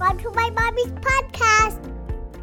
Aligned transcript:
Welcome 0.00 0.18
to 0.20 0.30
my 0.30 0.48
mommy's 0.48 0.92
podcast. 0.92 1.89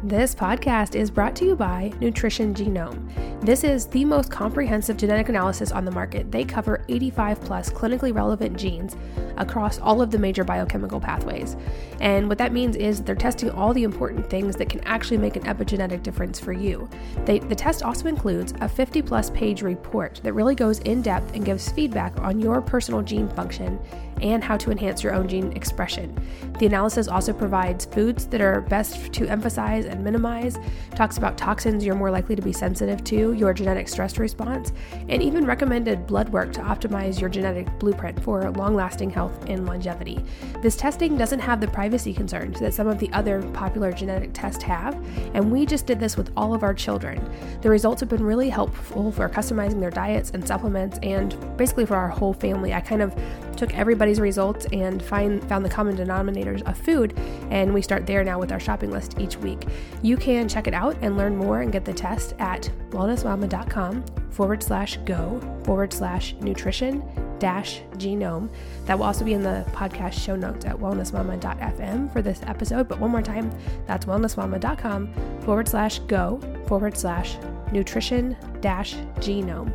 This 0.04 0.32
podcast 0.32 0.94
is 0.94 1.10
brought 1.10 1.34
to 1.36 1.44
you 1.44 1.56
by 1.56 1.92
Nutrition 2.00 2.54
Genome. 2.54 3.44
This 3.44 3.64
is 3.64 3.86
the 3.86 4.04
most 4.04 4.30
comprehensive 4.30 4.96
genetic 4.96 5.28
analysis 5.28 5.72
on 5.72 5.84
the 5.84 5.90
market. 5.90 6.30
They 6.30 6.44
cover 6.44 6.84
85 6.88 7.40
plus 7.40 7.70
clinically 7.70 8.14
relevant 8.14 8.56
genes 8.56 8.96
across 9.38 9.80
all 9.80 10.00
of 10.00 10.10
the 10.10 10.18
major 10.18 10.44
biochemical 10.44 11.00
pathways. 11.00 11.56
And 12.00 12.28
what 12.28 12.38
that 12.38 12.52
means 12.52 12.76
is 12.76 13.02
they're 13.02 13.14
testing 13.14 13.50
all 13.50 13.72
the 13.72 13.82
important 13.82 14.28
things 14.28 14.56
that 14.56 14.68
can 14.68 14.80
actually 14.84 15.18
make 15.18 15.36
an 15.36 15.44
epigenetic 15.44 16.02
difference 16.02 16.38
for 16.38 16.52
you. 16.52 16.88
They, 17.24 17.38
the 17.40 17.54
test 17.54 17.82
also 17.82 18.06
includes 18.06 18.54
a 18.60 18.68
50 18.68 19.02
plus 19.02 19.30
page 19.30 19.62
report 19.62 20.20
that 20.22 20.32
really 20.32 20.54
goes 20.54 20.78
in 20.80 21.02
depth 21.02 21.34
and 21.34 21.44
gives 21.44 21.70
feedback 21.72 22.18
on 22.20 22.40
your 22.40 22.60
personal 22.60 23.02
gene 23.02 23.28
function 23.30 23.80
and 24.20 24.42
how 24.42 24.56
to 24.56 24.70
enhance 24.70 25.02
your 25.02 25.14
own 25.14 25.28
gene 25.28 25.52
expression. 25.52 26.16
The 26.58 26.66
analysis 26.66 27.08
also 27.08 27.32
provides 27.32 27.84
foods 27.84 28.26
that 28.26 28.40
are 28.40 28.60
best 28.62 29.12
to 29.12 29.28
emphasize 29.28 29.84
and 29.88 30.04
minimize, 30.04 30.58
talks 30.94 31.18
about 31.18 31.36
toxins 31.36 31.84
you're 31.84 31.94
more 31.94 32.10
likely 32.10 32.36
to 32.36 32.42
be 32.42 32.52
sensitive 32.52 33.02
to, 33.04 33.32
your 33.32 33.52
genetic 33.52 33.88
stress 33.88 34.18
response, 34.18 34.72
and 35.08 35.22
even 35.22 35.44
recommended 35.44 36.06
blood 36.06 36.28
work 36.28 36.52
to 36.52 36.60
optimize 36.60 37.20
your 37.20 37.30
genetic 37.30 37.66
blueprint 37.78 38.22
for 38.22 38.50
long 38.52 38.74
lasting 38.74 39.10
health 39.10 39.44
and 39.48 39.66
longevity. 39.66 40.24
This 40.62 40.76
testing 40.76 41.16
doesn't 41.16 41.40
have 41.40 41.60
the 41.60 41.68
privacy 41.68 42.12
concerns 42.12 42.60
that 42.60 42.74
some 42.74 42.86
of 42.86 42.98
the 42.98 43.10
other 43.12 43.42
popular 43.52 43.92
genetic 43.92 44.30
tests 44.32 44.62
have, 44.62 44.94
and 45.34 45.50
we 45.50 45.66
just 45.66 45.86
did 45.86 46.00
this 46.00 46.16
with 46.16 46.30
all 46.36 46.54
of 46.54 46.62
our 46.62 46.74
children. 46.74 47.28
The 47.62 47.70
results 47.70 48.00
have 48.00 48.08
been 48.08 48.24
really 48.24 48.48
helpful 48.48 49.12
for 49.12 49.28
customizing 49.28 49.80
their 49.80 49.90
diets 49.90 50.30
and 50.30 50.46
supplements, 50.46 50.98
and 51.02 51.36
basically 51.56 51.86
for 51.86 51.96
our 51.96 52.08
whole 52.08 52.32
family. 52.32 52.74
I 52.74 52.80
kind 52.80 53.02
of 53.02 53.14
took 53.56 53.74
everybody's 53.74 54.20
results 54.20 54.66
and 54.72 55.02
find, 55.02 55.42
found 55.48 55.64
the 55.64 55.68
common 55.68 55.96
denominators 55.96 56.62
of 56.68 56.78
food, 56.78 57.18
and 57.50 57.74
we 57.74 57.82
start 57.82 58.06
there 58.06 58.22
now 58.22 58.38
with 58.38 58.52
our 58.52 58.60
shopping 58.60 58.90
list 58.90 59.18
each 59.18 59.36
week. 59.38 59.64
You 60.02 60.16
can 60.16 60.48
check 60.48 60.66
it 60.66 60.74
out 60.74 60.96
and 61.02 61.16
learn 61.16 61.36
more 61.36 61.60
and 61.60 61.72
get 61.72 61.84
the 61.84 61.92
test 61.92 62.34
at 62.38 62.70
wellnessmama.com 62.90 64.04
forward 64.30 64.62
slash 64.62 64.96
go 64.98 65.40
forward 65.64 65.92
slash 65.92 66.34
nutrition 66.40 67.02
dash 67.38 67.80
genome. 67.96 68.48
That 68.86 68.98
will 68.98 69.06
also 69.06 69.24
be 69.24 69.32
in 69.32 69.42
the 69.42 69.64
podcast 69.72 70.12
show 70.12 70.36
notes 70.36 70.64
at 70.64 70.76
wellnessmama.fm 70.76 72.12
for 72.12 72.22
this 72.22 72.40
episode. 72.46 72.88
But 72.88 73.00
one 73.00 73.10
more 73.10 73.22
time, 73.22 73.50
that's 73.86 74.06
wellnessmama.com 74.06 75.40
forward 75.42 75.68
slash 75.68 75.98
go 76.00 76.40
forward 76.66 76.96
slash 76.96 77.36
nutrition 77.72 78.36
dash 78.60 78.94
genome. 79.16 79.72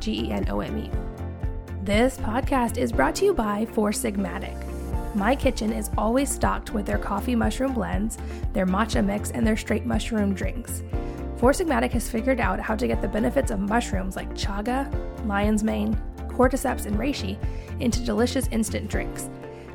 G 0.00 0.26
E 0.26 0.32
N 0.32 0.46
O 0.50 0.60
M 0.60 0.76
E. 0.78 0.90
This 1.82 2.16
podcast 2.18 2.78
is 2.78 2.92
brought 2.92 3.14
to 3.16 3.24
you 3.24 3.34
by 3.34 3.66
Four 3.66 3.90
Sigmatic. 3.90 4.73
My 5.14 5.36
kitchen 5.36 5.72
is 5.72 5.90
always 5.96 6.28
stocked 6.28 6.74
with 6.74 6.86
their 6.86 6.98
coffee 6.98 7.36
mushroom 7.36 7.72
blends, 7.72 8.18
their 8.52 8.66
matcha 8.66 9.04
mix, 9.04 9.30
and 9.30 9.46
their 9.46 9.56
straight 9.56 9.86
mushroom 9.86 10.34
drinks. 10.34 10.82
Four 11.36 11.52
Sigmatic 11.52 11.92
has 11.92 12.10
figured 12.10 12.40
out 12.40 12.58
how 12.58 12.74
to 12.74 12.88
get 12.88 13.00
the 13.00 13.06
benefits 13.06 13.52
of 13.52 13.60
mushrooms 13.60 14.16
like 14.16 14.34
chaga, 14.34 14.92
lion's 15.24 15.62
mane, 15.62 15.96
cordyceps, 16.28 16.86
and 16.86 16.96
reishi 16.98 17.38
into 17.80 18.04
delicious 18.04 18.48
instant 18.48 18.90
drinks. 18.90 19.28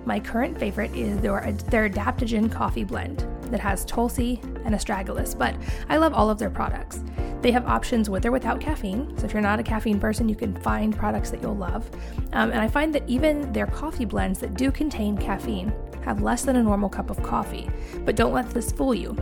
My 0.05 0.19
current 0.19 0.59
favorite 0.59 0.93
is 0.93 1.19
their, 1.21 1.39
their 1.69 1.89
adaptogen 1.89 2.51
coffee 2.51 2.83
blend 2.83 3.25
that 3.52 3.59
has 3.59 3.86
tulsi 3.86 4.39
and 4.66 4.75
astragalus, 4.75 5.38
but 5.38 5.55
I 5.89 5.97
love 5.97 6.14
all 6.14 6.30
of 6.30 6.38
their 6.38 6.50
products. 6.50 7.03
They 7.42 7.52
have 7.52 7.66
options 7.66 8.09
with 8.09 8.25
or 8.25 8.31
without 8.31 8.59
caffeine, 8.59 9.17
so 9.17 9.25
if 9.25 9.33
you're 9.33 9.42
not 9.42 9.59
a 9.59 9.64
caffeine 9.64 10.00
person, 10.00 10.28
you 10.28 10.36
can 10.36 10.59
find 10.61 10.95
products 10.95 11.30
that 11.31 11.42
you'll 11.42 11.55
love. 11.55 11.89
Um, 12.33 12.52
and 12.52 12.59
I 12.59 12.67
find 12.67 12.94
that 12.95 13.08
even 13.08 13.52
their 13.53 13.67
coffee 13.67 14.05
blends 14.05 14.39
that 14.39 14.55
do 14.55 14.72
contain 14.72 15.17
caffeine 15.17 15.73
have 16.03 16.22
less 16.22 16.44
than 16.44 16.58
a 16.58 16.64
normal 16.64 16.89
cup 16.89 17.09
of 17.09 17.22
coffee, 17.23 17.70
but 18.05 18.16
don't 18.16 18.33
let 18.33 18.50
this 18.50 18.72
fool 18.72 18.94
you. 18.94 19.16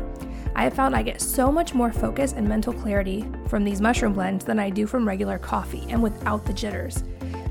I 0.56 0.64
have 0.64 0.74
found 0.74 0.96
I 0.96 1.04
get 1.04 1.22
so 1.22 1.52
much 1.52 1.76
more 1.76 1.92
focus 1.92 2.34
and 2.34 2.48
mental 2.48 2.74
clarity 2.74 3.26
from 3.48 3.64
these 3.64 3.82
mushroom 3.82 4.14
blends 4.14 4.44
than 4.44 4.58
I 4.58 4.72
do 4.72 4.88
from 4.88 5.08
regular 5.08 5.38
coffee 5.38 5.86
and 5.90 6.02
without 6.02 6.46
the 6.46 6.54
jitters. 6.54 7.04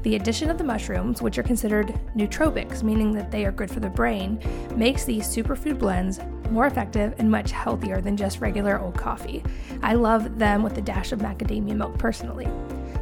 The 0.06 0.14
addition 0.14 0.50
of 0.50 0.56
the 0.56 0.62
mushrooms, 0.62 1.20
which 1.20 1.36
are 1.36 1.42
considered 1.42 1.88
nootropics, 2.14 2.84
meaning 2.84 3.10
that 3.14 3.32
they 3.32 3.44
are 3.44 3.50
good 3.50 3.68
for 3.68 3.80
the 3.80 3.90
brain, 3.90 4.38
makes 4.76 5.04
these 5.04 5.26
superfood 5.26 5.80
blends 5.80 6.20
more 6.48 6.68
effective 6.68 7.16
and 7.18 7.28
much 7.28 7.50
healthier 7.50 8.00
than 8.00 8.16
just 8.16 8.40
regular 8.40 8.78
old 8.78 8.96
coffee. 8.96 9.42
I 9.82 9.94
love 9.94 10.38
them 10.38 10.62
with 10.62 10.78
a 10.78 10.80
dash 10.80 11.10
of 11.10 11.18
macadamia 11.18 11.74
milk 11.74 11.98
personally. 11.98 12.46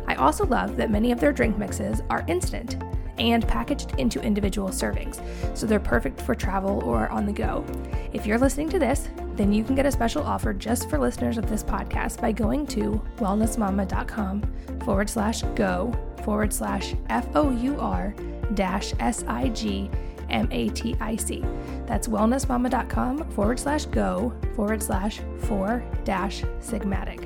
I 0.07 0.15
also 0.15 0.47
love 0.47 0.79
that 0.79 0.91
many 0.91 1.13
of 1.13 1.21
their 1.21 1.31
drink 1.31 1.59
mixes 1.59 2.01
are 2.09 2.25
instant 2.27 2.83
and 3.19 3.47
packaged 3.47 3.93
into 3.99 4.23
individual 4.23 4.71
servings, 4.71 5.21
so 5.55 5.67
they're 5.67 5.79
perfect 5.79 6.23
for 6.23 6.35
travel 6.35 6.83
or 6.85 7.11
on 7.11 7.27
the 7.27 7.33
go. 7.35 7.67
If 8.15 8.25
you're 8.25 8.39
listening 8.39 8.71
to 8.71 8.79
this, 8.79 9.11
then 9.35 9.53
you 9.53 9.63
can 9.63 9.75
get 9.75 9.85
a 9.85 9.93
special 9.93 10.23
offer 10.23 10.55
just 10.55 10.89
for 10.89 10.99
listeners 10.99 11.37
of 11.37 11.51
this 11.51 11.63
podcast 11.63 12.23
by 12.23 12.33
going 12.33 12.67
to 12.69 13.03
wellnessmama.com 13.19 14.81
forward 14.81 15.11
slash 15.11 15.43
go 15.55 15.93
forward 16.25 16.53
slash 16.53 16.95
F 17.09 17.29
O 17.35 17.51
U 17.51 17.79
R 17.79 18.15
dash 18.55 18.93
S 18.99 19.25
I 19.29 19.49
G 19.51 19.91
M 20.31 20.49
A 20.51 20.69
T 20.71 20.97
I 21.01 21.17
C. 21.17 21.45
That's 21.87 22.09
wellnessmama.com 22.09 23.31
forward 23.31 23.61
slash 23.61 23.85
go 23.87 24.33
forward 24.57 24.83
slash 24.83 25.21
four 25.39 25.85
dash 26.05 26.43
sigmatic. 26.61 27.24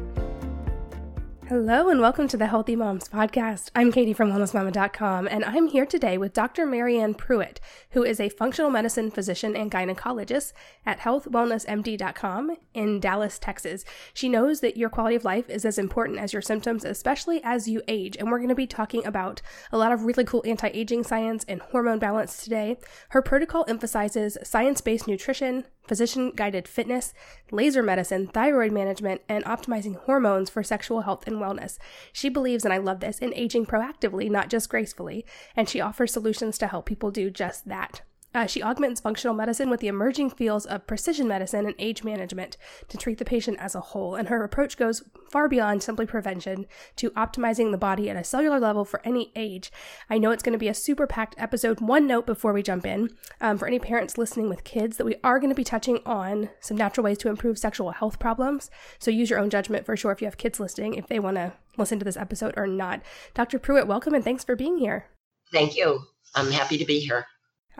Hello 1.48 1.88
and 1.88 1.98
welcome 2.02 2.28
to 2.28 2.36
the 2.36 2.48
Healthy 2.48 2.76
Moms 2.76 3.08
Podcast. 3.08 3.70
I'm 3.74 3.90
Katie 3.90 4.12
from 4.12 4.30
wellnessmama.com 4.30 5.26
and 5.28 5.42
I'm 5.46 5.68
here 5.68 5.86
today 5.86 6.18
with 6.18 6.34
Dr. 6.34 6.66
Maryann 6.66 7.16
Prewitt, 7.16 7.56
who 7.92 8.04
is 8.04 8.20
a 8.20 8.28
functional 8.28 8.70
medicine 8.70 9.10
physician 9.10 9.56
and 9.56 9.70
gynecologist 9.70 10.52
at 10.84 10.98
healthwellnessmd.com 10.98 12.54
in 12.74 13.00
Dallas, 13.00 13.38
Texas. 13.38 13.86
She 14.12 14.28
knows 14.28 14.60
that 14.60 14.76
your 14.76 14.90
quality 14.90 15.16
of 15.16 15.24
life 15.24 15.48
is 15.48 15.64
as 15.64 15.78
important 15.78 16.18
as 16.18 16.34
your 16.34 16.42
symptoms, 16.42 16.84
especially 16.84 17.40
as 17.42 17.66
you 17.66 17.80
age. 17.88 18.18
And 18.18 18.30
we're 18.30 18.40
going 18.40 18.50
to 18.50 18.54
be 18.54 18.66
talking 18.66 19.06
about 19.06 19.40
a 19.72 19.78
lot 19.78 19.92
of 19.92 20.02
really 20.02 20.24
cool 20.24 20.44
anti 20.44 20.68
aging 20.68 21.04
science 21.04 21.46
and 21.48 21.62
hormone 21.62 21.98
balance 21.98 22.44
today. 22.44 22.76
Her 23.08 23.22
protocol 23.22 23.64
emphasizes 23.66 24.36
science 24.44 24.82
based 24.82 25.08
nutrition, 25.08 25.64
physician 25.86 26.32
guided 26.36 26.68
fitness, 26.68 27.14
laser 27.50 27.82
medicine, 27.82 28.26
thyroid 28.26 28.70
management, 28.70 29.22
and 29.30 29.42
optimizing 29.46 29.96
hormones 29.96 30.50
for 30.50 30.62
sexual 30.62 31.00
health 31.00 31.26
and 31.26 31.37
wellness. 31.40 31.78
She 32.12 32.28
believes, 32.28 32.64
and 32.64 32.72
I 32.72 32.78
love 32.78 33.00
this, 33.00 33.18
in 33.18 33.34
aging 33.34 33.66
proactively, 33.66 34.30
not 34.30 34.48
just 34.48 34.68
gracefully, 34.68 35.24
and 35.56 35.68
she 35.68 35.80
offers 35.80 36.12
solutions 36.12 36.58
to 36.58 36.66
help 36.66 36.86
people 36.86 37.10
do 37.10 37.30
just 37.30 37.68
that. 37.68 38.02
Uh, 38.34 38.46
she 38.46 38.62
augments 38.62 39.00
functional 39.00 39.34
medicine 39.34 39.70
with 39.70 39.80
the 39.80 39.88
emerging 39.88 40.30
fields 40.30 40.66
of 40.66 40.86
precision 40.86 41.26
medicine 41.26 41.64
and 41.64 41.74
age 41.78 42.04
management 42.04 42.56
to 42.88 42.98
treat 42.98 43.18
the 43.18 43.24
patient 43.24 43.56
as 43.58 43.74
a 43.74 43.80
whole, 43.80 44.14
and 44.14 44.28
her 44.28 44.44
approach 44.44 44.76
goes 44.76 45.02
far 45.30 45.48
beyond 45.48 45.82
simply 45.82 46.04
prevention 46.04 46.66
to 46.96 47.10
optimizing 47.12 47.70
the 47.70 47.78
body 47.78 48.10
at 48.10 48.16
a 48.16 48.24
cellular 48.24 48.60
level 48.60 48.84
for 48.84 49.00
any 49.04 49.32
age. 49.34 49.72
I 50.10 50.18
know 50.18 50.30
it's 50.30 50.42
going 50.42 50.52
to 50.52 50.58
be 50.58 50.68
a 50.68 50.74
super 50.74 51.06
packed 51.06 51.34
episode. 51.38 51.80
One 51.80 52.06
note 52.06 52.26
before 52.26 52.52
we 52.52 52.62
jump 52.62 52.84
in 52.84 53.10
um, 53.40 53.56
for 53.56 53.66
any 53.66 53.78
parents 53.78 54.18
listening 54.18 54.48
with 54.48 54.64
kids 54.64 54.98
that 54.98 55.06
we 55.06 55.16
are 55.24 55.38
going 55.38 55.50
to 55.50 55.56
be 55.56 55.64
touching 55.64 56.00
on 56.04 56.50
some 56.60 56.76
natural 56.76 57.04
ways 57.04 57.18
to 57.18 57.28
improve 57.28 57.58
sexual 57.58 57.92
health 57.92 58.18
problems. 58.18 58.70
So 58.98 59.10
use 59.10 59.30
your 59.30 59.38
own 59.38 59.50
judgment 59.50 59.86
for 59.86 59.96
sure 59.96 60.12
if 60.12 60.20
you 60.20 60.26
have 60.26 60.36
kids 60.36 60.60
listening, 60.60 60.94
if 60.94 61.06
they 61.06 61.18
want 61.18 61.36
to 61.36 61.54
listen 61.78 61.98
to 61.98 62.04
this 62.04 62.16
episode 62.16 62.54
or 62.56 62.66
not. 62.66 63.00
Dr. 63.34 63.58
Prewitt, 63.58 63.86
welcome 63.86 64.14
and 64.14 64.24
thanks 64.24 64.44
for 64.44 64.54
being 64.54 64.78
here. 64.78 65.06
Thank 65.50 65.76
you. 65.76 66.02
I'm 66.34 66.50
happy 66.50 66.76
to 66.76 66.84
be 66.84 67.00
here. 67.00 67.26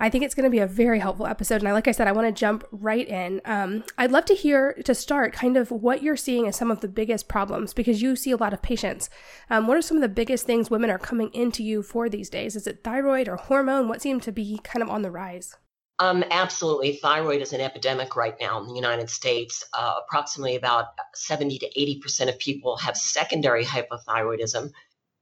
I 0.00 0.09
think 0.09 0.25
it's 0.25 0.34
going 0.34 0.44
to 0.44 0.50
be 0.50 0.60
a 0.60 0.66
very 0.66 1.00
helpful 1.00 1.26
episode. 1.26 1.62
And 1.62 1.72
like 1.72 1.88
I 1.88 1.92
said, 1.92 2.06
I 2.06 2.12
want 2.12 2.28
to 2.28 2.32
jump 2.32 2.64
right 2.70 3.06
in. 3.06 3.41
Um, 3.44 3.84
I'd 3.98 4.12
love 4.12 4.25
to 4.26 4.34
hear 4.34 4.75
to 4.84 4.94
start 4.94 5.32
kind 5.32 5.56
of 5.56 5.70
what 5.70 6.03
you're 6.03 6.16
seeing 6.16 6.47
as 6.47 6.56
some 6.56 6.70
of 6.70 6.81
the 6.81 6.88
biggest 6.88 7.28
problems 7.28 7.75
because 7.75 8.00
you 8.00 8.14
see 8.14 8.31
a 8.31 8.36
lot 8.36 8.53
of 8.53 8.62
patients. 8.62 9.10
Um, 9.50 9.66
what 9.66 9.76
are 9.76 9.82
some 9.82 9.97
of 9.97 10.03
the 10.03 10.09
biggest 10.09 10.47
things 10.47 10.70
women 10.70 10.91
are 10.91 10.98
coming 10.98 11.31
into 11.34 11.64
you 11.64 11.82
for 11.82 12.09
these 12.09 12.31
days? 12.31 12.54
Is 12.54 12.66
it 12.66 12.84
thyroid 12.84 13.28
or 13.28 13.36
hormone? 13.36 13.88
What 13.88 14.00
seem 14.00 14.20
to 14.20 14.32
be 14.32 14.60
kind 14.62 14.82
of 14.82 14.88
on 14.88 15.03
the 15.03 15.10
rise? 15.10 15.56
Um, 15.98 16.25
absolutely. 16.30 16.97
Thyroid 16.97 17.42
is 17.42 17.53
an 17.53 17.60
epidemic 17.60 18.15
right 18.15 18.36
now 18.41 18.60
in 18.60 18.68
the 18.68 18.74
United 18.74 19.10
States. 19.10 19.65
Uh, 19.77 19.94
approximately 20.04 20.54
about 20.54 20.86
70 21.15 21.59
to 21.59 21.71
80% 21.77 22.28
of 22.28 22.39
people 22.39 22.77
have 22.77 22.97
secondary 22.97 23.65
hypothyroidism 23.65 24.71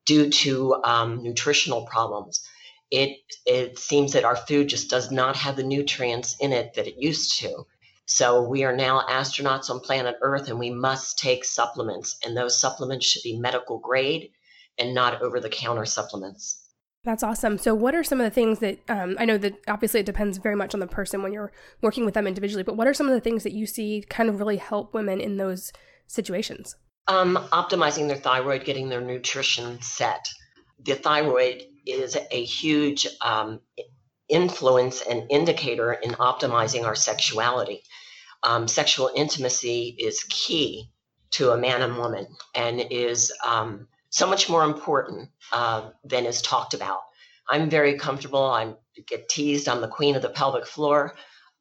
due 0.05 0.29
to 0.29 0.75
um, 0.85 1.23
nutritional 1.23 1.87
problems 1.87 2.47
it 2.91 3.19
it 3.45 3.79
seems 3.79 4.13
that 4.13 4.25
our 4.25 4.37
food 4.37 4.69
just 4.69 4.91
does 4.91 5.11
not 5.11 5.37
have 5.37 5.57
the 5.57 5.63
nutrients 5.63 6.37
in 6.41 6.53
it 6.53 6.75
that 6.75 6.87
it 6.87 6.97
used 6.99 7.39
to. 7.41 7.67
So 8.07 8.43
we 8.43 8.63
are 8.63 8.77
now 8.77 9.01
astronauts 9.01 9.69
on 9.69 9.81
planet 9.81 10.17
Earth 10.23 10.49
and 10.49 10.59
we 10.59 10.71
must 10.71 11.19
take 11.19 11.45
supplements 11.45 12.17
and 12.25 12.37
those 12.37 12.61
supplements 12.61 13.07
should 13.07 13.25
be 13.25 13.39
medical 13.39 13.79
grade 13.79 14.31
and 14.79 14.95
not 14.95 15.23
over 15.23 15.41
the 15.41 15.49
counter 15.49 15.85
supplements. 15.85 16.63
That's 17.07 17.23
awesome. 17.23 17.57
So, 17.57 17.73
what 17.73 17.95
are 17.95 18.03
some 18.03 18.21
of 18.21 18.25
the 18.25 18.35
things 18.35 18.59
that 18.59 18.79
um, 18.89 19.15
I 19.19 19.25
know 19.25 19.39
that 19.39 19.55
obviously 19.69 20.01
it 20.01 20.07
depends 20.07 20.39
very 20.39 20.57
much 20.57 20.75
on 20.75 20.81
the 20.81 20.89
person 20.89 21.23
when 21.23 21.33
you're 21.33 21.53
working 21.81 22.05
with 22.05 22.15
them 22.15 22.27
individually, 22.27 22.65
but 22.65 22.77
what 22.77 22.89
are 22.89 22.95
some 22.95 23.07
of 23.07 23.15
the 23.15 23.21
things 23.21 23.45
that 23.45 23.53
you 23.53 23.65
see 23.65 24.05
kind 24.09 24.29
of 24.29 24.41
really 24.41 24.57
help 24.57 24.93
women 24.93 25.21
in 25.21 25.37
those 25.37 25.73
situations? 26.09 26.75
Um, 27.07 27.37
optimizing 27.53 28.09
their 28.09 28.17
thyroid, 28.17 28.65
getting 28.65 28.89
their 28.89 29.01
nutrition 29.01 29.81
set. 29.81 30.29
The 30.85 30.97
thyroid 30.97 31.63
is 31.87 32.17
a 32.31 32.45
huge 32.45 33.07
um, 33.21 33.61
influence 34.29 35.03
and 35.03 35.31
indicator 35.31 35.93
in 35.93 36.13
optimizing 36.13 36.85
our 36.85 36.95
sexuality. 36.95 37.83
Um, 38.43 38.69
sexual 38.69 39.11
intimacy 39.15 39.97
is 39.99 40.25
key 40.29 40.91
to 41.33 41.51
a 41.51 41.57
man 41.57 41.83
and 41.83 41.97
woman 41.97 42.27
and 42.55 42.81
is 42.91 43.33
um, 43.45 43.89
so 44.11 44.27
much 44.27 44.49
more 44.49 44.65
important 44.65 45.31
uh, 45.53 45.91
than 46.05 46.27
is 46.27 46.43
talked 46.43 46.75
about. 46.75 47.01
I'm 47.49 47.71
very 47.71 47.99
comfortable. 47.99 48.45
I 48.45 48.75
get 49.07 49.29
teased. 49.29 49.69
I'm 49.69 49.81
the 49.81 49.89
queen 49.89 50.17
of 50.17 50.23
the 50.23 50.29
pelvic 50.29 50.67
floor. 50.67 51.15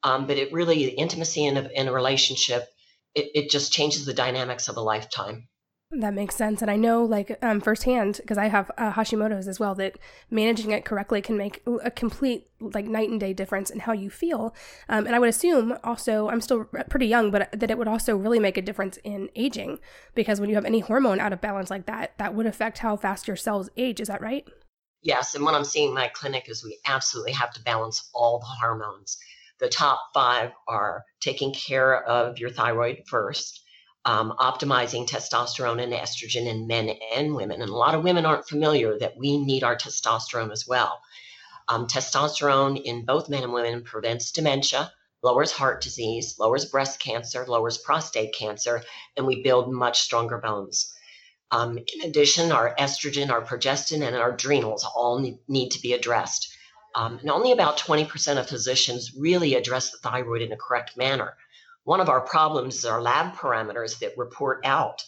Um, 0.04 0.28
but 0.28 0.38
it 0.38 0.54
really, 0.54 0.84
intimacy 0.90 1.46
in 1.46 1.58
a, 1.58 1.70
in 1.74 1.88
a 1.88 1.94
relationship, 1.94 2.68
it, 3.14 3.32
it 3.34 3.50
just 3.50 3.74
changes 3.74 4.06
the 4.06 4.14
dynamics 4.14 4.68
of 4.68 4.78
a 4.78 4.82
lifetime. 4.82 5.48
That 5.92 6.16
makes 6.16 6.36
sense. 6.36 6.62
And 6.62 6.72
I 6.72 6.76
know, 6.76 7.06
like, 7.06 7.38
um, 7.44 7.62
firsthand, 7.62 8.18
because 8.18 8.40
I 8.40 8.48
have 8.48 8.72
uh, 8.78 8.92
Hashimoto's 8.92 9.48
as 9.48 9.60
well, 9.60 9.76
that 9.76 9.98
managing 10.32 10.72
it 10.72 10.84
correctly 10.84 11.22
can 11.22 11.38
make 11.38 11.62
a 11.84 11.92
complete, 11.92 12.48
like, 12.60 12.86
night 12.86 13.10
and 13.10 13.20
day 13.20 13.34
difference 13.34 13.70
in 13.70 13.80
how 13.80 13.94
you 13.94 14.10
feel. 14.10 14.56
Um, 14.90 15.06
and 15.06 15.16
I 15.16 15.20
would 15.20 15.30
assume 15.30 15.78
also, 15.84 16.28
I'm 16.28 16.42
still 16.42 16.66
pretty 16.90 17.06
young, 17.06 17.30
but 17.30 17.50
that 17.52 17.70
it 17.70 17.78
would 17.78 17.88
also 17.88 18.18
really 18.18 18.40
make 18.40 18.58
a 18.58 18.64
difference 18.64 18.98
in 19.04 19.30
aging. 19.36 19.80
Because 20.16 20.42
when 20.42 20.50
you 20.50 20.56
have 20.56 20.66
any 20.66 20.80
hormone 20.80 21.20
out 21.20 21.34
of 21.34 21.40
balance 21.40 21.70
like 21.70 21.86
that, 21.86 22.18
that 22.18 22.34
would 22.34 22.48
affect 22.48 22.80
how 22.80 22.98
fast 22.98 23.28
your 23.28 23.38
cells 23.38 23.70
age. 23.78 24.02
Is 24.02 24.08
that 24.08 24.22
right? 24.22 24.46
Yes. 25.04 25.36
And 25.36 25.46
what 25.46 25.54
I'm 25.54 25.64
seeing 25.64 25.90
in 25.90 25.96
my 25.96 26.08
clinic 26.08 26.50
is 26.50 26.64
we 26.64 26.80
absolutely 26.88 27.34
have 27.34 27.54
to 27.54 27.64
balance 27.64 28.10
all 28.14 28.40
the 28.40 28.46
hormones. 28.46 29.18
The 29.60 29.70
top 29.70 30.00
five 30.16 30.52
are 30.68 31.06
taking 31.22 31.54
care 31.54 32.04
of 32.04 32.40
your 32.40 32.50
thyroid 32.50 33.04
first 33.08 33.62
um, 34.06 34.34
optimizing 34.40 35.08
testosterone 35.08 35.82
and 35.82 35.92
estrogen 35.92 36.48
in 36.48 36.68
men 36.68 36.92
and 37.16 37.36
women. 37.36 37.62
And 37.62 37.70
a 37.70 37.76
lot 37.76 37.96
of 37.96 38.04
women 38.04 38.26
aren't 38.26 38.48
familiar 38.48 38.98
that 39.00 39.18
we 39.18 39.38
need 39.44 39.64
our 39.64 39.76
testosterone 39.76 40.52
as 40.52 40.68
well. 40.68 41.02
Um, 41.68 41.88
testosterone 41.88 42.82
in 42.82 43.06
both 43.06 43.30
men 43.30 43.44
and 43.44 43.54
women 43.54 43.84
prevents 43.84 44.32
dementia, 44.32 44.92
lowers 45.24 45.52
heart 45.52 45.82
disease, 45.82 46.36
lowers 46.38 46.66
breast 46.66 47.00
cancer, 47.00 47.46
lowers 47.48 47.80
prostate 47.80 48.36
cancer, 48.36 48.84
and 49.18 49.26
we 49.26 49.42
build 49.42 49.74
much 49.74 50.02
stronger 50.02 50.38
bones. 50.38 50.94
Um, 51.50 51.78
in 51.78 52.08
addition, 52.08 52.52
our 52.52 52.76
estrogen, 52.76 53.32
our 53.32 53.42
progestin, 53.42 54.06
and 54.06 54.16
our 54.16 54.34
adrenals 54.34 54.86
all 54.96 55.20
need, 55.20 55.40
need 55.48 55.70
to 55.72 55.82
be 55.82 55.94
addressed. 55.94 56.56
Um, 56.94 57.18
and 57.20 57.30
only 57.32 57.52
about 57.52 57.78
20% 57.78 58.38
of 58.38 58.48
physicians 58.48 59.14
really 59.18 59.56
address 59.56 59.92
the 59.92 59.98
thyroid 59.98 60.42
in 60.42 60.52
a 60.52 60.58
correct 60.58 60.96
manner. 60.96 61.36
One 61.86 62.02
of 62.02 62.10
our 62.10 62.22
problems 62.22 62.78
is 62.78 62.86
our 62.86 63.00
lab 63.00 63.36
parameters 63.36 64.00
that 64.00 64.18
report 64.18 64.66
out 64.66 65.04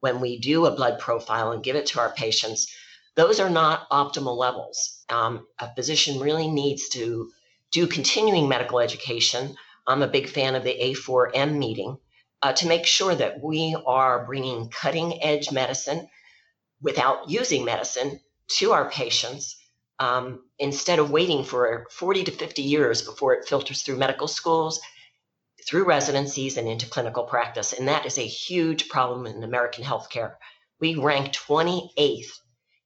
when 0.00 0.18
we 0.18 0.38
do 0.38 0.64
a 0.64 0.74
blood 0.74 0.98
profile 0.98 1.52
and 1.52 1.62
give 1.62 1.76
it 1.76 1.86
to 1.88 2.00
our 2.00 2.10
patients. 2.10 2.74
Those 3.16 3.38
are 3.38 3.50
not 3.50 3.88
optimal 3.90 4.38
levels. 4.38 5.04
Um, 5.10 5.46
a 5.58 5.72
physician 5.74 6.20
really 6.20 6.48
needs 6.48 6.88
to 6.90 7.30
do 7.70 7.86
continuing 7.86 8.48
medical 8.48 8.80
education. 8.80 9.56
I'm 9.86 10.02
a 10.02 10.08
big 10.08 10.26
fan 10.26 10.54
of 10.54 10.64
the 10.64 10.74
A4M 10.74 11.58
meeting 11.58 11.98
uh, 12.40 12.54
to 12.54 12.66
make 12.66 12.86
sure 12.86 13.14
that 13.14 13.42
we 13.42 13.76
are 13.86 14.24
bringing 14.24 14.70
cutting 14.70 15.22
edge 15.22 15.52
medicine 15.52 16.08
without 16.80 17.28
using 17.28 17.66
medicine 17.66 18.20
to 18.56 18.72
our 18.72 18.90
patients 18.90 19.58
um, 19.98 20.42
instead 20.58 20.98
of 20.98 21.10
waiting 21.10 21.44
for 21.44 21.86
40 21.90 22.24
to 22.24 22.30
50 22.30 22.62
years 22.62 23.02
before 23.02 23.34
it 23.34 23.46
filters 23.46 23.82
through 23.82 23.98
medical 23.98 24.28
schools 24.28 24.80
through 25.66 25.84
residencies 25.84 26.56
and 26.56 26.68
into 26.68 26.86
clinical 26.88 27.24
practice. 27.24 27.72
And 27.72 27.88
that 27.88 28.06
is 28.06 28.18
a 28.18 28.22
huge 28.22 28.88
problem 28.88 29.26
in 29.26 29.42
American 29.42 29.84
healthcare. 29.84 30.34
We 30.80 30.96
rank 30.96 31.32
28th 31.32 32.30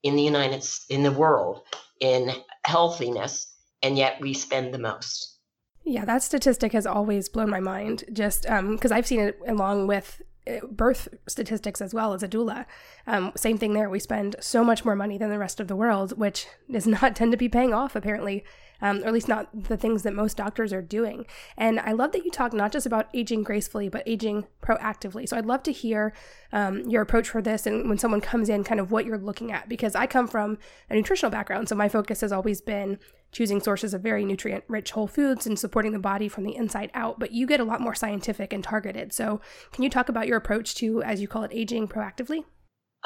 in 0.03 0.17
the 0.17 0.23
United 0.23 0.65
in 0.89 1.03
the 1.03 1.13
world 1.13 1.63
in 2.01 2.31
healthiness, 2.65 3.53
and 3.83 3.97
yet 3.97 4.21
we 4.21 4.35
spend 4.35 4.73
the 4.73 4.79
most. 4.79 5.39
Yeah, 5.85 6.05
that 6.05 6.23
statistic 6.23 6.73
has 6.73 6.87
always 6.87 7.29
blown 7.29 7.49
my 7.49 7.61
mind. 7.61 8.05
Just 8.13 8.43
because 8.43 8.93
um, 8.93 8.97
I've 8.97 9.07
seen 9.07 9.21
it 9.21 9.39
along 9.47 9.87
with 9.87 10.21
uh, 10.47 10.67
birth 10.71 11.09
statistics 11.29 11.81
as 11.81 11.95
well 11.95 12.13
as 12.13 12.23
a 12.23 12.29
doula. 12.29 12.67
Um, 13.07 13.33
same 13.37 13.57
thing 13.57 13.73
there. 13.73 13.89
We 13.89 14.01
spend 14.01 14.37
so 14.41 14.63
much 14.65 14.85
more 14.85 14.97
money 14.97 15.17
than 15.17 15.31
the 15.31 15.39
rest 15.39 15.61
of 15.61 15.69
the 15.69 15.77
world, 15.77 16.19
which 16.19 16.47
does 16.71 16.87
not 16.87 17.17
tend 17.17 17.33
to 17.33 17.39
be 17.39 17.49
paying 17.49 17.73
off 17.73 17.97
apparently 17.97 18.45
um, 18.81 19.03
or 19.03 19.07
at 19.07 19.13
least 19.13 19.29
not 19.29 19.65
the 19.69 19.77
things 19.77 20.03
that 20.03 20.15
most 20.15 20.37
doctors 20.37 20.73
are 20.73 20.83
doing. 20.83 21.27
And 21.57 21.81
I 21.81 21.93
love 21.93 22.13
that 22.13 22.25
you 22.25 22.31
talk 22.31 22.53
not 22.53 22.73
just 22.73 22.87
about 22.87 23.09
aging 23.15 23.43
gracefully, 23.43 23.89
but 23.89 24.03
aging 24.07 24.47
proactively. 24.63 25.29
So 25.29 25.37
I'd 25.37 25.47
love 25.47 25.63
to 25.65 25.73
hear 25.73 26.13
um, 26.53 26.83
your 26.89 27.03
approach 27.03 27.29
for 27.29 27.43
this 27.43 27.67
and 27.67 27.89
when 27.89 27.99
someone 27.99 28.21
comes 28.21 28.49
in, 28.49 28.65
kind 28.65 28.81
of 28.81 28.91
what 28.91 29.07
you're 29.07 29.19
looking 29.19 29.53
at, 29.53 29.69
because 29.69 29.95
I 29.95 30.07
come 30.07 30.29
from 30.29 30.59
a 30.91 30.95
nutritional 30.95 31.31
background. 31.31 31.69
So 31.69 31.75
my 31.75 31.89
focus 31.89 32.21
has 32.21 32.33
always 32.33 32.61
been 32.61 32.99
choosing 33.33 33.61
sources 33.61 33.93
of 33.93 34.01
very 34.01 34.25
nutrient 34.25 34.65
rich 34.69 34.93
whole 34.93 35.07
foods 35.07 35.47
and 35.47 35.59
supporting 35.59 35.93
the 35.93 35.99
body 35.99 36.29
from 36.29 36.45
the 36.45 36.57
inside 36.57 36.91
out. 36.95 37.19
But 37.19 37.33
you 37.33 37.47
get 37.47 37.61
a 37.61 37.65
lot 37.65 37.81
more 37.81 37.95
scientific 37.95 38.53
and 38.53 38.65
targeted. 38.65 39.13
So 39.13 39.41
can 39.73 39.85
you 39.85 39.91
talk 39.91 40.09
about 40.09 40.27
your 40.27 40.37
approach 40.37 40.75
to, 40.77 41.03
as 41.03 41.21
you 41.21 41.29
call 41.29 41.43
it, 41.43 41.51
aging 41.53 41.89
proactively? 41.89 42.45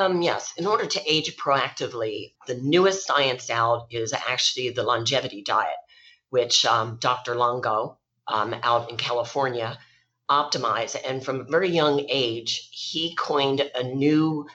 Um, 0.00 0.22
yes, 0.22 0.54
in 0.56 0.66
order 0.66 0.86
to 0.86 1.02
age 1.06 1.36
proactively, 1.36 2.32
the 2.46 2.54
newest 2.54 3.06
science 3.06 3.50
out 3.50 3.88
is 3.90 4.14
actually 4.14 4.70
the 4.70 4.82
longevity 4.82 5.42
diet, 5.42 5.76
which 6.30 6.64
um, 6.64 6.96
Dr. 6.98 7.34
Longo 7.34 7.98
um, 8.26 8.56
out 8.62 8.90
in 8.90 8.96
California 8.96 9.78
optimized. 10.30 10.96
And 11.06 11.22
from 11.22 11.40
a 11.40 11.44
very 11.44 11.68
young 11.68 12.06
age, 12.08 12.70
he 12.72 13.14
coined 13.14 13.60
a 13.74 13.82
new 13.82 14.48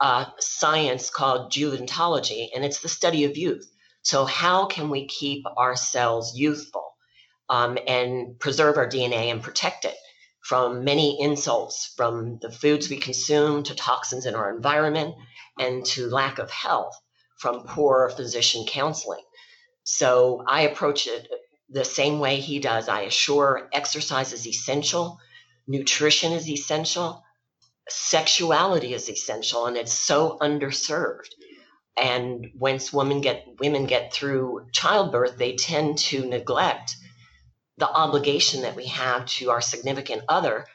uh, 0.00 0.24
science 0.38 1.10
called 1.10 1.52
Juventology, 1.52 2.48
and 2.54 2.64
it's 2.64 2.80
the 2.80 2.88
study 2.88 3.24
of 3.24 3.36
youth. 3.36 3.70
So, 4.00 4.24
how 4.24 4.64
can 4.64 4.88
we 4.88 5.08
keep 5.08 5.44
our 5.58 5.76
cells 5.76 6.34
youthful 6.34 6.96
um, 7.50 7.76
and 7.86 8.38
preserve 8.38 8.78
our 8.78 8.88
DNA 8.88 9.30
and 9.30 9.42
protect 9.42 9.84
it? 9.84 9.96
From 10.48 10.84
many 10.84 11.20
insults, 11.20 11.92
from 11.96 12.38
the 12.40 12.50
foods 12.50 12.88
we 12.88 12.98
consume 12.98 13.64
to 13.64 13.74
toxins 13.74 14.26
in 14.26 14.34
our 14.36 14.54
environment 14.54 15.12
and 15.58 15.84
to 15.84 16.08
lack 16.08 16.38
of 16.38 16.50
health 16.50 16.94
from 17.40 17.66
poor 17.66 18.08
physician 18.10 18.64
counseling. 18.64 19.24
So 19.82 20.44
I 20.46 20.62
approach 20.62 21.08
it 21.08 21.28
the 21.68 21.84
same 21.84 22.20
way 22.20 22.36
he 22.36 22.60
does. 22.60 22.88
I 22.88 23.02
assure 23.02 23.68
exercise 23.72 24.32
is 24.32 24.46
essential, 24.46 25.18
nutrition 25.66 26.30
is 26.30 26.48
essential, 26.48 27.24
sexuality 27.88 28.94
is 28.94 29.08
essential, 29.08 29.66
and 29.66 29.76
it's 29.76 29.92
so 29.92 30.38
underserved. 30.40 31.30
And 32.00 32.50
once 32.54 32.92
women 32.92 33.20
get 33.20 33.46
women 33.58 33.86
get 33.86 34.12
through 34.12 34.68
childbirth, 34.72 35.38
they 35.38 35.56
tend 35.56 35.98
to 35.98 36.24
neglect 36.24 36.94
the 37.78 37.88
obligation 37.88 38.62
that 38.62 38.76
we 38.76 38.86
have 38.86 39.26
to 39.26 39.50
our 39.50 39.60
significant 39.60 40.22
other 40.28 40.66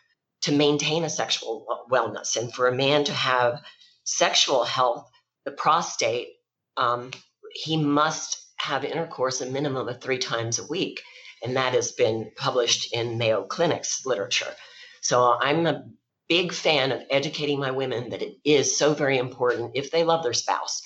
to 0.41 0.51
maintain 0.51 1.03
a 1.03 1.09
sexual 1.09 1.85
wellness. 1.91 2.35
And 2.35 2.53
for 2.53 2.67
a 2.67 2.75
man 2.75 3.03
to 3.05 3.13
have 3.13 3.61
sexual 4.03 4.63
health, 4.63 5.09
the 5.45 5.51
prostate, 5.51 6.29
um, 6.77 7.11
he 7.53 7.77
must 7.77 8.37
have 8.57 8.83
intercourse 8.83 9.41
a 9.41 9.45
minimum 9.45 9.87
of 9.87 10.01
three 10.01 10.19
times 10.19 10.59
a 10.59 10.67
week. 10.67 11.01
And 11.43 11.57
that 11.57 11.73
has 11.73 11.91
been 11.91 12.31
published 12.35 12.93
in 12.93 13.17
Mayo 13.17 13.43
Clinic's 13.43 14.05
literature. 14.05 14.53
So 15.01 15.35
I'm 15.39 15.65
a 15.65 15.85
big 16.29 16.53
fan 16.53 16.91
of 16.91 17.01
educating 17.09 17.59
my 17.59 17.71
women 17.71 18.09
that 18.09 18.21
it 18.21 18.37
is 18.45 18.77
so 18.77 18.93
very 18.93 19.17
important 19.17 19.71
if 19.73 19.91
they 19.91 20.03
love 20.03 20.23
their 20.23 20.33
spouse 20.33 20.81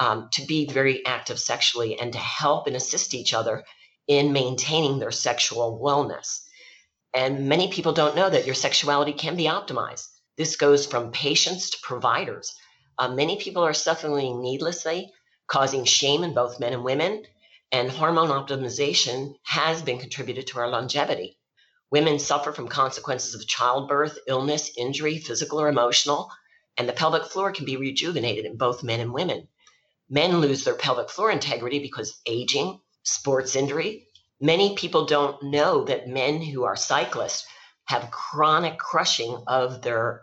um, 0.00 0.28
to 0.32 0.44
be 0.44 0.66
very 0.66 1.06
active 1.06 1.38
sexually 1.38 1.98
and 1.98 2.12
to 2.12 2.18
help 2.18 2.66
and 2.66 2.74
assist 2.74 3.14
each 3.14 3.32
other 3.32 3.62
in 4.06 4.32
maintaining 4.32 4.98
their 4.98 5.10
sexual 5.10 5.80
wellness. 5.82 6.40
And 7.14 7.48
many 7.48 7.68
people 7.68 7.92
don't 7.92 8.16
know 8.16 8.28
that 8.28 8.46
your 8.46 8.54
sexuality 8.54 9.12
can 9.12 9.36
be 9.36 9.44
optimized. 9.44 10.08
This 10.36 10.56
goes 10.56 10.86
from 10.86 11.12
patients 11.12 11.70
to 11.70 11.78
providers. 11.82 12.54
Uh, 12.98 13.08
many 13.08 13.36
people 13.38 13.64
are 13.64 13.74
suffering 13.74 14.40
needlessly, 14.40 15.12
causing 15.46 15.84
shame 15.84 16.24
in 16.24 16.34
both 16.34 16.58
men 16.58 16.72
and 16.72 16.84
women, 16.84 17.24
and 17.70 17.90
hormone 17.90 18.28
optimization 18.28 19.34
has 19.44 19.82
been 19.82 19.98
contributed 19.98 20.46
to 20.46 20.58
our 20.58 20.68
longevity. 20.68 21.38
Women 21.90 22.18
suffer 22.18 22.52
from 22.52 22.68
consequences 22.68 23.34
of 23.34 23.46
childbirth, 23.46 24.18
illness, 24.26 24.70
injury, 24.78 25.18
physical 25.18 25.60
or 25.60 25.68
emotional, 25.68 26.30
and 26.78 26.88
the 26.88 26.94
pelvic 26.94 27.24
floor 27.24 27.52
can 27.52 27.66
be 27.66 27.76
rejuvenated 27.76 28.46
in 28.46 28.56
both 28.56 28.82
men 28.82 29.00
and 29.00 29.12
women. 29.12 29.48
Men 30.08 30.40
lose 30.40 30.64
their 30.64 30.74
pelvic 30.74 31.10
floor 31.10 31.30
integrity 31.30 31.80
because 31.80 32.20
aging, 32.26 32.80
sports 33.02 33.56
injury. 33.56 34.08
Many 34.40 34.74
people 34.76 35.06
don't 35.06 35.42
know 35.42 35.84
that 35.84 36.08
men 36.08 36.40
who 36.42 36.64
are 36.64 36.76
cyclists 36.76 37.46
have 37.84 38.10
chronic 38.10 38.78
crushing 38.78 39.44
of 39.46 39.82
their 39.82 40.22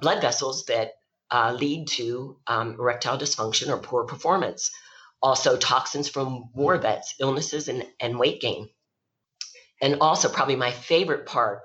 blood 0.00 0.20
vessels 0.20 0.64
that 0.66 0.92
uh, 1.30 1.56
lead 1.58 1.88
to 1.88 2.38
um, 2.46 2.74
erectile 2.78 3.18
dysfunction 3.18 3.68
or 3.68 3.78
poor 3.78 4.04
performance. 4.04 4.70
Also, 5.22 5.56
toxins 5.56 6.08
from 6.08 6.50
war 6.54 6.78
vets, 6.78 7.14
illnesses, 7.20 7.68
and, 7.68 7.86
and 8.00 8.18
weight 8.18 8.40
gain. 8.40 8.68
And 9.82 9.98
also, 10.00 10.28
probably 10.28 10.56
my 10.56 10.70
favorite 10.70 11.26
part 11.26 11.62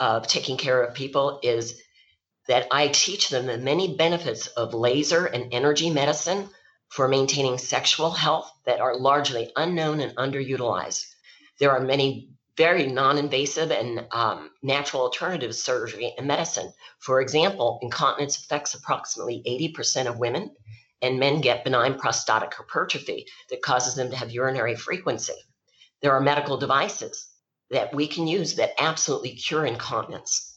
of 0.00 0.26
taking 0.26 0.56
care 0.56 0.82
of 0.82 0.94
people 0.94 1.40
is 1.42 1.80
that 2.48 2.66
I 2.70 2.88
teach 2.88 3.28
them 3.28 3.46
the 3.46 3.58
many 3.58 3.96
benefits 3.96 4.46
of 4.48 4.74
laser 4.74 5.26
and 5.26 5.52
energy 5.52 5.90
medicine 5.90 6.48
for 6.88 7.08
maintaining 7.08 7.58
sexual 7.58 8.10
health 8.10 8.50
that 8.64 8.80
are 8.80 8.96
largely 8.96 9.52
unknown 9.56 10.00
and 10.00 10.16
underutilized. 10.16 11.04
There 11.58 11.72
are 11.72 11.80
many 11.80 12.30
very 12.56 12.86
non 12.86 13.18
invasive 13.18 13.70
and 13.70 14.06
um, 14.12 14.50
natural 14.62 15.02
alternative 15.02 15.54
surgery 15.54 16.14
and 16.16 16.26
medicine. 16.26 16.72
For 16.98 17.20
example, 17.20 17.78
incontinence 17.82 18.38
affects 18.38 18.74
approximately 18.74 19.42
80% 19.76 20.06
of 20.06 20.18
women, 20.18 20.54
and 21.02 21.20
men 21.20 21.40
get 21.40 21.64
benign 21.64 21.98
prostatic 21.98 22.54
hypertrophy 22.54 23.26
that 23.50 23.62
causes 23.62 23.94
them 23.94 24.10
to 24.10 24.16
have 24.16 24.30
urinary 24.30 24.74
frequency. 24.74 25.34
There 26.00 26.12
are 26.12 26.20
medical 26.20 26.56
devices 26.56 27.28
that 27.70 27.94
we 27.94 28.06
can 28.06 28.26
use 28.26 28.56
that 28.56 28.72
absolutely 28.78 29.32
cure 29.32 29.66
incontinence. 29.66 30.55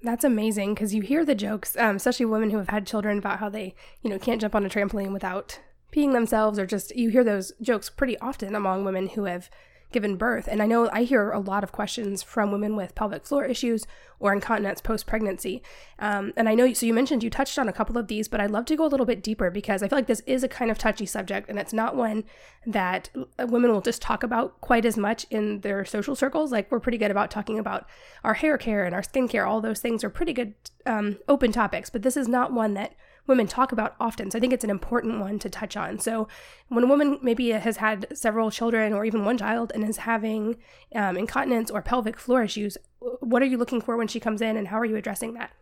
That's 0.00 0.24
amazing 0.24 0.74
because 0.74 0.94
you 0.94 1.02
hear 1.02 1.24
the 1.24 1.34
jokes, 1.34 1.76
um, 1.76 1.96
especially 1.96 2.26
women 2.26 2.50
who 2.50 2.58
have 2.58 2.68
had 2.68 2.86
children, 2.86 3.18
about 3.18 3.40
how 3.40 3.48
they, 3.48 3.74
you 4.02 4.10
know, 4.10 4.18
can't 4.18 4.40
jump 4.40 4.54
on 4.54 4.64
a 4.64 4.68
trampoline 4.68 5.12
without 5.12 5.58
peeing 5.92 6.12
themselves, 6.12 6.58
or 6.58 6.66
just 6.66 6.94
you 6.94 7.08
hear 7.10 7.24
those 7.24 7.52
jokes 7.60 7.90
pretty 7.90 8.16
often 8.20 8.54
among 8.54 8.84
women 8.84 9.08
who 9.08 9.24
have 9.24 9.50
given 9.90 10.16
birth. 10.16 10.48
And 10.48 10.62
I 10.62 10.66
know 10.66 10.88
I 10.92 11.04
hear 11.04 11.30
a 11.30 11.40
lot 11.40 11.64
of 11.64 11.72
questions 11.72 12.22
from 12.22 12.50
women 12.50 12.76
with 12.76 12.94
pelvic 12.94 13.24
floor 13.24 13.44
issues 13.44 13.86
or 14.20 14.32
incontinence 14.32 14.80
post 14.80 15.06
pregnancy. 15.06 15.62
Um, 15.98 16.32
and 16.36 16.48
I 16.48 16.54
know, 16.54 16.72
so 16.72 16.84
you 16.86 16.92
mentioned 16.92 17.22
you 17.22 17.30
touched 17.30 17.58
on 17.58 17.68
a 17.68 17.72
couple 17.72 17.96
of 17.96 18.08
these, 18.08 18.28
but 18.28 18.40
I'd 18.40 18.50
love 18.50 18.66
to 18.66 18.76
go 18.76 18.84
a 18.84 18.88
little 18.88 19.06
bit 19.06 19.22
deeper 19.22 19.50
because 19.50 19.82
I 19.82 19.88
feel 19.88 19.96
like 19.96 20.06
this 20.06 20.22
is 20.26 20.42
a 20.42 20.48
kind 20.48 20.70
of 20.70 20.78
touchy 20.78 21.06
subject 21.06 21.48
and 21.48 21.58
it's 21.58 21.72
not 21.72 21.96
one 21.96 22.24
that 22.66 23.10
women 23.38 23.70
will 23.70 23.80
just 23.80 24.02
talk 24.02 24.22
about 24.22 24.60
quite 24.60 24.84
as 24.84 24.96
much 24.96 25.24
in 25.30 25.60
their 25.60 25.84
social 25.84 26.16
circles. 26.16 26.52
Like 26.52 26.70
we're 26.70 26.80
pretty 26.80 26.98
good 26.98 27.10
about 27.10 27.30
talking 27.30 27.58
about 27.58 27.88
our 28.24 28.34
hair 28.34 28.58
care 28.58 28.84
and 28.84 28.94
our 28.94 29.02
skincare, 29.02 29.46
all 29.46 29.60
those 29.60 29.80
things 29.80 30.04
are 30.04 30.10
pretty 30.10 30.32
good 30.32 30.54
um, 30.84 31.18
open 31.28 31.52
topics, 31.52 31.90
but 31.90 32.02
this 32.02 32.16
is 32.16 32.28
not 32.28 32.52
one 32.52 32.74
that 32.74 32.94
women 33.28 33.46
talk 33.46 33.70
about 33.70 33.94
often. 34.00 34.30
So 34.30 34.38
I 34.38 34.40
think 34.40 34.52
it's 34.52 34.64
an 34.64 34.70
important 34.70 35.20
one 35.20 35.38
to 35.40 35.50
touch 35.50 35.76
on. 35.76 35.98
So 35.98 36.26
when 36.68 36.84
a 36.84 36.86
woman 36.86 37.18
maybe 37.22 37.50
has 37.50 37.76
had 37.76 38.06
several 38.16 38.50
children 38.50 38.92
or 38.92 39.04
even 39.04 39.24
one 39.24 39.38
child 39.38 39.70
and 39.74 39.84
is 39.84 39.98
having 39.98 40.56
um, 40.94 41.16
incontinence 41.16 41.70
or 41.70 41.82
pelvic 41.82 42.18
floor 42.18 42.42
issues, 42.42 42.78
what 42.98 43.42
are 43.42 43.46
you 43.46 43.58
looking 43.58 43.80
for 43.80 43.96
when 43.96 44.08
she 44.08 44.18
comes 44.18 44.42
in 44.42 44.56
and 44.56 44.68
how 44.68 44.78
are 44.78 44.84
you 44.84 44.96
addressing 44.96 45.34
that? 45.34 45.52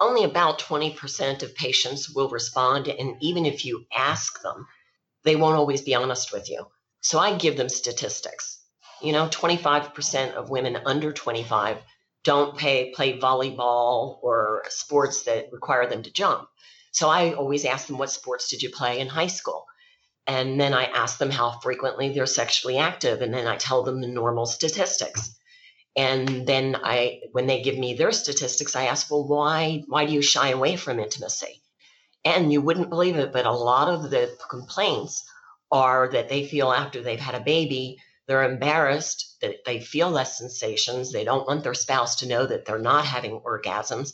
Only 0.00 0.22
about 0.22 0.60
20% 0.60 1.42
of 1.42 1.54
patients 1.56 2.08
will 2.08 2.28
respond. 2.28 2.86
And 2.86 3.16
even 3.20 3.44
if 3.44 3.64
you 3.64 3.84
ask 3.94 4.40
them, 4.42 4.66
they 5.24 5.34
won't 5.34 5.56
always 5.56 5.82
be 5.82 5.94
honest 5.94 6.32
with 6.32 6.48
you. 6.48 6.66
So 7.00 7.18
I 7.18 7.36
give 7.36 7.56
them 7.56 7.68
statistics. 7.68 8.62
You 9.02 9.12
know, 9.12 9.28
25% 9.28 10.34
of 10.34 10.50
women 10.50 10.76
under 10.86 11.12
25 11.12 11.78
don't 12.24 12.56
pay, 12.56 12.90
play 12.90 13.18
volleyball 13.18 14.18
or 14.22 14.64
sports 14.68 15.24
that 15.24 15.52
require 15.52 15.88
them 15.88 16.02
to 16.02 16.12
jump. 16.12 16.48
So 16.92 17.08
I 17.08 17.32
always 17.32 17.64
ask 17.64 17.86
them, 17.86 17.98
what 17.98 18.10
sports 18.10 18.48
did 18.48 18.62
you 18.62 18.70
play 18.70 19.00
in 19.00 19.08
high 19.08 19.26
school? 19.26 19.66
And 20.26 20.60
then 20.60 20.74
I 20.74 20.84
ask 20.84 21.18
them 21.18 21.30
how 21.30 21.58
frequently 21.60 22.12
they're 22.12 22.26
sexually 22.26 22.78
active. 22.78 23.22
And 23.22 23.32
then 23.32 23.46
I 23.46 23.56
tell 23.56 23.82
them 23.82 24.00
the 24.00 24.08
normal 24.08 24.46
statistics. 24.46 25.34
And 25.96 26.46
then 26.46 26.76
I, 26.82 27.22
when 27.32 27.46
they 27.46 27.62
give 27.62 27.78
me 27.78 27.94
their 27.94 28.12
statistics, 28.12 28.76
I 28.76 28.86
ask, 28.86 29.10
well, 29.10 29.26
why, 29.26 29.82
why 29.88 30.06
do 30.06 30.12
you 30.12 30.22
shy 30.22 30.50
away 30.50 30.76
from 30.76 31.00
intimacy? 31.00 31.62
And 32.24 32.52
you 32.52 32.60
wouldn't 32.60 32.90
believe 32.90 33.16
it, 33.16 33.32
but 33.32 33.46
a 33.46 33.52
lot 33.52 33.88
of 33.88 34.10
the 34.10 34.36
complaints 34.50 35.24
are 35.72 36.08
that 36.12 36.28
they 36.28 36.46
feel 36.46 36.70
after 36.72 37.02
they've 37.02 37.18
had 37.18 37.34
a 37.34 37.40
baby, 37.40 37.98
they're 38.26 38.50
embarrassed 38.50 39.38
that 39.40 39.64
they 39.64 39.80
feel 39.80 40.10
less 40.10 40.36
sensations. 40.36 41.10
They 41.10 41.24
don't 41.24 41.46
want 41.46 41.64
their 41.64 41.74
spouse 41.74 42.16
to 42.16 42.28
know 42.28 42.46
that 42.46 42.64
they're 42.64 42.78
not 42.78 43.06
having 43.06 43.40
orgasms 43.40 44.12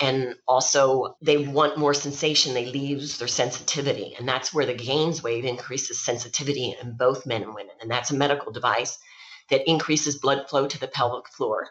and 0.00 0.34
also 0.48 1.16
they 1.20 1.36
want 1.36 1.76
more 1.76 1.92
sensation. 1.92 2.54
They 2.54 2.72
lose 2.72 3.18
their 3.18 3.28
sensitivity. 3.28 4.14
And 4.18 4.26
that's 4.26 4.52
where 4.52 4.64
the 4.64 4.74
GAINSWave 4.74 5.44
increases 5.44 6.02
sensitivity 6.02 6.74
in 6.82 6.96
both 6.96 7.26
men 7.26 7.42
and 7.42 7.54
women. 7.54 7.74
And 7.82 7.90
that's 7.90 8.10
a 8.10 8.16
medical 8.16 8.50
device 8.50 8.98
that 9.50 9.68
increases 9.68 10.18
blood 10.18 10.48
flow 10.48 10.66
to 10.66 10.80
the 10.80 10.88
pelvic 10.88 11.28
floor. 11.28 11.68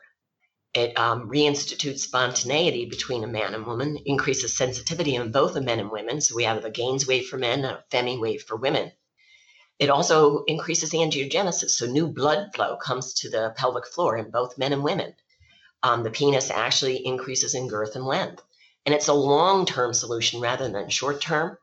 It 0.75 0.95
um, 1.00 1.27
reinstitutes 1.27 2.01
spontaneity 2.01 2.86
between 2.86 3.24
a 3.24 3.27
man 3.27 3.55
and 3.55 3.65
woman 3.65 3.98
increases 4.05 4.55
sensitivity 4.55 5.15
in 5.15 5.31
both 5.31 5.55
the 5.55 5.62
men 5.62 5.79
and 5.79 5.89
women. 5.89 6.21
So 6.21 6.36
we 6.36 6.43
have 6.43 6.63
a 6.63 6.69
GAINSWave 6.69 7.25
for 7.25 7.38
men 7.38 7.65
a 7.65 7.83
FemiWave 7.91 8.41
for 8.41 8.57
women. 8.57 8.91
It 9.79 9.89
also 9.89 10.43
increases 10.43 10.91
angiogenesis. 10.91 11.71
So 11.71 11.88
new 11.88 12.07
blood 12.07 12.51
flow 12.53 12.77
comes 12.77 13.15
to 13.15 13.29
the 13.31 13.55
pelvic 13.57 13.88
floor 13.88 14.17
in 14.17 14.29
both 14.29 14.59
men 14.59 14.74
and 14.74 14.83
women 14.83 15.15
um, 15.83 16.03
the 16.03 16.12
penis 16.12 16.51
actually 16.51 17.05
increases 17.05 17.55
in 17.55 17.67
girth 17.67 17.95
and 17.95 18.05
length. 18.05 18.43
And 18.86 18.95
it's 18.95 19.07
a 19.07 19.13
long 19.13 19.65
term 19.65 19.93
solution 19.93 20.41
rather 20.41 20.69
than 20.69 20.89
short 20.89 21.21
term. 21.21 21.57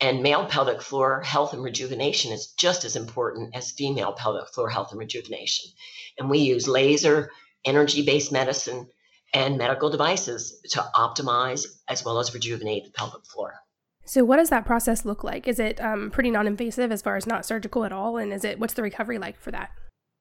And 0.00 0.22
male 0.22 0.46
pelvic 0.46 0.82
floor 0.82 1.20
health 1.20 1.52
and 1.52 1.62
rejuvenation 1.62 2.32
is 2.32 2.48
just 2.58 2.84
as 2.84 2.96
important 2.96 3.54
as 3.54 3.70
female 3.70 4.12
pelvic 4.12 4.48
floor 4.48 4.68
health 4.68 4.90
and 4.90 4.98
rejuvenation. 4.98 5.70
And 6.18 6.28
we 6.28 6.38
use 6.38 6.66
laser, 6.66 7.30
energy 7.64 8.04
based 8.04 8.32
medicine, 8.32 8.88
and 9.32 9.56
medical 9.56 9.90
devices 9.90 10.60
to 10.70 10.84
optimize 10.94 11.66
as 11.88 12.04
well 12.04 12.18
as 12.18 12.34
rejuvenate 12.34 12.84
the 12.84 12.90
pelvic 12.90 13.24
floor. 13.26 13.54
So, 14.04 14.24
what 14.24 14.38
does 14.38 14.50
that 14.50 14.66
process 14.66 15.04
look 15.04 15.22
like? 15.22 15.46
Is 15.46 15.60
it 15.60 15.80
um, 15.80 16.10
pretty 16.10 16.30
non 16.30 16.48
invasive 16.48 16.90
as 16.90 17.02
far 17.02 17.16
as 17.16 17.26
not 17.26 17.46
surgical 17.46 17.84
at 17.84 17.92
all? 17.92 18.16
And 18.16 18.32
is 18.32 18.44
it 18.44 18.58
what's 18.58 18.74
the 18.74 18.82
recovery 18.82 19.18
like 19.18 19.38
for 19.38 19.52
that? 19.52 19.70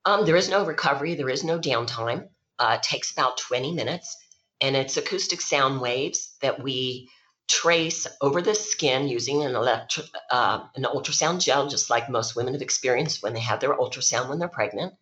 Um, 0.06 0.26
there 0.26 0.36
is 0.36 0.50
no 0.50 0.66
recovery, 0.66 1.16
there 1.16 1.30
is 1.30 1.44
no 1.44 1.60
downtime 1.60 2.28
uh, 2.62 2.78
takes 2.82 3.12
about 3.12 3.38
20 3.38 3.74
minutes, 3.74 4.16
and 4.62 4.76
it's 4.76 4.96
acoustic 4.96 5.42
sound 5.42 5.82
waves 5.82 6.38
that 6.42 6.62
we 6.62 7.10
trace 7.48 8.06
over 8.22 8.40
the 8.42 8.54
skin 8.54 9.08
using 9.08 9.44
an, 9.44 9.56
electro, 9.56 10.04
uh, 10.30 10.64
an 10.76 10.84
ultrasound 10.84 11.42
gel, 11.44 11.68
just 11.68 11.90
like 11.90 12.08
most 12.08 12.36
women 12.36 12.54
have 12.54 12.62
experienced 12.62 13.24
when 13.24 13.34
they 13.34 13.40
have 13.40 13.60
their 13.60 13.74
ultrasound 13.74 14.30
when 14.30 14.38
they're 14.38 14.48
pregnant. 14.48 14.94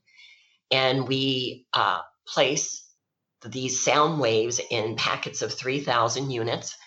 And 0.71 1.05
we 1.05 1.67
uh, 1.73 1.99
place 2.25 2.81
these 3.45 3.83
sound 3.83 4.21
waves 4.21 4.61
in 4.71 4.95
packets 4.95 5.41
of 5.41 5.53
3,000 5.53 6.31
units 6.31 6.77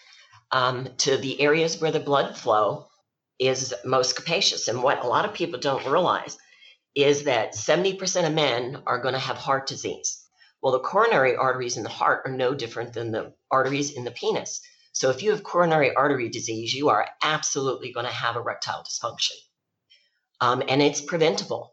um, 0.53 0.89
to 0.99 1.19
the 1.19 1.39
areas 1.41 1.81
where 1.81 1.93
the 1.93 2.01
blood 2.01 2.35
flow 2.35 2.87
is 3.39 3.75
most 3.85 4.17
capacious. 4.17 4.69
And 4.69 4.83
what 4.83 5.05
a 5.05 5.09
lot 5.09 5.27
of 5.27 5.35
people 5.35 5.61
don't 5.61 5.87
realize 5.87 6.39
is 6.95 7.25
that 7.25 7.55
70% 7.55 8.27
of 8.27 8.33
men 8.33 8.83
are 8.87 9.01
going 9.01 9.15
to 9.15 9.21
have 9.21 9.37
heart 9.37 9.67
disease. 9.67 10.23
Well, 10.63 10.73
the 10.73 10.79
coronary 10.79 11.35
arteries 11.35 11.77
in 11.77 11.83
the 11.83 11.89
heart 11.89 12.23
are 12.25 12.33
no 12.33 12.55
different 12.55 12.93
than 12.93 13.11
the 13.11 13.35
arteries 13.51 13.91
in 13.93 14.05
the 14.05 14.13
penis. 14.13 14.61
So 14.93 15.11
if 15.11 15.23
you 15.23 15.31
have 15.33 15.43
coronary 15.43 15.95
artery 15.95 16.29
disease, 16.29 16.73
you 16.73 16.91
are 16.91 17.09
absolutely 17.23 17.93
going 17.93 18.07
to 18.07 18.13
have 18.13 18.37
erectile 18.37 18.85
dysfunction. 18.85 19.37
Um, 20.41 20.63
and 20.69 20.81
it's 20.81 21.01
preventable. 21.01 21.73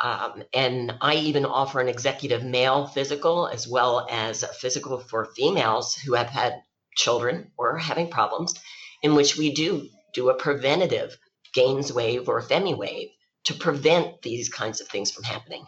Um, 0.00 0.42
and 0.52 0.98
I 1.00 1.14
even 1.14 1.46
offer 1.46 1.80
an 1.80 1.88
executive 1.88 2.44
male 2.44 2.86
physical 2.86 3.46
as 3.46 3.66
well 3.66 4.06
as 4.10 4.42
a 4.42 4.48
physical 4.48 4.98
for 4.98 5.32
females 5.36 5.94
who 5.94 6.12
have 6.12 6.28
had 6.28 6.62
children 6.96 7.52
or 7.56 7.76
are 7.76 7.78
having 7.78 8.10
problems, 8.10 8.54
in 9.02 9.14
which 9.14 9.38
we 9.38 9.54
do 9.54 9.88
do 10.12 10.28
a 10.28 10.34
preventative 10.34 11.16
GAINSWave 11.56 12.28
or 12.28 12.42
FemiWave 12.42 13.12
to 13.44 13.54
prevent 13.54 14.20
these 14.22 14.50
kinds 14.50 14.80
of 14.80 14.88
things 14.88 15.10
from 15.10 15.24
happening. 15.24 15.64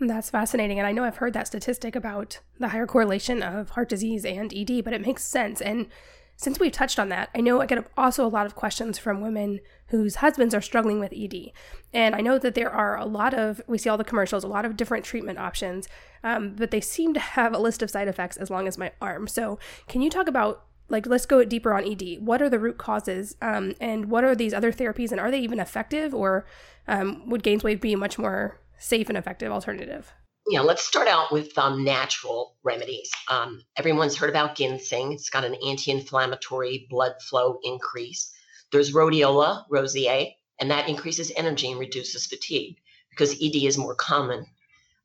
That's 0.00 0.30
fascinating. 0.30 0.78
And 0.78 0.86
I 0.86 0.92
know 0.92 1.04
I've 1.04 1.18
heard 1.18 1.34
that 1.34 1.46
statistic 1.46 1.94
about 1.94 2.40
the 2.58 2.68
higher 2.68 2.86
correlation 2.86 3.42
of 3.42 3.70
heart 3.70 3.90
disease 3.90 4.24
and 4.24 4.52
ED, 4.54 4.82
but 4.82 4.94
it 4.94 5.06
makes 5.06 5.22
sense. 5.24 5.60
And 5.60 5.88
since 6.36 6.58
we've 6.58 6.72
touched 6.72 6.98
on 6.98 7.10
that, 7.10 7.28
I 7.34 7.42
know 7.42 7.60
I 7.60 7.66
get 7.66 7.86
also 7.98 8.24
a 8.24 8.28
lot 8.28 8.46
of 8.46 8.54
questions 8.54 8.98
from 8.98 9.20
women 9.20 9.60
whose 9.88 10.16
husbands 10.16 10.54
are 10.54 10.62
struggling 10.62 10.98
with 10.98 11.12
ED. 11.14 11.52
And 11.92 12.14
I 12.14 12.22
know 12.22 12.38
that 12.38 12.54
there 12.54 12.70
are 12.70 12.96
a 12.96 13.04
lot 13.04 13.34
of, 13.34 13.60
we 13.66 13.76
see 13.76 13.90
all 13.90 13.98
the 13.98 14.04
commercials, 14.04 14.42
a 14.42 14.48
lot 14.48 14.64
of 14.64 14.74
different 14.74 15.04
treatment 15.04 15.38
options, 15.38 15.86
um, 16.24 16.54
but 16.56 16.70
they 16.70 16.80
seem 16.80 17.12
to 17.12 17.20
have 17.20 17.52
a 17.52 17.58
list 17.58 17.82
of 17.82 17.90
side 17.90 18.08
effects 18.08 18.38
as 18.38 18.48
long 18.48 18.66
as 18.66 18.78
my 18.78 18.92
arm. 19.02 19.28
So, 19.28 19.58
can 19.86 20.00
you 20.00 20.08
talk 20.08 20.28
about, 20.28 20.64
like, 20.88 21.06
let's 21.06 21.26
go 21.26 21.44
deeper 21.44 21.74
on 21.74 21.84
ED? 21.84 22.24
What 22.24 22.40
are 22.40 22.48
the 22.48 22.58
root 22.58 22.78
causes? 22.78 23.36
Um, 23.42 23.74
and 23.78 24.06
what 24.06 24.24
are 24.24 24.34
these 24.34 24.54
other 24.54 24.72
therapies? 24.72 25.10
And 25.10 25.20
are 25.20 25.30
they 25.30 25.40
even 25.40 25.60
effective? 25.60 26.14
Or 26.14 26.46
um, 26.88 27.28
would 27.28 27.42
GAINSWave 27.42 27.82
be 27.82 27.94
much 27.96 28.18
more 28.18 28.59
safe 28.80 29.08
and 29.08 29.16
effective 29.16 29.52
alternative? 29.52 30.12
Yeah, 30.48 30.62
let's 30.62 30.84
start 30.84 31.06
out 31.06 31.30
with 31.30 31.56
um, 31.58 31.84
natural 31.84 32.56
remedies. 32.64 33.10
Um, 33.28 33.62
everyone's 33.76 34.16
heard 34.16 34.30
about 34.30 34.56
ginseng. 34.56 35.12
It's 35.12 35.30
got 35.30 35.44
an 35.44 35.54
anti-inflammatory 35.64 36.86
blood 36.90 37.12
flow 37.20 37.58
increase. 37.62 38.32
There's 38.72 38.92
rhodiola 38.92 39.64
rosea, 39.70 40.30
and 40.58 40.70
that 40.70 40.88
increases 40.88 41.30
energy 41.36 41.70
and 41.70 41.78
reduces 41.78 42.26
fatigue 42.26 42.78
because 43.10 43.34
ED 43.34 43.56
is 43.56 43.78
more 43.78 43.94
common 43.94 44.46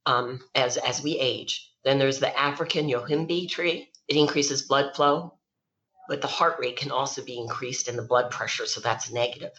um, 0.05 0.39
as 0.55 0.77
as 0.77 1.03
we 1.03 1.20
age. 1.20 1.70
Then 1.84 2.00
there's 2.00 2.20
the 2.20 2.38
African 2.38 2.88
yohimbe 2.88 3.50
tree. 3.50 3.89
It 4.08 4.15
increases 4.15 4.63
blood 4.63 4.96
flow, 4.96 5.38
but 6.08 6.22
the 6.22 6.27
heart 6.27 6.58
rate 6.60 6.77
can 6.77 6.91
also 6.91 7.24
be 7.24 7.38
increased 7.38 7.88
and 7.88 7.98
the 7.98 8.03
blood 8.03 8.32
pressure, 8.32 8.65
so 8.65 8.79
that's 8.79 9.12
negative. 9.12 9.51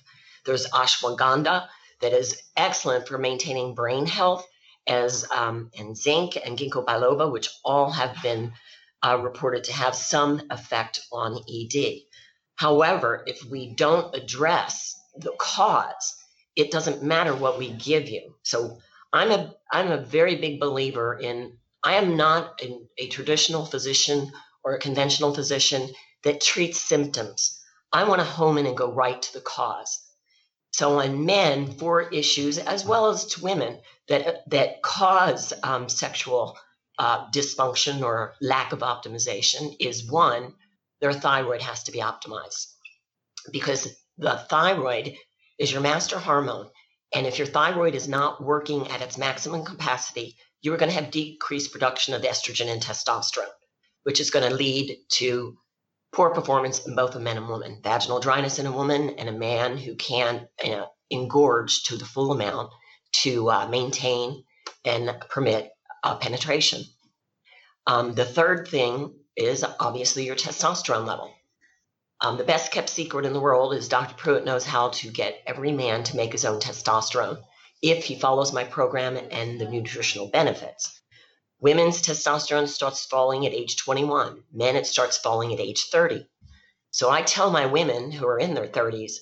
There's 0.44 0.68
ashwagandha 0.68 1.68
that 2.00 2.12
is 2.12 2.42
excellent 2.56 3.08
for 3.08 3.18
maintaining 3.18 3.74
brain 3.74 4.06
health, 4.06 4.46
as 4.86 5.28
um, 5.30 5.70
and 5.78 5.96
zinc 5.96 6.36
and 6.44 6.58
ginkgo 6.58 6.84
biloba, 6.84 7.30
which 7.30 7.50
all 7.64 7.90
have 7.90 8.22
been 8.22 8.52
uh, 9.02 9.18
reported 9.20 9.64
to 9.64 9.72
have 9.72 9.94
some 9.94 10.42
effect 10.50 11.00
on 11.12 11.38
ED. 11.48 12.02
However, 12.56 13.22
if 13.26 13.44
we 13.44 13.74
don't 13.74 14.14
address 14.14 14.94
the 15.16 15.32
cause, 15.38 16.16
it 16.54 16.70
doesn't 16.70 17.02
matter 17.02 17.34
what 17.34 17.58
we 17.58 17.70
give 17.70 18.08
you. 18.08 18.34
So 18.42 18.78
I'm 19.12 19.30
a 19.30 19.54
I'm 19.70 19.90
a 19.90 20.04
very 20.04 20.36
big 20.36 20.60
believer 20.60 21.18
in 21.18 21.58
I 21.82 21.94
am 21.94 22.16
not 22.16 22.60
a, 22.62 22.80
a 22.98 23.08
traditional 23.08 23.66
physician 23.66 24.32
or 24.64 24.74
a 24.74 24.80
conventional 24.80 25.34
physician 25.34 25.88
that 26.24 26.40
treats 26.40 26.80
symptoms. 26.80 27.60
I 27.92 28.04
want 28.04 28.20
to 28.20 28.24
home 28.26 28.58
in 28.58 28.66
and 28.66 28.76
go 28.76 28.92
right 28.92 29.20
to 29.20 29.32
the 29.32 29.40
cause. 29.40 30.05
So 30.76 31.00
on 31.00 31.24
men, 31.24 31.72
for 31.72 32.02
issues 32.02 32.58
as 32.58 32.84
well 32.84 33.06
as 33.06 33.24
to 33.24 33.40
women 33.40 33.80
that 34.08 34.42
that 34.50 34.82
cause 34.82 35.54
um, 35.62 35.88
sexual 35.88 36.58
uh, 36.98 37.30
dysfunction 37.30 38.02
or 38.02 38.34
lack 38.42 38.74
of 38.74 38.80
optimization 38.80 39.74
is 39.80 40.06
one, 40.06 40.54
their 41.00 41.14
thyroid 41.14 41.62
has 41.62 41.84
to 41.84 41.92
be 41.92 42.00
optimized 42.00 42.66
because 43.50 43.88
the 44.18 44.36
thyroid 44.50 45.16
is 45.58 45.72
your 45.72 45.80
master 45.80 46.18
hormone. 46.18 46.68
And 47.14 47.26
if 47.26 47.38
your 47.38 47.48
thyroid 47.48 47.94
is 47.94 48.06
not 48.06 48.44
working 48.44 48.86
at 48.88 49.00
its 49.00 49.16
maximum 49.16 49.64
capacity, 49.64 50.36
you 50.60 50.74
are 50.74 50.76
going 50.76 50.90
to 50.92 51.00
have 51.00 51.10
decreased 51.10 51.72
production 51.72 52.12
of 52.12 52.20
estrogen 52.20 52.70
and 52.70 52.82
testosterone, 52.82 53.56
which 54.02 54.20
is 54.20 54.30
going 54.30 54.46
to 54.46 54.54
lead 54.54 54.98
to 55.12 55.56
poor 56.16 56.30
performance 56.30 56.86
in 56.86 56.94
both 56.94 57.14
a 57.14 57.20
man 57.20 57.36
and 57.36 57.46
woman. 57.46 57.78
Vaginal 57.82 58.20
dryness 58.20 58.58
in 58.58 58.64
a 58.64 58.72
woman 58.72 59.10
and 59.18 59.28
a 59.28 59.32
man 59.32 59.76
who 59.76 59.94
can 59.96 60.48
uh, 60.64 60.86
engorge 61.10 61.82
to 61.82 61.98
the 61.98 62.06
full 62.06 62.32
amount 62.32 62.72
to 63.12 63.50
uh, 63.50 63.68
maintain 63.68 64.42
and 64.86 65.14
permit 65.28 65.70
uh, 66.02 66.16
penetration. 66.16 66.82
Um, 67.86 68.14
the 68.14 68.24
third 68.24 68.66
thing 68.68 69.14
is 69.36 69.62
obviously 69.78 70.24
your 70.24 70.36
testosterone 70.36 71.06
level. 71.06 71.30
Um, 72.22 72.38
the 72.38 72.44
best 72.44 72.72
kept 72.72 72.88
secret 72.88 73.26
in 73.26 73.34
the 73.34 73.40
world 73.40 73.74
is 73.74 73.86
Dr. 73.86 74.14
Prewitt 74.14 74.46
knows 74.46 74.64
how 74.64 74.88
to 74.88 75.10
get 75.10 75.42
every 75.46 75.72
man 75.72 76.02
to 76.04 76.16
make 76.16 76.32
his 76.32 76.46
own 76.46 76.60
testosterone 76.60 77.42
if 77.82 78.04
he 78.04 78.18
follows 78.18 78.54
my 78.54 78.64
program 78.64 79.18
and 79.30 79.60
the 79.60 79.68
nutritional 79.68 80.28
benefits. 80.28 80.98
Women's 81.60 82.02
testosterone 82.02 82.68
starts 82.68 83.06
falling 83.06 83.46
at 83.46 83.54
age 83.54 83.76
21, 83.76 84.42
men, 84.52 84.76
it 84.76 84.86
starts 84.86 85.16
falling 85.16 85.54
at 85.54 85.60
age 85.60 85.84
30. 85.84 86.26
So 86.90 87.10
I 87.10 87.22
tell 87.22 87.50
my 87.50 87.66
women 87.66 88.10
who 88.10 88.26
are 88.26 88.38
in 88.38 88.54
their 88.54 88.68
30s 88.68 89.14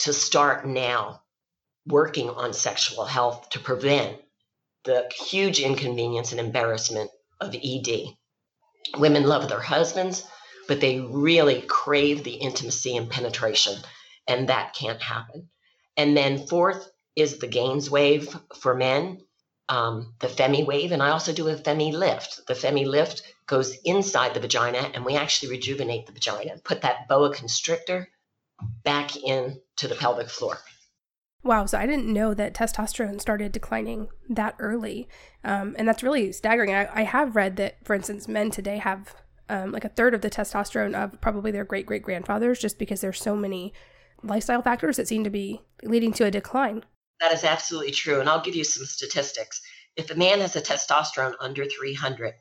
to 0.00 0.12
start 0.12 0.66
now 0.66 1.22
working 1.86 2.30
on 2.30 2.52
sexual 2.52 3.04
health 3.04 3.50
to 3.50 3.58
prevent 3.60 4.20
the 4.84 5.10
huge 5.14 5.60
inconvenience 5.60 6.32
and 6.32 6.40
embarrassment 6.40 7.10
of 7.40 7.54
ED. 7.54 7.88
Women 8.98 9.24
love 9.24 9.48
their 9.48 9.60
husbands, 9.60 10.24
but 10.66 10.80
they 10.80 11.00
really 11.00 11.62
crave 11.62 12.24
the 12.24 12.34
intimacy 12.34 12.96
and 12.96 13.10
penetration, 13.10 13.76
and 14.26 14.48
that 14.48 14.74
can't 14.74 15.00
happen. 15.00 15.48
And 15.96 16.16
then 16.16 16.46
fourth 16.46 16.90
is 17.14 17.38
the 17.38 17.48
GAINSWave 17.48 18.56
for 18.56 18.74
men, 18.74 19.20
um, 19.68 20.14
the 20.18 20.26
FemiWave, 20.26 20.90
and 20.90 21.02
I 21.02 21.10
also 21.10 21.32
do 21.32 21.48
a 21.48 21.56
FemiLift. 21.56 22.46
The 22.46 22.54
FemiLift 22.54 23.22
goes 23.46 23.76
inside 23.84 24.34
the 24.34 24.40
vagina, 24.40 24.90
and 24.94 25.04
we 25.04 25.16
actually 25.16 25.50
rejuvenate 25.50 26.06
the 26.06 26.12
vagina, 26.12 26.58
put 26.64 26.82
that 26.82 27.08
boa 27.08 27.32
constrictor 27.32 28.08
back 28.84 29.16
into 29.16 29.88
the 29.88 29.94
pelvic 29.94 30.28
floor. 30.28 30.58
Wow, 31.44 31.66
so 31.66 31.76
I 31.76 31.86
didn't 31.86 32.12
know 32.12 32.34
that 32.34 32.54
testosterone 32.54 33.20
started 33.20 33.50
declining 33.50 34.08
that 34.28 34.54
early. 34.60 35.08
Um, 35.42 35.74
and 35.76 35.88
that's 35.88 36.02
really 36.02 36.30
staggering. 36.30 36.72
I, 36.72 36.88
I, 36.92 37.02
have 37.02 37.34
read 37.34 37.56
that, 37.56 37.84
for 37.84 37.94
instance, 37.94 38.28
men 38.28 38.52
today 38.52 38.78
have 38.78 39.16
um, 39.48 39.72
like 39.72 39.84
a 39.84 39.88
third 39.88 40.14
of 40.14 40.20
the 40.20 40.30
testosterone 40.30 40.94
of 40.94 41.20
probably 41.20 41.50
their 41.50 41.64
great 41.64 41.84
great 41.84 42.04
grandfathers 42.04 42.60
just 42.60 42.78
because 42.78 43.00
there's 43.00 43.20
so 43.20 43.34
many 43.34 43.72
lifestyle 44.22 44.62
factors 44.62 44.96
that 44.96 45.08
seem 45.08 45.24
to 45.24 45.30
be 45.30 45.60
leading 45.82 46.12
to 46.12 46.24
a 46.24 46.30
decline. 46.30 46.84
That 47.22 47.32
is 47.32 47.44
absolutely 47.44 47.92
true. 47.92 48.18
And 48.18 48.28
I'll 48.28 48.42
give 48.42 48.56
you 48.56 48.64
some 48.64 48.84
statistics. 48.84 49.60
If 49.94 50.10
a 50.10 50.16
man 50.16 50.40
has 50.40 50.56
a 50.56 50.60
testosterone 50.60 51.34
under 51.38 51.64
300, 51.64 52.34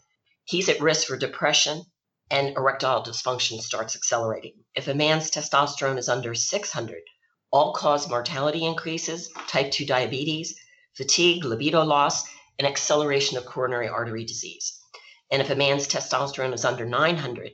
he's 0.43 0.69
at 0.69 0.81
risk 0.81 1.05
for 1.05 1.17
depression 1.17 1.83
and 2.31 2.57
erectile 2.57 3.03
dysfunction 3.03 3.61
starts 3.61 3.95
accelerating. 3.95 4.55
If 4.73 4.87
a 4.87 4.95
man's 4.95 5.29
testosterone 5.29 5.99
is 5.99 6.09
under 6.09 6.33
600, 6.33 7.03
all 7.51 7.73
cause 7.73 8.09
mortality 8.09 8.65
increases, 8.65 9.29
type 9.47 9.69
2 9.69 9.85
diabetes, 9.85 10.59
fatigue, 10.93 11.43
libido 11.45 11.83
loss, 11.83 12.23
and 12.57 12.67
acceleration 12.67 13.37
of 13.37 13.45
coronary 13.45 13.87
artery 13.87 14.25
disease. 14.25 14.81
And 15.29 15.43
if 15.43 15.51
a 15.51 15.55
man's 15.55 15.87
testosterone 15.87 16.55
is 16.55 16.65
under 16.65 16.87
900, 16.87 17.51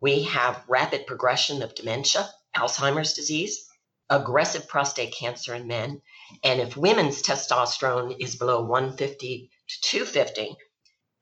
we 0.00 0.22
have 0.22 0.64
rapid 0.66 1.06
progression 1.06 1.60
of 1.60 1.74
dementia, 1.74 2.26
Alzheimer's 2.56 3.12
disease, 3.12 3.68
aggressive 4.08 4.66
prostate 4.66 5.14
cancer 5.14 5.54
in 5.54 5.66
men. 5.66 6.00
And 6.42 6.60
if 6.60 6.76
women's 6.76 7.22
testosterone 7.22 8.16
is 8.20 8.36
below 8.36 8.62
150 8.62 9.50
to 9.68 9.80
250, 9.82 10.56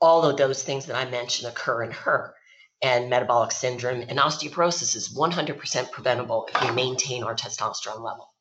all 0.01 0.25
of 0.25 0.37
those 0.37 0.63
things 0.63 0.87
that 0.87 0.97
I 0.97 1.11
mentioned 1.11 1.51
occur 1.51 1.83
in 1.83 1.91
her 1.91 2.35
and 2.81 3.11
metabolic 3.11 3.51
syndrome 3.51 4.03
and 4.03 4.19
osteoporosis 4.19 4.95
is 4.95 5.17
100% 5.17 5.91
preventable 5.91 6.49
if 6.55 6.63
we 6.63 6.71
maintain 6.71 7.25
our 7.25 7.35
testosterone 7.35 8.03
level. 8.03 8.33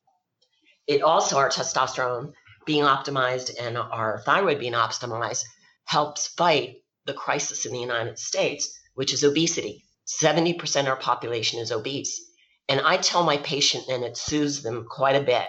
It 0.86 1.02
also, 1.02 1.36
our 1.36 1.50
testosterone 1.50 2.32
being 2.64 2.84
optimized 2.84 3.50
and 3.60 3.76
our 3.76 4.22
thyroid 4.24 4.60
being 4.60 4.74
optimized 4.74 5.44
helps 5.84 6.28
fight 6.28 6.76
the 7.06 7.14
crisis 7.14 7.66
in 7.66 7.72
the 7.72 7.80
United 7.80 8.18
States, 8.18 8.78
which 8.94 9.12
is 9.12 9.24
obesity. 9.24 9.84
70% 10.22 10.80
of 10.82 10.88
our 10.88 10.96
population 10.96 11.58
is 11.58 11.72
obese. 11.72 12.20
And 12.68 12.80
I 12.80 12.98
tell 12.98 13.24
my 13.24 13.38
patient, 13.38 13.88
and 13.88 14.04
it 14.04 14.16
soothes 14.16 14.62
them 14.62 14.86
quite 14.88 15.16
a 15.16 15.24
bit 15.24 15.46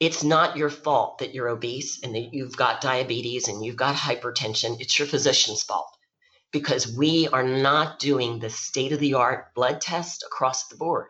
it's 0.00 0.22
not 0.22 0.56
your 0.56 0.70
fault 0.70 1.18
that 1.18 1.34
you're 1.34 1.48
obese 1.48 2.00
and 2.02 2.14
that 2.14 2.32
you've 2.32 2.56
got 2.56 2.80
diabetes 2.80 3.48
and 3.48 3.64
you've 3.64 3.76
got 3.76 3.96
hypertension. 3.96 4.80
It's 4.80 4.98
your 4.98 5.08
physician's 5.08 5.62
fault 5.62 5.90
because 6.52 6.96
we 6.96 7.28
are 7.28 7.42
not 7.42 7.98
doing 7.98 8.38
the 8.38 8.50
state 8.50 8.92
of 8.92 9.00
the 9.00 9.14
art 9.14 9.54
blood 9.54 9.80
test 9.80 10.22
across 10.22 10.68
the 10.68 10.76
board. 10.76 11.08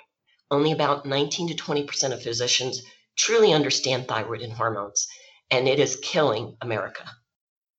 Only 0.50 0.72
about 0.72 1.04
19 1.04 1.48
to 1.48 1.54
20% 1.54 2.12
of 2.12 2.22
physicians 2.22 2.82
truly 3.16 3.52
understand 3.52 4.08
thyroid 4.08 4.40
and 4.40 4.52
hormones, 4.52 5.06
and 5.50 5.68
it 5.68 5.78
is 5.78 5.98
killing 6.02 6.56
America. 6.62 7.04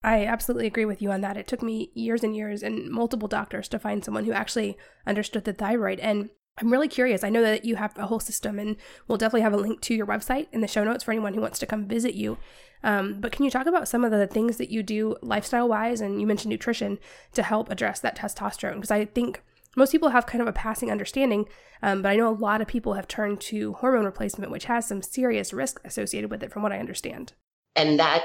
I 0.02 0.24
absolutely 0.24 0.66
agree 0.66 0.84
with 0.84 1.02
you 1.02 1.10
on 1.10 1.20
that. 1.22 1.36
It 1.36 1.46
took 1.46 1.62
me 1.62 1.90
years 1.94 2.22
and 2.22 2.34
years 2.34 2.62
and 2.62 2.88
multiple 2.90 3.28
doctors 3.28 3.68
to 3.68 3.78
find 3.78 4.04
someone 4.04 4.24
who 4.24 4.32
actually 4.32 4.78
understood 5.06 5.44
the 5.44 5.52
thyroid. 5.52 6.00
And 6.00 6.30
I'm 6.60 6.70
really 6.70 6.88
curious. 6.88 7.24
I 7.24 7.30
know 7.30 7.42
that 7.42 7.64
you 7.64 7.76
have 7.76 7.96
a 7.96 8.06
whole 8.06 8.20
system, 8.20 8.58
and 8.58 8.76
we'll 9.08 9.18
definitely 9.18 9.40
have 9.42 9.54
a 9.54 9.56
link 9.56 9.80
to 9.82 9.94
your 9.94 10.06
website 10.06 10.48
in 10.52 10.60
the 10.60 10.68
show 10.68 10.84
notes 10.84 11.04
for 11.04 11.10
anyone 11.10 11.34
who 11.34 11.40
wants 11.40 11.58
to 11.60 11.66
come 11.66 11.86
visit 11.86 12.14
you. 12.14 12.36
Um, 12.82 13.20
but 13.20 13.32
can 13.32 13.44
you 13.44 13.50
talk 13.50 13.66
about 13.66 13.88
some 13.88 14.04
of 14.04 14.10
the 14.10 14.26
things 14.26 14.56
that 14.58 14.70
you 14.70 14.82
do 14.82 15.16
lifestyle 15.22 15.68
wise? 15.68 16.00
And 16.00 16.20
you 16.20 16.26
mentioned 16.26 16.50
nutrition 16.50 16.98
to 17.32 17.42
help 17.42 17.70
address 17.70 18.00
that 18.00 18.16
testosterone. 18.16 18.74
Because 18.74 18.90
I 18.90 19.06
think 19.06 19.42
most 19.76 19.92
people 19.92 20.10
have 20.10 20.26
kind 20.26 20.42
of 20.42 20.48
a 20.48 20.52
passing 20.52 20.90
understanding, 20.90 21.46
um, 21.82 22.02
but 22.02 22.10
I 22.10 22.16
know 22.16 22.28
a 22.28 22.34
lot 22.34 22.60
of 22.60 22.68
people 22.68 22.94
have 22.94 23.08
turned 23.08 23.40
to 23.42 23.74
hormone 23.74 24.04
replacement, 24.04 24.50
which 24.50 24.64
has 24.64 24.86
some 24.86 25.02
serious 25.02 25.52
risk 25.52 25.80
associated 25.84 26.30
with 26.30 26.42
it, 26.42 26.52
from 26.52 26.62
what 26.62 26.72
I 26.72 26.78
understand. 26.78 27.32
And 27.76 27.98
that, 28.00 28.24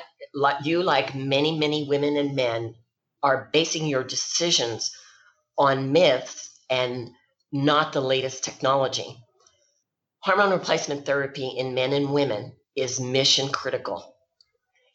you, 0.63 0.81
like 0.81 1.15
many, 1.15 1.57
many 1.57 1.87
women 1.87 2.17
and 2.17 2.35
men, 2.35 2.75
are 3.23 3.49
basing 3.53 3.87
your 3.87 4.03
decisions 4.03 4.91
on 5.57 5.91
myths 5.91 6.49
and 6.69 7.09
not 7.51 7.93
the 7.93 8.01
latest 8.01 8.43
technology. 8.43 9.17
Hormone 10.19 10.51
replacement 10.51 11.05
therapy 11.05 11.47
in 11.47 11.73
men 11.73 11.93
and 11.93 12.11
women 12.11 12.55
is 12.75 12.99
mission 12.99 13.49
critical. 13.49 14.15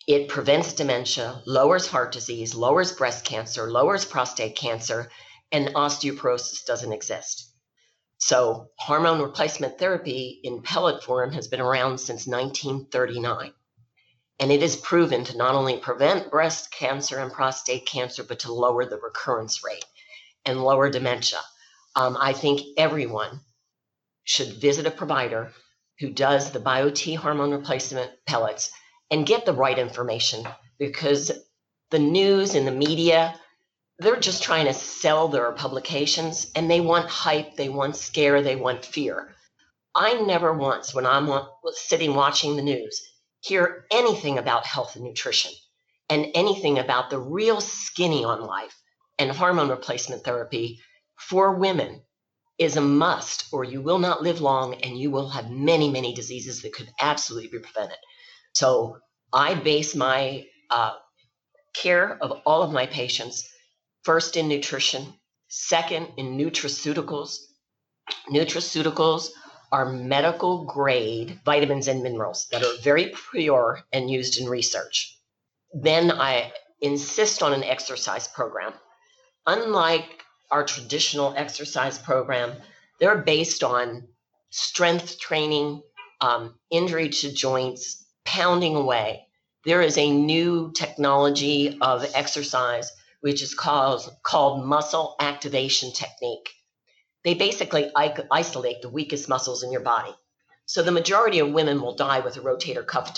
It 0.07 0.29
prevents 0.29 0.73
dementia, 0.73 1.43
lowers 1.47 1.87
heart 1.87 2.11
disease, 2.13 2.55
lowers 2.55 2.93
breast 2.93 3.25
cancer, 3.25 3.71
lowers 3.71 4.05
prostate 4.05 4.57
cancer, 4.57 5.11
and 5.53 5.69
osteoporosis 5.75 6.65
doesn't 6.65 6.93
exist. 6.93 7.51
So, 8.19 8.71
hormone 8.77 9.23
replacement 9.23 9.79
therapy 9.79 10.41
in 10.43 10.63
pellet 10.63 11.03
form 11.03 11.33
has 11.33 11.49
been 11.49 11.61
around 11.61 11.99
since 11.99 12.27
1939. 12.27 13.55
And 14.41 14.51
it 14.51 14.63
is 14.63 14.77
proven 14.77 15.25
to 15.25 15.37
not 15.37 15.55
only 15.55 15.79
prevent 15.79 16.31
breast 16.31 16.73
cancer 16.73 17.19
and 17.19 17.33
prostate 17.33 17.87
cancer, 17.87 18.25
but 18.25 18.41
to 18.41 18.53
lower 18.53 18.85
the 18.85 18.99
recurrence 18.99 19.63
rate 19.63 19.85
and 20.45 20.63
lower 20.63 20.91
dementia. 20.91 21.41
Um, 22.01 22.17
I 22.19 22.33
think 22.33 22.63
everyone 22.79 23.41
should 24.25 24.55
visit 24.55 24.87
a 24.87 24.91
provider 24.91 25.53
who 25.99 26.09
does 26.09 26.51
the 26.51 26.59
BioTE 26.59 27.19
hormone 27.19 27.51
replacement 27.51 28.11
pellets 28.27 28.73
and 29.11 29.27
get 29.27 29.45
the 29.45 29.53
right 29.53 29.79
information 29.79 30.49
because 30.79 31.31
the 31.91 31.99
news 31.99 32.55
and 32.55 32.67
the 32.67 32.73
media 32.87 33.39
they're 33.99 34.19
just 34.19 34.43
trying 34.43 34.65
to 34.65 34.73
sell 34.73 35.29
their 35.29 35.53
publications 35.53 36.51
and 36.55 36.71
they 36.71 36.81
want 36.81 37.11
hype 37.11 37.57
they 37.57 37.69
want 37.69 37.97
scare 37.97 38.41
they 38.41 38.57
want 38.57 38.83
fear. 38.83 39.35
I 39.95 40.15
never 40.23 40.55
once 40.55 40.95
when 40.95 41.05
i'm 41.05 41.29
sitting 41.73 42.15
watching 42.15 42.57
the 42.57 42.63
news 42.63 42.99
hear 43.43 43.85
anything 43.93 44.39
about 44.39 44.65
health 44.65 44.97
and 44.97 45.05
nutrition 45.05 45.53
and 46.09 46.29
anything 46.35 46.79
about 46.79 47.11
the 47.11 47.19
real 47.19 47.61
skinny 47.61 48.25
on 48.25 48.41
life 48.41 48.75
and 49.19 49.31
hormone 49.31 49.69
replacement 49.69 50.25
therapy 50.25 50.81
for 51.21 51.55
women 51.55 52.03
is 52.59 52.77
a 52.77 52.81
must, 52.81 53.47
or 53.53 53.65
you 53.65 53.81
will 53.81 53.99
not 53.99 54.23
live 54.23 54.41
long 54.41 54.75
and 54.83 54.99
you 54.99 55.11
will 55.11 55.29
have 55.31 55.51
many, 55.51 55.91
many 55.91 56.15
diseases 56.15 56.63
that 56.63 56.73
could 56.73 56.91
absolutely 57.01 57.49
be 57.49 57.59
prevented. 57.59 57.99
So 58.53 58.99
I 59.33 59.55
base 59.55 59.95
my 59.95 60.47
uh, 60.71 60.93
care 61.75 62.19
of 62.21 62.41
all 62.45 62.63
of 62.63 62.73
my 62.73 62.87
patients 62.87 63.49
first 64.03 64.37
in 64.37 64.49
nutrition, 64.49 65.07
second 65.49 66.09
in 66.17 66.37
nutraceuticals. 66.37 67.39
Nutraceuticals 68.31 69.31
are 69.73 69.93
medical 69.93 70.65
grade 70.65 71.41
vitamins 71.45 71.87
and 71.87 72.03
minerals 72.03 72.49
that 72.51 72.65
are 72.65 72.83
very 72.83 73.15
pure 73.31 73.81
and 73.93 74.11
used 74.11 74.41
in 74.41 74.49
research. 74.49 75.17
Then 75.73 76.11
I 76.11 76.53
insist 76.81 77.43
on 77.43 77.53
an 77.53 77.63
exercise 77.63 78.27
program. 78.27 78.73
Unlike 79.47 80.25
our 80.51 80.65
traditional 80.65 81.35
exercise 81.37 81.99
program, 81.99 82.53
they're 82.99 83.19
based 83.19 83.63
on 83.63 84.09
strength 84.51 85.19
training, 85.19 85.83
um, 86.21 86.59
injury 86.71 87.09
to 87.09 87.33
joints, 87.33 88.05
pounding 88.25 88.77
away. 88.77 89.27
There 89.65 89.83
is 89.83 89.97
a 89.99 90.11
new 90.11 90.73
technology 90.75 91.79
of 91.81 92.07
exercise 92.15 92.91
which 93.21 93.43
is 93.43 93.55
called, 93.55 94.09
called 94.23 94.65
muscle 94.65 95.15
activation 95.21 95.93
technique. 95.93 96.49
They 97.23 97.35
basically 97.35 97.91
isolate 97.95 98.81
the 98.81 98.89
weakest 98.89 99.29
muscles 99.29 99.63
in 99.63 99.71
your 99.71 99.83
body. 99.83 100.15
So 100.65 100.83
the 100.83 100.91
majority 100.93 101.41
of 101.41 101.53
women 101.53 101.83
will 101.83 101.95
die 101.95 102.21
with 102.21 102.37
a 102.37 102.41
rotator 102.41 102.87
cuff 102.87 103.15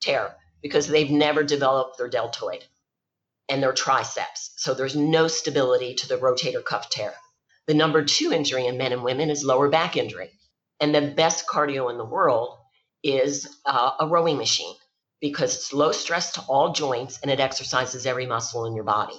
tear 0.00 0.36
because 0.62 0.88
they've 0.88 1.10
never 1.10 1.44
developed 1.44 1.98
their 1.98 2.08
deltoid 2.08 2.64
and 3.48 3.62
their 3.62 3.72
triceps. 3.72 4.52
So 4.56 4.74
there's 4.74 4.96
no 4.96 5.28
stability 5.28 5.94
to 5.94 6.08
the 6.08 6.18
rotator 6.18 6.64
cuff 6.64 6.90
tear. 6.90 7.14
The 7.66 7.74
number 7.74 8.04
two 8.04 8.32
injury 8.32 8.66
in 8.66 8.78
men 8.78 8.92
and 8.92 9.04
women 9.04 9.30
is 9.30 9.44
lower 9.44 9.68
back 9.68 9.96
injury. 9.96 10.30
And 10.80 10.94
the 10.94 11.12
best 11.16 11.46
cardio 11.46 11.90
in 11.90 11.98
the 11.98 12.04
world 12.04 12.56
is 13.02 13.48
uh, 13.64 13.92
a 14.00 14.06
rowing 14.06 14.36
machine 14.36 14.74
because 15.20 15.54
it's 15.54 15.72
low 15.72 15.92
stress 15.92 16.32
to 16.32 16.40
all 16.42 16.72
joints 16.72 17.20
and 17.22 17.30
it 17.30 17.40
exercises 17.40 18.06
every 18.06 18.26
muscle 18.26 18.66
in 18.66 18.74
your 18.74 18.84
body. 18.84 19.18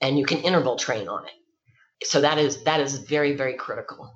And 0.00 0.18
you 0.18 0.24
can 0.24 0.38
interval 0.38 0.76
train 0.76 1.08
on 1.08 1.24
it. 1.26 2.06
So 2.06 2.20
that 2.20 2.38
is 2.38 2.62
that 2.64 2.80
is 2.80 2.98
very 2.98 3.34
very 3.34 3.54
critical. 3.54 4.12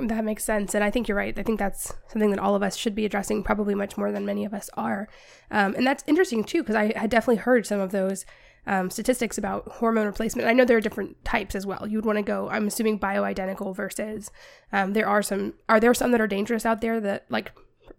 That 0.00 0.24
makes 0.24 0.44
sense. 0.44 0.74
And 0.74 0.82
I 0.82 0.90
think 0.90 1.06
you're 1.06 1.16
right. 1.16 1.38
I 1.38 1.42
think 1.42 1.58
that's 1.58 1.92
something 2.08 2.30
that 2.30 2.38
all 2.38 2.54
of 2.54 2.62
us 2.62 2.76
should 2.76 2.94
be 2.94 3.04
addressing, 3.04 3.42
probably 3.42 3.74
much 3.74 3.96
more 3.96 4.10
than 4.10 4.24
many 4.24 4.44
of 4.44 4.54
us 4.54 4.70
are. 4.74 5.08
Um, 5.50 5.74
and 5.74 5.86
that's 5.86 6.04
interesting 6.06 6.44
too, 6.44 6.62
because 6.62 6.76
I 6.76 6.98
had 6.98 7.10
definitely 7.10 7.36
heard 7.36 7.66
some 7.66 7.80
of 7.80 7.92
those 7.92 8.24
um, 8.66 8.90
statistics 8.90 9.38
about 9.38 9.68
hormone 9.68 10.06
replacement. 10.06 10.48
I 10.48 10.52
know 10.52 10.64
there 10.64 10.76
are 10.76 10.80
different 10.80 11.22
types 11.24 11.54
as 11.54 11.66
well. 11.66 11.86
You 11.86 11.98
would 11.98 12.06
want 12.06 12.18
to 12.18 12.22
go, 12.22 12.48
I'm 12.48 12.66
assuming, 12.66 12.98
bioidentical 12.98 13.74
versus 13.74 14.30
um, 14.72 14.92
there 14.92 15.08
are 15.08 15.22
some, 15.22 15.54
are 15.68 15.80
there 15.80 15.94
some 15.94 16.12
that 16.12 16.20
are 16.20 16.26
dangerous 16.26 16.64
out 16.64 16.80
there 16.80 17.00
that 17.00 17.26
like 17.28 17.52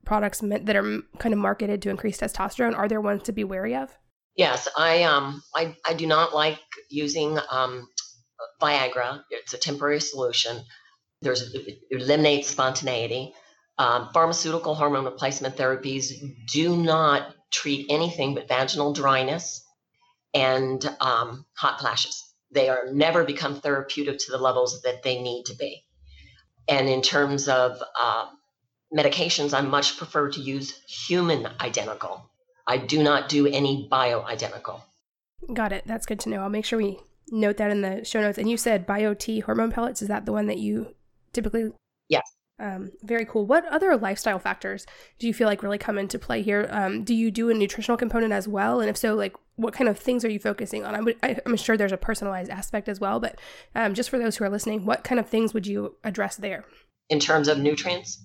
products 0.06 0.39
that 0.39 0.75
are 0.75 1.01
kind 1.19 1.34
of 1.34 1.39
marketed 1.39 1.82
to 1.84 1.89
increase 1.89 2.19
testosterone? 2.19 2.77
Are 2.77 2.88
there 2.88 3.01
ones 3.01 3.23
to 3.23 3.32
be 3.32 3.43
wary 3.43 3.75
of? 3.75 3.97
Yes, 4.36 4.67
I 4.75 5.03
um 5.03 5.43
I, 5.56 5.75
I 5.86 5.93
do 5.93 6.08
not 6.08 6.34
like 6.34 6.60
using 6.89 7.38
um, 7.51 7.88
Viagra. 8.62 9.21
It's 9.29 9.53
a 9.53 9.58
temporary 9.58 10.01
solution. 10.01 10.63
There's 11.23 11.53
it 11.53 11.79
eliminates 11.89 12.49
spontaneity. 12.49 13.33
Um, 13.77 14.09
pharmaceutical 14.13 14.75
hormone 14.75 15.05
replacement 15.05 15.55
therapies 15.55 16.13
do 16.51 16.77
not 16.77 17.33
treat 17.51 17.88
anything 17.89 18.36
but 18.36 18.47
vaginal 18.47 18.93
dryness 18.93 19.63
and 20.33 20.83
um, 20.99 21.45
hot 21.53 21.79
flashes. 21.79 22.21
They 22.51 22.69
are 22.69 22.91
never 22.91 23.23
become 23.23 23.59
therapeutic 23.59 24.19
to 24.19 24.31
the 24.31 24.38
levels 24.38 24.81
that 24.83 25.01
they 25.03 25.21
need 25.21 25.45
to 25.45 25.55
be. 25.55 25.83
And 26.67 26.88
in 26.88 27.01
terms 27.01 27.47
of 27.47 27.81
uh, 27.99 28.27
medications, 28.95 29.53
I 29.57 29.62
much 29.62 29.97
prefer 29.97 30.29
to 30.31 30.39
use 30.39 30.79
human 30.88 31.47
identical. 31.59 32.29
I 32.65 32.77
do 32.77 33.03
not 33.03 33.27
do 33.27 33.47
any 33.47 33.89
bioidentical. 33.91 34.81
Got 35.53 35.73
it. 35.73 35.83
That's 35.86 36.05
good 36.05 36.19
to 36.21 36.29
know. 36.29 36.41
I'll 36.41 36.49
make 36.49 36.65
sure 36.65 36.77
we 36.77 36.99
note 37.29 37.57
that 37.57 37.71
in 37.71 37.81
the 37.81 38.05
show 38.05 38.21
notes. 38.21 38.38
And 38.38 38.49
you 38.49 38.55
said 38.55 38.88
BioTE 38.88 39.43
hormone 39.43 39.71
pellets. 39.71 40.01
Is 40.01 40.07
that 40.07 40.25
the 40.25 40.31
one 40.31 40.47
that 40.47 40.59
you 40.59 40.95
typically 41.34 41.72
yes. 42.10 42.24
um, 42.60 42.91
very 43.02 43.26
cool. 43.26 43.46
What 43.46 43.65
other 43.65 43.98
lifestyle 43.98 44.39
factors 44.39 44.86
do 45.19 45.28
you 45.28 45.34
feel 45.34 45.48
like 45.48 45.63
really 45.63 45.78
come 45.78 45.98
into 45.98 46.19
play 46.19 46.41
here? 46.41 46.67
Um, 46.72 47.04
do 47.04 47.13
you 47.13 47.32
do 47.32 47.50
a 47.50 47.54
nutritional 47.54 47.98
component 47.98 48.32
as 48.32 48.48
well? 48.48 48.80
And 48.80 48.89
if 48.89 48.98
so 48.98 49.15
like 49.15 49.36
what 49.56 49.74
kind 49.74 49.89
of 49.89 50.00
things 50.00 50.26
are 50.26 50.30
you 50.30 50.39
focusing 50.39 50.84
on? 50.86 50.96
I'm, 50.96 51.39
I'm 51.46 51.58
sure 51.58 51.78
there's 51.78 51.91
a 51.91 51.98
personalized 51.98 52.50
aspect 52.50 52.89
as 52.89 53.00
well 53.00 53.19
but 53.19 53.39
um, 53.76 53.93
just 53.93 54.10
for 54.10 54.17
those 54.17 54.38
who 54.38 54.46
are 54.46 54.50
listening 54.50 54.86
what 54.86 55.04
kind 55.04 55.19
of 55.19 55.28
things 55.28 55.54
would 55.54 55.67
you 55.67 55.96
address 56.04 56.38
there? 56.38 56.65
In 57.10 57.19
terms 57.19 57.48
of 57.48 57.60
nutrients? 57.60 58.24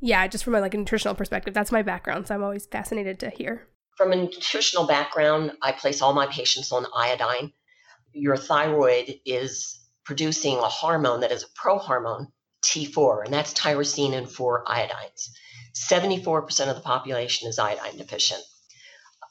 Yeah 0.00 0.26
just 0.26 0.44
from 0.44 0.54
a 0.54 0.60
like 0.60 0.74
a 0.74 0.78
nutritional 0.78 1.14
perspective. 1.14 1.54
That's 1.54 1.72
my 1.72 1.82
background 1.82 2.26
so 2.26 2.34
i'm 2.34 2.44
always 2.44 2.66
fascinated 2.66 3.18
to 3.20 3.30
hear. 3.30 3.66
From 3.96 4.12
a 4.12 4.16
nutritional 4.16 4.86
background 4.86 5.52
i 5.62 5.72
place 5.72 6.02
all 6.02 6.14
my 6.14 6.26
patients 6.26 6.72
on 6.72 6.86
iodine. 6.94 7.52
Your 8.12 8.36
thyroid 8.36 9.20
is 9.24 9.78
producing 10.04 10.56
a 10.58 10.68
hormone 10.68 11.20
that 11.20 11.32
is 11.32 11.44
a 11.44 11.68
prohormone 11.68 12.26
T4, 12.64 13.24
and 13.24 13.34
that's 13.34 13.54
tyrosine 13.54 14.14
and 14.14 14.30
4 14.30 14.64
iodines. 14.66 15.30
74% 15.74 16.68
of 16.68 16.76
the 16.76 16.82
population 16.82 17.48
is 17.48 17.58
iodine 17.58 17.96
deficient. 17.96 18.42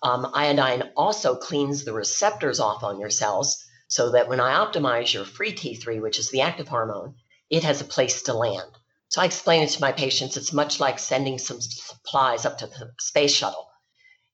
Um, 0.04 0.30
iodine 0.34 0.92
also 0.96 1.36
cleans 1.36 1.84
the 1.84 1.94
receptors 1.94 2.60
off 2.60 2.84
on 2.84 3.00
your 3.00 3.10
cells 3.10 3.63
so 3.88 4.12
that 4.12 4.28
when 4.28 4.40
I 4.40 4.54
optimize 4.54 5.13
your 5.13 5.26
free 5.26 5.54
T3, 5.54 6.02
which 6.02 6.20
is 6.20 6.30
the 6.30 6.42
active 6.42 6.68
hormone, 6.68 7.16
it 7.50 7.63
has 7.63 7.82
a 7.82 7.86
place 7.86 8.24
to 8.24 8.34
land. 8.34 8.70
So 9.10 9.22
I 9.22 9.26
explain 9.26 9.63
it 9.63 9.70
to 9.70 9.82
my 9.82 9.94
patients. 9.94 10.36
It's 10.36 10.54
much 10.54 10.80
like 10.80 11.00
sending 11.00 11.38
some 11.38 11.62
supplies 11.62 12.46
up 12.46 12.58
to 12.60 12.68
the 12.68 12.92
space 13.00 13.34
shuttle. 13.34 13.70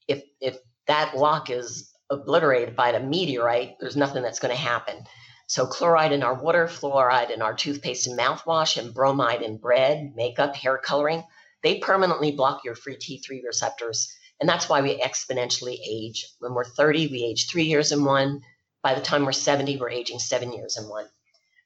If, 0.07 0.23
if 0.41 0.57
that 0.87 1.15
lock 1.15 1.49
is 1.49 1.91
obliterated 2.09 2.75
by 2.75 2.89
a 2.89 2.99
meteorite, 2.99 3.75
there's 3.79 3.95
nothing 3.95 4.23
that's 4.23 4.39
going 4.39 4.53
to 4.53 4.59
happen. 4.59 5.05
So 5.53 5.67
chloride 5.67 6.13
in 6.13 6.23
our 6.23 6.33
water, 6.33 6.65
fluoride 6.65 7.29
in 7.29 7.43
our 7.43 7.53
toothpaste 7.53 8.07
and 8.07 8.17
mouthwash, 8.17 8.75
and 8.75 8.91
bromide 8.91 9.43
in 9.43 9.57
bread, 9.57 10.15
makeup, 10.15 10.55
hair 10.55 10.79
coloring, 10.79 11.23
they 11.61 11.77
permanently 11.77 12.31
block 12.31 12.63
your 12.65 12.73
free 12.73 12.95
T3 12.95 13.43
receptors. 13.45 14.11
And 14.39 14.49
that's 14.49 14.67
why 14.67 14.81
we 14.81 14.99
exponentially 14.99 15.77
age. 15.87 16.25
When 16.39 16.55
we're 16.55 16.63
30, 16.63 17.05
we 17.05 17.23
age 17.23 17.47
three 17.47 17.65
years 17.65 17.91
in 17.91 18.03
one. 18.03 18.41
By 18.81 18.95
the 18.95 19.01
time 19.01 19.25
we're 19.25 19.31
70, 19.31 19.77
we're 19.77 19.91
aging 19.91 20.17
seven 20.17 20.53
years 20.53 20.75
in 20.75 20.89
one. 20.89 21.05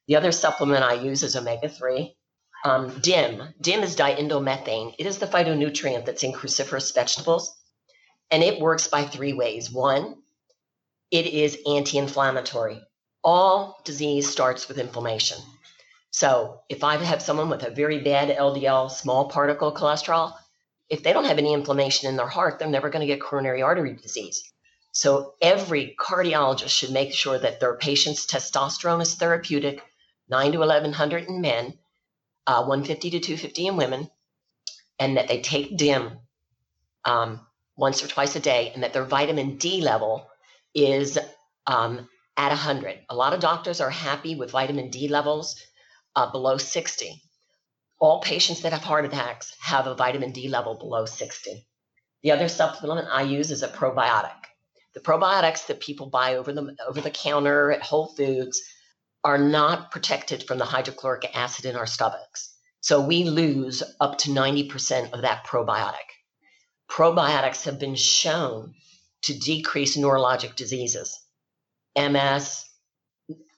The 0.06 0.16
other 0.16 0.32
supplement 0.32 0.84
I 0.84 0.92
use 0.92 1.22
is 1.22 1.34
omega 1.34 1.70
3. 1.70 2.14
Um, 2.66 3.00
DIM. 3.00 3.54
DIM 3.58 3.82
is 3.82 3.96
diindomethane. 3.96 4.96
It 4.98 5.06
is 5.06 5.16
the 5.16 5.26
phytonutrient 5.26 6.04
that's 6.04 6.24
in 6.24 6.34
cruciferous 6.34 6.92
vegetables. 6.94 7.56
And 8.30 8.42
it 8.42 8.60
works 8.60 8.88
by 8.88 9.04
three 9.04 9.32
ways. 9.32 9.70
One, 9.70 10.16
it 11.10 11.26
is 11.26 11.56
anti 11.66 11.96
inflammatory 11.96 12.82
all 13.22 13.80
disease 13.84 14.30
starts 14.30 14.68
with 14.68 14.78
inflammation. 14.78 15.38
So 16.10 16.60
if 16.68 16.84
I 16.84 16.96
have 16.96 17.22
someone 17.22 17.50
with 17.50 17.62
a 17.62 17.70
very 17.70 18.00
bad 18.00 18.36
LDL 18.36 18.90
small 18.90 19.28
particle 19.28 19.72
cholesterol, 19.72 20.34
if 20.88 21.02
they 21.02 21.12
don't 21.12 21.26
have 21.26 21.38
any 21.38 21.52
inflammation 21.52 22.08
in 22.08 22.16
their 22.16 22.26
heart, 22.26 22.58
they're 22.58 22.68
never 22.68 22.90
going 22.90 23.06
to 23.06 23.12
get 23.12 23.20
coronary 23.20 23.62
artery 23.62 23.94
disease. 23.94 24.42
So 24.92 25.34
every 25.40 25.94
cardiologist 25.98 26.70
should 26.70 26.90
make 26.90 27.12
sure 27.12 27.38
that 27.38 27.60
their 27.60 27.76
patient's 27.76 28.26
testosterone 28.26 29.02
is 29.02 29.14
therapeutic, 29.14 29.82
9 30.28 30.52
to 30.52 30.58
1100 30.58 31.24
in 31.24 31.40
men, 31.40 31.78
uh, 32.46 32.64
150 32.64 33.10
to 33.10 33.20
250 33.20 33.66
in 33.66 33.76
women, 33.76 34.10
and 34.98 35.16
that 35.16 35.28
they 35.28 35.40
take 35.40 35.76
DIM 35.76 36.18
um, 37.04 37.46
once 37.76 38.02
or 38.02 38.08
twice 38.08 38.34
a 38.34 38.40
day, 38.40 38.72
and 38.74 38.82
that 38.82 38.92
their 38.92 39.04
vitamin 39.04 39.56
D 39.56 39.82
level 39.82 40.26
is 40.74 41.18
um, 41.66 42.08
at 42.38 42.50
100. 42.50 43.00
A 43.10 43.16
lot 43.16 43.34
of 43.34 43.40
doctors 43.40 43.80
are 43.80 43.90
happy 43.90 44.36
with 44.36 44.52
vitamin 44.52 44.90
D 44.90 45.08
levels 45.08 45.60
uh, 46.14 46.30
below 46.30 46.56
60. 46.56 47.20
All 47.98 48.20
patients 48.20 48.62
that 48.62 48.72
have 48.72 48.84
heart 48.84 49.04
attacks 49.04 49.54
have 49.60 49.88
a 49.88 49.96
vitamin 49.96 50.30
D 50.30 50.48
level 50.48 50.76
below 50.76 51.04
60. 51.04 51.66
The 52.22 52.30
other 52.30 52.48
supplement 52.48 53.08
I 53.10 53.22
use 53.22 53.50
is 53.50 53.64
a 53.64 53.68
probiotic. 53.68 54.36
The 54.94 55.00
probiotics 55.00 55.66
that 55.66 55.80
people 55.80 56.06
buy 56.06 56.36
over 56.36 56.52
the 56.52 56.76
over 56.88 57.00
the 57.00 57.10
counter 57.10 57.72
at 57.72 57.82
Whole 57.82 58.14
Foods 58.16 58.62
are 59.24 59.38
not 59.38 59.90
protected 59.90 60.44
from 60.44 60.58
the 60.58 60.64
hydrochloric 60.64 61.36
acid 61.36 61.64
in 61.64 61.76
our 61.76 61.86
stomachs. 61.86 62.54
So 62.80 63.00
we 63.00 63.24
lose 63.24 63.82
up 64.00 64.18
to 64.18 64.30
90% 64.30 65.12
of 65.12 65.22
that 65.22 65.44
probiotic. 65.44 66.08
Probiotics 66.88 67.64
have 67.64 67.80
been 67.80 67.96
shown 67.96 68.74
to 69.22 69.38
decrease 69.38 69.96
neurologic 69.96 70.54
diseases. 70.54 71.18
MS, 71.98 72.64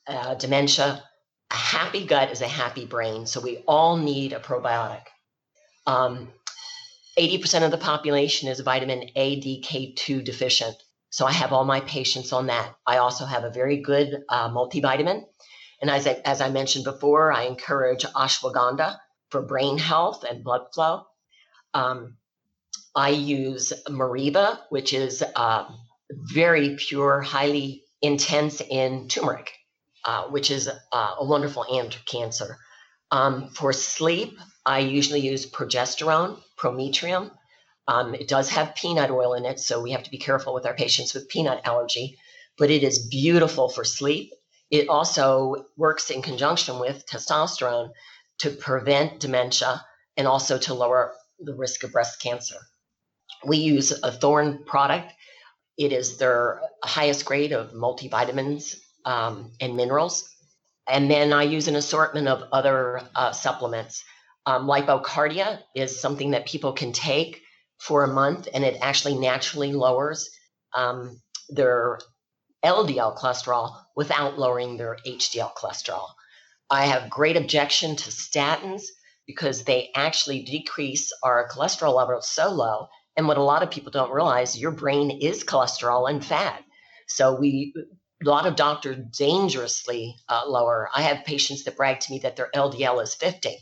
uh, 0.06 0.34
dementia. 0.34 1.02
A 1.50 1.54
happy 1.54 2.06
gut 2.06 2.30
is 2.30 2.40
a 2.40 2.48
happy 2.48 2.86
brain. 2.86 3.26
So 3.26 3.40
we 3.40 3.58
all 3.66 3.96
need 3.96 4.32
a 4.32 4.40
probiotic. 4.40 5.02
Um, 5.86 6.28
80% 7.18 7.64
of 7.64 7.70
the 7.70 7.78
population 7.78 8.48
is 8.48 8.60
vitamin 8.60 9.10
A, 9.16 9.40
D, 9.40 9.62
K2 9.66 10.24
deficient. 10.24 10.76
So 11.10 11.26
I 11.26 11.32
have 11.32 11.52
all 11.52 11.64
my 11.64 11.80
patients 11.80 12.32
on 12.32 12.46
that. 12.46 12.74
I 12.86 12.98
also 12.98 13.24
have 13.24 13.44
a 13.44 13.50
very 13.50 13.82
good 13.82 14.22
uh, 14.28 14.48
multivitamin. 14.48 15.24
And 15.82 15.90
as 15.90 16.06
I, 16.06 16.20
as 16.24 16.40
I 16.40 16.50
mentioned 16.50 16.84
before, 16.84 17.32
I 17.32 17.44
encourage 17.44 18.04
ashwagandha 18.04 18.96
for 19.30 19.42
brain 19.42 19.78
health 19.78 20.24
and 20.28 20.44
blood 20.44 20.62
flow. 20.72 21.04
Um, 21.74 22.16
I 22.94 23.10
use 23.10 23.72
Meriva, 23.88 24.60
which 24.68 24.92
is 24.92 25.22
uh, 25.34 25.64
very 26.10 26.76
pure, 26.76 27.20
highly 27.20 27.84
intense 28.02 28.60
in 28.60 29.08
turmeric, 29.08 29.52
uh, 30.04 30.24
which 30.24 30.50
is 30.50 30.68
uh, 30.68 31.14
a 31.18 31.24
wonderful 31.24 31.64
anti-cancer. 31.74 32.56
Um, 33.10 33.48
for 33.50 33.72
sleep, 33.72 34.38
I 34.64 34.80
usually 34.80 35.20
use 35.20 35.50
progesterone, 35.50 36.40
prometrium. 36.56 37.30
Um, 37.88 38.14
it 38.14 38.28
does 38.28 38.48
have 38.50 38.74
peanut 38.76 39.10
oil 39.10 39.34
in 39.34 39.44
it, 39.44 39.58
so 39.58 39.80
we 39.80 39.90
have 39.92 40.04
to 40.04 40.10
be 40.10 40.18
careful 40.18 40.54
with 40.54 40.66
our 40.66 40.74
patients 40.74 41.12
with 41.14 41.28
peanut 41.28 41.60
allergy, 41.64 42.18
but 42.56 42.70
it 42.70 42.82
is 42.84 43.08
beautiful 43.08 43.68
for 43.68 43.84
sleep. 43.84 44.32
It 44.70 44.88
also 44.88 45.66
works 45.76 46.10
in 46.10 46.22
conjunction 46.22 46.78
with 46.78 47.04
testosterone 47.06 47.90
to 48.38 48.50
prevent 48.50 49.20
dementia 49.20 49.84
and 50.16 50.28
also 50.28 50.58
to 50.58 50.74
lower 50.74 51.12
the 51.40 51.54
risk 51.54 51.82
of 51.82 51.92
breast 51.92 52.22
cancer. 52.22 52.56
We 53.44 53.56
use 53.56 53.90
a 54.02 54.12
Thorne 54.12 54.64
product. 54.64 55.12
It 55.80 55.92
is 55.92 56.18
their 56.18 56.60
highest 56.84 57.24
grade 57.24 57.52
of 57.52 57.72
multivitamins 57.72 58.76
um, 59.06 59.50
and 59.62 59.76
minerals. 59.76 60.28
And 60.86 61.10
then 61.10 61.32
I 61.32 61.44
use 61.44 61.68
an 61.68 61.76
assortment 61.76 62.28
of 62.28 62.44
other 62.52 63.00
uh, 63.14 63.32
supplements. 63.32 64.04
Um, 64.44 64.66
lipocardia 64.66 65.60
is 65.74 65.98
something 65.98 66.32
that 66.32 66.46
people 66.46 66.74
can 66.74 66.92
take 66.92 67.40
for 67.78 68.04
a 68.04 68.12
month, 68.12 68.46
and 68.52 68.62
it 68.62 68.76
actually 68.82 69.16
naturally 69.18 69.72
lowers 69.72 70.28
um, 70.74 71.18
their 71.48 71.98
LDL 72.62 73.16
cholesterol 73.16 73.74
without 73.96 74.38
lowering 74.38 74.76
their 74.76 74.98
HDL 75.06 75.54
cholesterol. 75.54 76.08
I 76.68 76.84
have 76.86 77.08
great 77.08 77.38
objection 77.38 77.96
to 77.96 78.10
statins 78.10 78.82
because 79.26 79.64
they 79.64 79.90
actually 79.94 80.42
decrease 80.42 81.10
our 81.22 81.48
cholesterol 81.48 81.94
levels 81.94 82.28
so 82.28 82.50
low. 82.50 82.88
And 83.20 83.28
what 83.28 83.36
a 83.36 83.42
lot 83.42 83.62
of 83.62 83.70
people 83.70 83.90
don't 83.90 84.10
realize, 84.10 84.58
your 84.58 84.70
brain 84.70 85.10
is 85.10 85.44
cholesterol 85.44 86.08
and 86.08 86.24
fat. 86.24 86.64
So 87.06 87.34
we 87.34 87.74
a 88.24 88.26
lot 88.26 88.46
of 88.46 88.56
doctors 88.56 88.96
dangerously 89.14 90.16
uh, 90.26 90.44
lower. 90.46 90.88
I 90.94 91.02
have 91.02 91.26
patients 91.26 91.64
that 91.64 91.76
brag 91.76 92.00
to 92.00 92.12
me 92.14 92.20
that 92.20 92.36
their 92.36 92.48
LDL 92.54 93.02
is 93.02 93.14
50. 93.14 93.58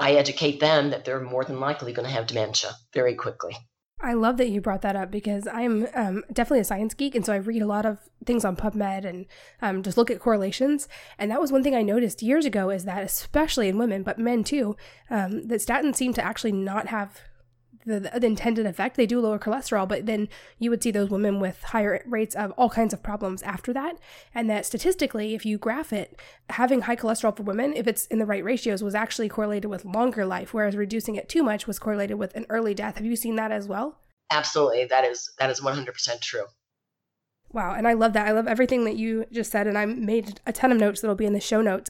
I 0.00 0.14
educate 0.14 0.58
them 0.58 0.90
that 0.90 1.04
they're 1.04 1.20
more 1.20 1.44
than 1.44 1.60
likely 1.60 1.92
going 1.92 2.08
to 2.08 2.12
have 2.12 2.26
dementia 2.26 2.72
very 2.92 3.14
quickly. 3.14 3.56
I 4.00 4.14
love 4.14 4.38
that 4.38 4.48
you 4.48 4.60
brought 4.60 4.82
that 4.82 4.96
up 4.96 5.12
because 5.12 5.46
I'm 5.46 5.86
um, 5.94 6.24
definitely 6.32 6.60
a 6.60 6.64
science 6.64 6.94
geek, 6.94 7.14
and 7.14 7.24
so 7.24 7.32
I 7.32 7.36
read 7.36 7.62
a 7.62 7.66
lot 7.66 7.86
of 7.86 8.00
things 8.24 8.44
on 8.44 8.56
PubMed 8.56 9.04
and 9.04 9.26
um, 9.62 9.84
just 9.84 9.96
look 9.96 10.10
at 10.10 10.18
correlations. 10.18 10.88
And 11.16 11.30
that 11.30 11.40
was 11.40 11.52
one 11.52 11.62
thing 11.62 11.76
I 11.76 11.82
noticed 11.82 12.22
years 12.22 12.44
ago 12.44 12.70
is 12.70 12.86
that, 12.86 13.04
especially 13.04 13.68
in 13.68 13.78
women, 13.78 14.02
but 14.02 14.18
men 14.18 14.42
too, 14.42 14.76
um, 15.10 15.46
that 15.46 15.60
statins 15.60 15.94
seem 15.94 16.12
to 16.14 16.24
actually 16.24 16.50
not 16.50 16.88
have 16.88 17.20
the, 17.86 18.00
the, 18.00 18.26
intended 18.26 18.66
effect. 18.66 18.96
They 18.96 19.06
do 19.06 19.20
lower 19.20 19.38
cholesterol, 19.38 19.88
but 19.88 20.06
then 20.06 20.28
you 20.58 20.70
would 20.70 20.82
see 20.82 20.90
those 20.90 21.08
women 21.08 21.40
with 21.40 21.62
higher 21.62 22.02
rates 22.04 22.34
of 22.34 22.50
all 22.52 22.68
kinds 22.68 22.92
of 22.92 23.02
problems 23.02 23.42
after 23.42 23.72
that. 23.72 23.96
And 24.34 24.50
that 24.50 24.66
statistically, 24.66 25.34
if 25.34 25.46
you 25.46 25.56
graph 25.56 25.92
it, 25.92 26.20
having 26.50 26.82
high 26.82 26.96
cholesterol 26.96 27.36
for 27.36 27.44
women, 27.44 27.72
if 27.74 27.86
it's 27.86 28.06
in 28.06 28.18
the 28.18 28.26
right 28.26 28.44
ratios, 28.44 28.82
was 28.82 28.94
actually 28.94 29.28
correlated 29.28 29.70
with 29.70 29.84
longer 29.84 30.26
life, 30.26 30.52
whereas 30.52 30.76
reducing 30.76 31.14
it 31.14 31.28
too 31.28 31.42
much 31.42 31.66
was 31.66 31.78
correlated 31.78 32.18
with 32.18 32.34
an 32.34 32.46
early 32.50 32.74
death. 32.74 32.96
Have 32.96 33.06
you 33.06 33.16
seen 33.16 33.36
that 33.36 33.52
as 33.52 33.68
well? 33.68 33.98
Absolutely. 34.30 34.84
That 34.86 35.04
is 35.04 35.30
that 35.38 35.50
is 35.50 35.60
100% 35.60 36.20
true. 36.20 36.46
Wow, 37.52 37.74
and 37.74 37.86
I 37.86 37.92
love 37.92 38.12
that. 38.14 38.26
I 38.26 38.32
love 38.32 38.48
everything 38.48 38.84
that 38.84 38.96
you 38.96 39.24
just 39.30 39.52
said 39.52 39.66
and 39.66 39.78
I 39.78 39.86
made 39.86 40.40
a 40.46 40.52
ton 40.52 40.72
of 40.72 40.78
notes 40.78 41.00
that'll 41.00 41.14
be 41.14 41.26
in 41.26 41.32
the 41.32 41.40
show 41.40 41.62
notes. 41.62 41.88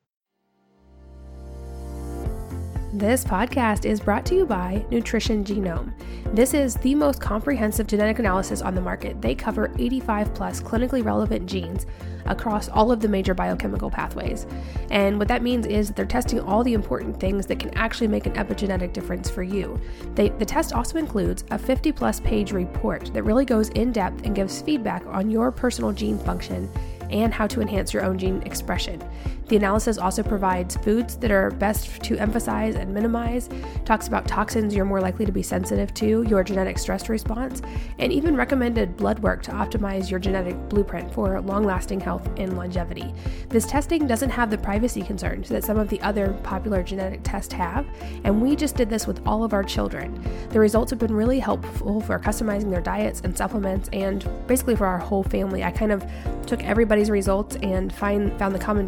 This 2.97 3.25
podcast 3.25 3.85
is 3.85 4.01
brought 4.01 4.25
to 4.25 4.35
you 4.35 4.47
by 4.47 4.83
Nutrition 4.91 5.45
Genome. 5.45 5.93
This 6.35 6.55
is 6.55 6.77
the 6.77 6.95
most 6.95 7.21
comprehensive 7.21 7.87
genetic 7.87 8.21
analysis 8.21 8.63
on 8.63 8.75
the 8.75 8.81
market. 8.81 9.21
They 9.21 9.35
cover 9.35 9.71
85 9.79 10.33
plus 10.33 10.63
clinically 10.63 11.05
relevant 11.05 11.45
genes 11.45 11.85
across 12.25 12.71
all 12.71 12.91
of 12.91 13.01
the 13.01 13.09
major 13.09 13.35
biochemical 13.35 13.91
pathways. 13.91 14.47
And 14.91 15.19
what 15.19 15.29
that 15.29 15.43
means 15.43 15.67
is 15.67 15.91
they're 15.91 16.07
testing 16.07 16.41
all 16.41 16.65
the 16.65 16.73
important 16.73 17.21
things 17.21 17.45
that 17.49 17.61
can 17.61 17.77
actually 17.77 18.09
make 18.09 18.25
an 18.25 18.33
epigenetic 18.33 18.95
difference 18.95 19.29
for 19.29 19.43
you. 19.43 19.79
They, 20.15 20.31
the 20.31 20.47
test 20.47 20.73
also 20.73 20.97
includes 20.97 21.45
a 21.51 21.59
50 21.59 21.93
plus 21.93 22.21
page 22.21 22.53
report 22.53 23.13
that 23.13 23.25
really 23.25 23.45
goes 23.45 23.69
in 23.71 23.93
depth 23.93 24.25
and 24.25 24.35
gives 24.35 24.63
feedback 24.63 25.05
on 25.05 25.31
your 25.31 25.53
personal 25.53 25.93
gene 25.93 26.19
function 26.19 26.71
and 27.11 27.33
how 27.33 27.47
to 27.47 27.61
enhance 27.61 27.93
your 27.93 28.05
own 28.05 28.19
gene 28.19 28.43
expression. 28.45 29.03
The 29.49 29.57
analysis 29.57 29.97
also 29.97 30.25
provides 30.25 30.77
foods 30.79 31.17
that 31.19 31.31
are 31.31 31.53
best 31.53 32.03
to 32.03 32.19
emphasize 32.19 32.75
and 32.75 32.93
minimize, 32.93 33.49
talks 33.85 34.09
about 34.09 34.27
toxins 34.27 34.75
you're 34.75 34.85
more 34.85 35.01
likely 35.01 35.25
to 35.25 35.31
be 35.31 35.43
sensitive 35.43 35.95
to, 35.95 36.25
your 36.29 36.43
genetic 36.43 36.79
stress 36.79 37.09
response, 37.09 37.63
and 38.01 38.13
even 38.13 38.37
recommended 38.37 38.97
blood 38.97 39.21
work 39.21 39.43
to 39.45 39.53
optimize 39.53 40.11
your 40.11 40.19
genetic 40.19 40.57
blueprint 40.69 41.15
for 41.15 41.41
long 41.43 41.65
lasting 41.65 42.01
health 42.01 42.29
and 42.39 42.57
longevity. 42.57 43.15
This 43.49 43.67
testing 43.67 44.09
doesn't 44.09 44.31
have 44.31 44.51
the 44.51 44.59
privacy 44.59 45.03
concerns 45.03 45.49
that 45.49 45.63
some 45.63 45.79
of 45.79 45.89
the 45.89 46.01
other 46.01 46.33
popular 46.43 46.83
genetic 46.83 47.21
tests 47.23 47.53
have, 47.55 47.87
and 48.25 48.43
we 48.43 48.57
just 48.57 48.75
did 48.75 48.91
this 48.91 49.07
with 49.07 49.25
all 49.27 49.45
of 49.45 49.53
our 49.53 49.63
children. 49.63 50.21
The 50.51 50.59
results 50.59 50.91
have 50.91 50.99
been 50.99 51.15
really 51.15 51.39
helpful 51.39 52.01
for 52.01 52.19
customizing 52.19 52.71
their 52.71 52.81
diets 52.81 53.21
and 53.21 53.37
supplements, 53.37 53.89
and 53.93 54.29
basically 54.49 54.75
for 54.75 54.87
our 54.87 54.99
whole 54.99 55.23
family. 55.23 55.63
I 55.63 55.71
kind 55.71 55.93
of 55.93 56.05
took 56.47 56.65
everybody's 56.65 57.11
results 57.11 57.57
and 57.57 57.93
find, 57.93 58.37
found 58.39 58.55
the 58.55 58.59
common 58.59 58.87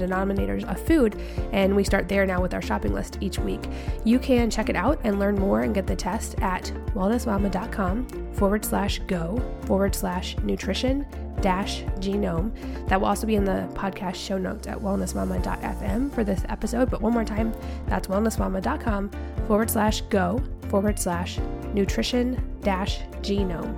of 0.49 0.81
food, 0.87 1.21
and 1.53 1.75
we 1.75 1.85
start 1.85 2.09
there 2.09 2.27
now 2.27 2.41
with 2.41 2.55
our 2.55 2.63
shopping 2.63 2.93
list 2.93 3.19
each 3.21 3.39
week. 3.39 3.61
You 4.05 4.19
can 4.19 4.51
check 4.51 4.69
it 4.69 4.77
out 4.77 5.01
and 5.05 5.19
learn 5.19 5.37
more 5.37 5.63
and 5.63 5.75
get 5.75 5.87
the 5.87 5.97
test 5.97 6.37
at 6.41 6.73
wellnessmama.com 6.95 8.33
forward 8.33 8.65
slash 8.65 8.99
go 9.01 9.43
forward 9.67 9.95
slash 9.95 10.37
nutrition 10.39 11.07
dash 11.41 11.83
genome. 12.01 12.53
That 12.89 13.01
will 13.01 13.09
also 13.09 13.27
be 13.27 13.37
in 13.37 13.45
the 13.45 13.69
podcast 13.75 14.17
show 14.17 14.39
notes 14.39 14.67
at 14.67 14.79
wellnessmama.fm 14.79 16.13
for 16.13 16.25
this 16.25 16.43
episode. 16.49 16.91
But 16.91 17.01
one 17.01 17.13
more 17.13 17.25
time, 17.25 17.53
that's 17.87 18.09
wellnessmama.com 18.09 19.11
forward 19.47 19.71
slash 19.71 20.01
go 20.03 20.43
forward 20.69 20.99
slash 20.99 21.39
nutrition 21.73 22.59
dash 22.63 23.01
genome. 23.23 23.77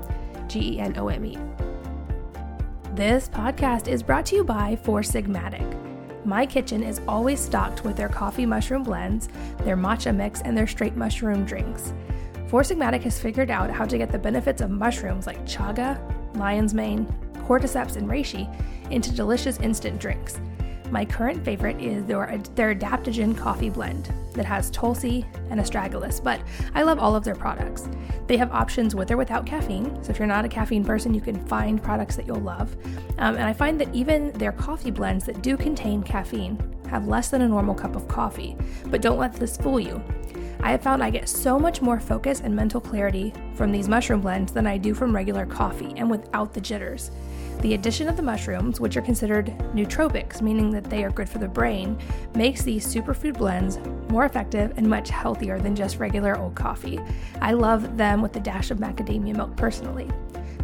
G 0.49 0.75
E 0.75 0.81
N 0.81 0.99
O 0.99 1.09
M 1.09 1.25
E. 1.25 1.39
This 2.95 3.29
podcast 3.29 3.87
is 3.87 4.03
brought 4.03 4.27
to 4.27 4.37
you 4.37 4.45
by 4.45 4.77
Four 4.77 5.03
Sigmatic. 5.03 5.90
My 6.25 6.45
kitchen 6.45 6.83
is 6.83 7.01
always 7.09 7.41
stocked 7.41 7.85
with 7.85 7.97
their 7.97 8.09
coffee 8.09 8.45
mushroom 8.45 8.83
blends, 8.83 9.29
their 9.65 9.77
matcha 9.77 10.15
mix, 10.15 10.43
and 10.43 10.57
their 10.57 10.67
straight 10.67 10.97
mushroom 10.97 11.45
drinks. 11.45 11.95
Four 12.49 12.63
Sigmatic 12.63 13.03
has 13.03 13.19
figured 13.19 13.51
out 13.51 13.71
how 13.71 13.85
to 13.85 13.97
get 13.97 14.11
the 14.11 14.19
benefits 14.19 14.61
of 14.61 14.71
mushrooms 14.71 15.27
like 15.27 15.47
chaga, 15.47 15.99
lion's 16.37 16.75
mane, 16.75 17.07
cordyceps, 17.47 17.97
and 17.97 18.09
reishi 18.09 18.49
into 18.91 19.13
delicious 19.13 19.59
instant 19.61 20.01
drinks. 20.01 20.41
My 20.91 21.05
current 21.05 21.45
favorite 21.45 21.81
is 21.81 22.05
their, 22.05 22.37
their 22.57 22.75
adaptogen 22.75 23.37
coffee 23.37 23.71
blend 23.71 24.13
that 24.35 24.45
has 24.45 24.71
Tulsi 24.71 25.25
and 25.51 25.61
Astragalus, 25.61 26.23
but 26.23 26.41
I 26.75 26.83
love 26.83 26.99
all 26.99 27.15
of 27.15 27.23
their 27.23 27.35
products. 27.35 27.89
They 28.27 28.37
have 28.37 28.51
options 28.51 28.95
with 28.95 29.11
or 29.11 29.17
without 29.17 29.47
caffeine, 29.47 30.03
so 30.03 30.11
if 30.11 30.19
you're 30.19 30.27
not 30.27 30.45
a 30.45 30.49
caffeine 30.49 30.85
person, 30.85 31.15
you 31.15 31.21
can 31.21 31.45
find 31.47 31.83
products 31.83 32.17
that 32.17 32.27
you'll 32.27 32.41
love. 32.41 32.77
Um, 33.19 33.37
and 33.37 33.45
I 33.45 33.53
find 33.53 33.81
that 33.81 33.95
even 33.95 34.33
their 34.33 34.53
coffee 34.53 34.91
blends 34.91 35.25
that 35.27 35.43
do 35.43 35.57
contain 35.57 36.03
caffeine 36.03 36.59
have 36.89 37.07
less 37.07 37.29
than 37.29 37.43
a 37.43 37.49
normal 37.49 37.75
cup 37.75 37.95
of 37.95 38.09
coffee, 38.09 38.57
but 38.87 39.01
don't 39.01 39.19
let 39.19 39.33
this 39.35 39.57
fool 39.57 39.79
you. 39.79 40.03
I 40.63 40.73
have 40.73 40.83
found 40.83 41.03
I 41.03 41.11
get 41.11 41.29
so 41.29 41.59
much 41.59 41.81
more 41.81 41.99
focus 41.99 42.41
and 42.41 42.55
mental 42.55 42.81
clarity 42.81 43.33
from 43.55 43.73
these 43.73 43.89
mushroom 43.89 44.21
blends 44.21 44.53
than 44.53 44.67
I 44.67 44.77
do 44.77 44.93
from 44.93 45.15
regular 45.15 45.47
coffee 45.47 45.95
and 45.97 46.11
without 46.11 46.53
the 46.53 46.61
jitters. 46.61 47.11
The 47.63 47.75
addition 47.75 48.09
of 48.09 48.17
the 48.17 48.23
mushrooms, 48.23 48.81
which 48.81 48.97
are 48.97 49.03
considered 49.03 49.49
nootropics, 49.75 50.41
meaning 50.41 50.71
that 50.71 50.85
they 50.85 51.05
are 51.05 51.11
good 51.11 51.29
for 51.29 51.39
the 51.39 51.49
brain, 51.49 51.99
makes 52.35 52.63
these 52.63 52.87
superfood 52.87 53.37
blends 53.37 53.79
more 54.11 54.25
effective 54.25 54.73
and 54.79 54.89
much 54.89 55.11
healthier 55.11 55.59
than 55.59 55.77
just 55.77 55.99
regular 55.99 56.39
old 56.39 56.55
coffee. 56.55 56.99
I 57.43 57.53
love 57.53 57.99
them 57.99 58.23
with 58.23 58.35
a 58.37 58.41
dash 58.41 58.71
of 58.71 58.79
macadamia 58.79 59.37
milk 59.37 59.57
personally. 59.57 60.09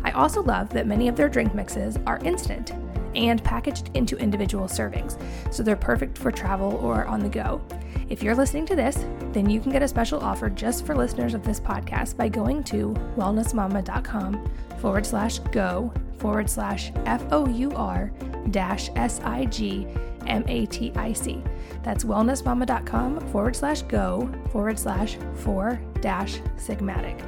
I 0.04 0.12
also 0.12 0.42
love 0.42 0.70
that 0.70 0.86
many 0.86 1.08
of 1.08 1.16
their 1.16 1.28
drink 1.28 1.54
mixes 1.54 1.98
are 2.06 2.18
instant 2.24 2.72
and 3.16 3.42
packaged 3.42 3.90
into 3.94 4.16
individual 4.18 4.66
servings, 4.66 5.20
so 5.52 5.62
they're 5.62 5.74
perfect 5.74 6.16
for 6.18 6.30
travel 6.30 6.76
or 6.76 7.06
on 7.06 7.20
the 7.20 7.28
go. 7.28 7.60
If 8.08 8.22
you're 8.22 8.36
listening 8.36 8.66
to 8.66 8.76
this, 8.76 9.04
then 9.32 9.50
you 9.50 9.60
can 9.60 9.72
get 9.72 9.82
a 9.82 9.88
special 9.88 10.20
offer 10.20 10.48
just 10.48 10.86
for 10.86 10.94
listeners 10.94 11.34
of 11.34 11.42
this 11.42 11.58
podcast 11.58 12.16
by 12.16 12.28
going 12.28 12.62
to 12.64 12.94
wellnessmama.com 13.16 14.48
forward 14.78 15.04
slash 15.04 15.38
go 15.50 15.92
forward 16.18 16.48
slash 16.48 16.92
F 17.04 17.24
O 17.32 17.48
U 17.48 17.72
R 17.72 18.12
dash 18.50 18.90
S 18.94 19.20
I 19.24 19.46
G 19.46 19.88
M 20.26 20.44
A 20.46 20.66
T 20.66 20.92
I 20.94 21.12
C. 21.12 21.42
That's 21.82 22.04
wellnessmama.com 22.04 23.20
forward 23.28 23.56
slash 23.56 23.82
go 23.82 24.32
forward 24.50 24.78
slash 24.78 25.16
four 25.34 25.80
dash 26.00 26.38
sigmatic. 26.56 27.20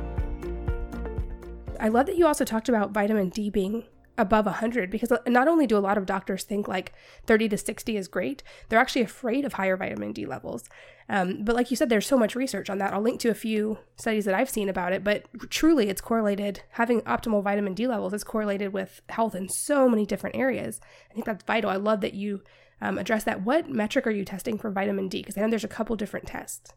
I 1.80 1.88
love 1.88 2.06
that 2.06 2.16
you 2.16 2.26
also 2.26 2.44
talked 2.44 2.68
about 2.68 2.90
vitamin 2.90 3.28
D 3.28 3.50
being 3.50 3.84
above 4.18 4.44
100 4.46 4.90
because 4.90 5.12
not 5.26 5.48
only 5.48 5.66
do 5.66 5.78
a 5.78 5.80
lot 5.80 5.96
of 5.96 6.04
doctors 6.04 6.42
think 6.42 6.66
like 6.66 6.92
30 7.26 7.48
to 7.50 7.56
60 7.56 7.96
is 7.96 8.08
great, 8.08 8.42
they're 8.68 8.80
actually 8.80 9.02
afraid 9.02 9.44
of 9.44 9.54
higher 9.54 9.76
vitamin 9.76 10.12
D 10.12 10.26
levels. 10.26 10.68
Um, 11.08 11.44
but 11.44 11.54
like 11.54 11.70
you 11.70 11.76
said, 11.76 11.88
there's 11.88 12.06
so 12.06 12.18
much 12.18 12.34
research 12.34 12.68
on 12.68 12.78
that. 12.78 12.92
I'll 12.92 13.00
link 13.00 13.20
to 13.20 13.30
a 13.30 13.34
few 13.34 13.78
studies 13.96 14.26
that 14.26 14.34
I've 14.34 14.50
seen 14.50 14.68
about 14.68 14.92
it, 14.92 15.02
but 15.02 15.24
truly 15.48 15.88
it's 15.88 16.00
correlated, 16.00 16.62
having 16.72 17.00
optimal 17.02 17.42
vitamin 17.42 17.74
D 17.74 17.86
levels 17.86 18.12
is 18.12 18.24
correlated 18.24 18.72
with 18.72 19.00
health 19.08 19.34
in 19.34 19.48
so 19.48 19.88
many 19.88 20.04
different 20.04 20.36
areas. 20.36 20.80
I 21.10 21.14
think 21.14 21.24
that's 21.24 21.44
vital. 21.44 21.70
I 21.70 21.76
love 21.76 22.02
that 22.02 22.14
you 22.14 22.42
um, 22.80 22.98
address 22.98 23.24
that. 23.24 23.42
What 23.42 23.70
metric 23.70 24.06
are 24.06 24.10
you 24.10 24.24
testing 24.24 24.58
for 24.58 24.70
vitamin 24.70 25.08
D? 25.08 25.20
Because 25.20 25.38
I 25.38 25.40
know 25.40 25.48
there's 25.48 25.64
a 25.64 25.68
couple 25.68 25.96
different 25.96 26.26
tests. 26.26 26.72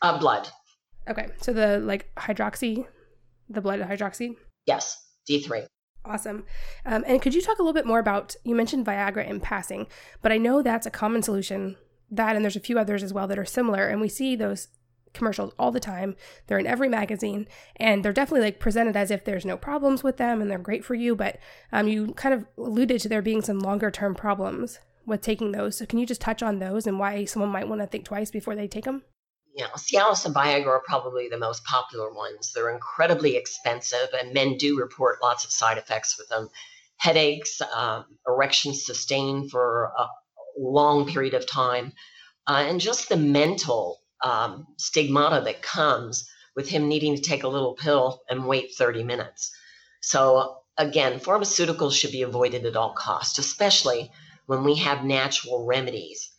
Uh, 0.00 0.18
blood. 0.18 0.48
Okay. 1.08 1.28
So 1.40 1.52
the 1.52 1.78
like 1.78 2.14
hydroxy, 2.16 2.86
the 3.48 3.60
blood 3.60 3.80
hydroxy? 3.80 4.36
Yes, 4.66 4.96
D3. 5.28 5.66
Awesome. 6.06 6.44
Um, 6.84 7.02
and 7.06 7.20
could 7.20 7.34
you 7.34 7.42
talk 7.42 7.58
a 7.58 7.62
little 7.62 7.72
bit 7.72 7.86
more 7.86 7.98
about, 7.98 8.36
you 8.44 8.54
mentioned 8.54 8.86
Viagra 8.86 9.28
in 9.28 9.40
passing, 9.40 9.88
but 10.22 10.30
I 10.30 10.38
know 10.38 10.62
that's 10.62 10.86
a 10.86 10.90
common 10.90 11.22
solution, 11.22 11.76
that 12.10 12.36
and 12.36 12.44
there's 12.44 12.56
a 12.56 12.60
few 12.60 12.78
others 12.78 13.02
as 13.02 13.12
well 13.12 13.26
that 13.26 13.38
are 13.38 13.44
similar. 13.44 13.88
And 13.88 14.00
we 14.00 14.08
see 14.08 14.36
those 14.36 14.68
commercials 15.12 15.52
all 15.58 15.72
the 15.72 15.80
time. 15.80 16.14
They're 16.46 16.60
in 16.60 16.66
every 16.66 16.88
magazine, 16.88 17.48
and 17.76 18.04
they're 18.04 18.12
definitely 18.12 18.46
like 18.46 18.60
presented 18.60 18.96
as 18.96 19.10
if 19.10 19.24
there's 19.24 19.44
no 19.44 19.56
problems 19.56 20.04
with 20.04 20.16
them 20.16 20.40
and 20.40 20.48
they're 20.48 20.58
great 20.58 20.84
for 20.84 20.94
you. 20.94 21.16
But 21.16 21.38
um, 21.72 21.88
you 21.88 22.12
kind 22.14 22.34
of 22.34 22.46
alluded 22.56 23.00
to 23.00 23.08
there 23.08 23.22
being 23.22 23.42
some 23.42 23.58
longer 23.58 23.90
term 23.90 24.14
problems 24.14 24.78
with 25.06 25.22
taking 25.22 25.52
those. 25.52 25.76
So 25.76 25.86
can 25.86 25.98
you 25.98 26.06
just 26.06 26.20
touch 26.20 26.42
on 26.42 26.60
those 26.60 26.86
and 26.86 26.98
why 27.00 27.24
someone 27.24 27.50
might 27.50 27.68
want 27.68 27.80
to 27.80 27.86
think 27.86 28.04
twice 28.04 28.30
before 28.30 28.54
they 28.54 28.68
take 28.68 28.84
them? 28.84 29.02
Yeah, 29.56 29.68
Cialis 29.74 30.26
and 30.26 30.34
Viagra 30.34 30.66
are 30.66 30.82
probably 30.84 31.30
the 31.30 31.38
most 31.38 31.64
popular 31.64 32.12
ones. 32.12 32.52
They're 32.52 32.68
incredibly 32.68 33.36
expensive, 33.36 34.10
and 34.12 34.34
men 34.34 34.58
do 34.58 34.78
report 34.78 35.22
lots 35.22 35.46
of 35.46 35.50
side 35.50 35.78
effects 35.78 36.18
with 36.18 36.28
them 36.28 36.50
headaches, 36.98 37.62
um, 37.74 38.04
erections 38.28 38.84
sustained 38.84 39.50
for 39.50 39.92
a 39.98 40.08
long 40.58 41.10
period 41.10 41.32
of 41.32 41.46
time, 41.50 41.94
uh, 42.46 42.66
and 42.68 42.82
just 42.82 43.08
the 43.08 43.16
mental 43.16 44.02
um, 44.22 44.66
stigmata 44.76 45.42
that 45.46 45.62
comes 45.62 46.28
with 46.54 46.68
him 46.68 46.86
needing 46.86 47.16
to 47.16 47.22
take 47.22 47.42
a 47.42 47.48
little 47.48 47.76
pill 47.76 48.20
and 48.28 48.46
wait 48.46 48.74
30 48.76 49.04
minutes. 49.04 49.50
So, 50.02 50.58
again, 50.76 51.18
pharmaceuticals 51.18 51.98
should 51.98 52.12
be 52.12 52.20
avoided 52.20 52.66
at 52.66 52.76
all 52.76 52.92
costs, 52.92 53.38
especially 53.38 54.12
when 54.44 54.64
we 54.64 54.74
have 54.76 55.02
natural 55.02 55.64
remedies 55.64 56.30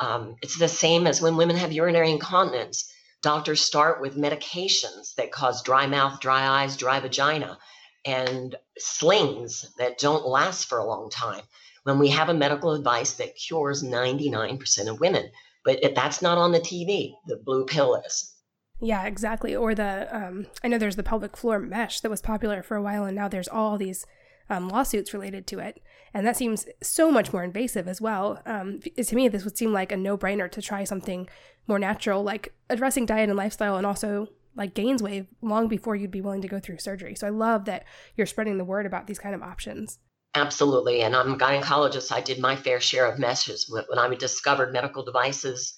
um, 0.00 0.36
it's 0.42 0.58
the 0.58 0.68
same 0.68 1.06
as 1.06 1.20
when 1.20 1.36
women 1.36 1.56
have 1.56 1.72
urinary 1.72 2.10
incontinence. 2.10 2.90
Doctors 3.22 3.60
start 3.60 4.00
with 4.00 4.16
medications 4.16 5.14
that 5.16 5.30
cause 5.30 5.62
dry 5.62 5.86
mouth, 5.86 6.20
dry 6.20 6.62
eyes, 6.62 6.76
dry 6.76 6.98
vagina, 7.00 7.58
and 8.06 8.56
slings 8.78 9.66
that 9.76 9.98
don't 9.98 10.26
last 10.26 10.68
for 10.68 10.78
a 10.78 10.86
long 10.86 11.10
time. 11.10 11.42
When 11.84 11.98
we 11.98 12.08
have 12.08 12.30
a 12.30 12.34
medical 12.34 12.72
advice 12.72 13.12
that 13.14 13.36
cures 13.36 13.82
99% 13.82 14.88
of 14.88 15.00
women, 15.00 15.30
but 15.64 15.80
that's 15.94 16.22
not 16.22 16.38
on 16.38 16.52
the 16.52 16.60
TV, 16.60 17.12
the 17.26 17.36
blue 17.36 17.66
pill 17.66 17.96
is. 17.96 18.34
Yeah, 18.80 19.04
exactly. 19.04 19.54
Or 19.54 19.74
the, 19.74 20.08
um, 20.14 20.46
I 20.64 20.68
know 20.68 20.78
there's 20.78 20.96
the 20.96 21.02
pelvic 21.02 21.36
floor 21.36 21.58
mesh 21.58 22.00
that 22.00 22.10
was 22.10 22.22
popular 22.22 22.62
for 22.62 22.76
a 22.76 22.82
while, 22.82 23.04
and 23.04 23.14
now 23.14 23.28
there's 23.28 23.48
all 23.48 23.76
these 23.76 24.06
um, 24.50 24.68
lawsuits 24.68 25.14
related 25.14 25.46
to 25.46 25.60
it. 25.60 25.80
And 26.12 26.26
that 26.26 26.36
seems 26.36 26.66
so 26.82 27.10
much 27.10 27.32
more 27.32 27.44
invasive 27.44 27.86
as 27.88 28.00
well. 28.00 28.42
Um, 28.44 28.80
to 28.80 29.14
me, 29.14 29.28
this 29.28 29.44
would 29.44 29.56
seem 29.56 29.72
like 29.72 29.92
a 29.92 29.96
no 29.96 30.18
brainer 30.18 30.50
to 30.50 30.60
try 30.60 30.84
something 30.84 31.28
more 31.68 31.78
natural, 31.78 32.22
like 32.22 32.52
addressing 32.68 33.06
diet 33.06 33.28
and 33.28 33.38
lifestyle 33.38 33.76
and 33.76 33.86
also 33.86 34.28
like 34.56 34.74
GAINSWave 34.74 35.28
long 35.40 35.68
before 35.68 35.94
you'd 35.94 36.10
be 36.10 36.20
willing 36.20 36.42
to 36.42 36.48
go 36.48 36.58
through 36.58 36.78
surgery. 36.78 37.14
So 37.14 37.28
I 37.28 37.30
love 37.30 37.64
that 37.66 37.84
you're 38.16 38.26
spreading 38.26 38.58
the 38.58 38.64
word 38.64 38.86
about 38.86 39.06
these 39.06 39.20
kind 39.20 39.34
of 39.34 39.42
options. 39.42 40.00
Absolutely. 40.34 41.02
And 41.02 41.14
I'm 41.14 41.34
a 41.34 41.38
gynecologist. 41.38 42.12
I 42.12 42.20
did 42.20 42.40
my 42.40 42.56
fair 42.56 42.80
share 42.80 43.06
of 43.06 43.18
meshes 43.18 43.68
when 43.68 43.98
I 43.98 44.12
discovered 44.16 44.72
medical 44.72 45.04
devices 45.04 45.74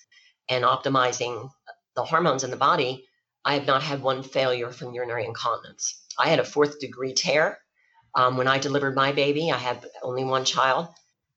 and 0.48 0.64
optimizing 0.64 1.50
the 1.94 2.04
hormones 2.04 2.42
in 2.42 2.50
the 2.50 2.56
body. 2.56 3.06
I 3.44 3.54
have 3.54 3.66
not 3.66 3.82
had 3.82 4.02
one 4.02 4.22
failure 4.22 4.70
from 4.70 4.94
urinary 4.94 5.26
incontinence. 5.26 6.04
I 6.18 6.28
had 6.28 6.38
a 6.38 6.44
fourth 6.44 6.80
degree 6.80 7.12
tear 7.12 7.58
um, 8.14 8.36
when 8.36 8.48
I 8.48 8.58
delivered 8.58 8.94
my 8.94 9.12
baby, 9.12 9.50
I 9.50 9.58
had 9.58 9.84
only 10.02 10.24
one 10.24 10.44
child, 10.44 10.88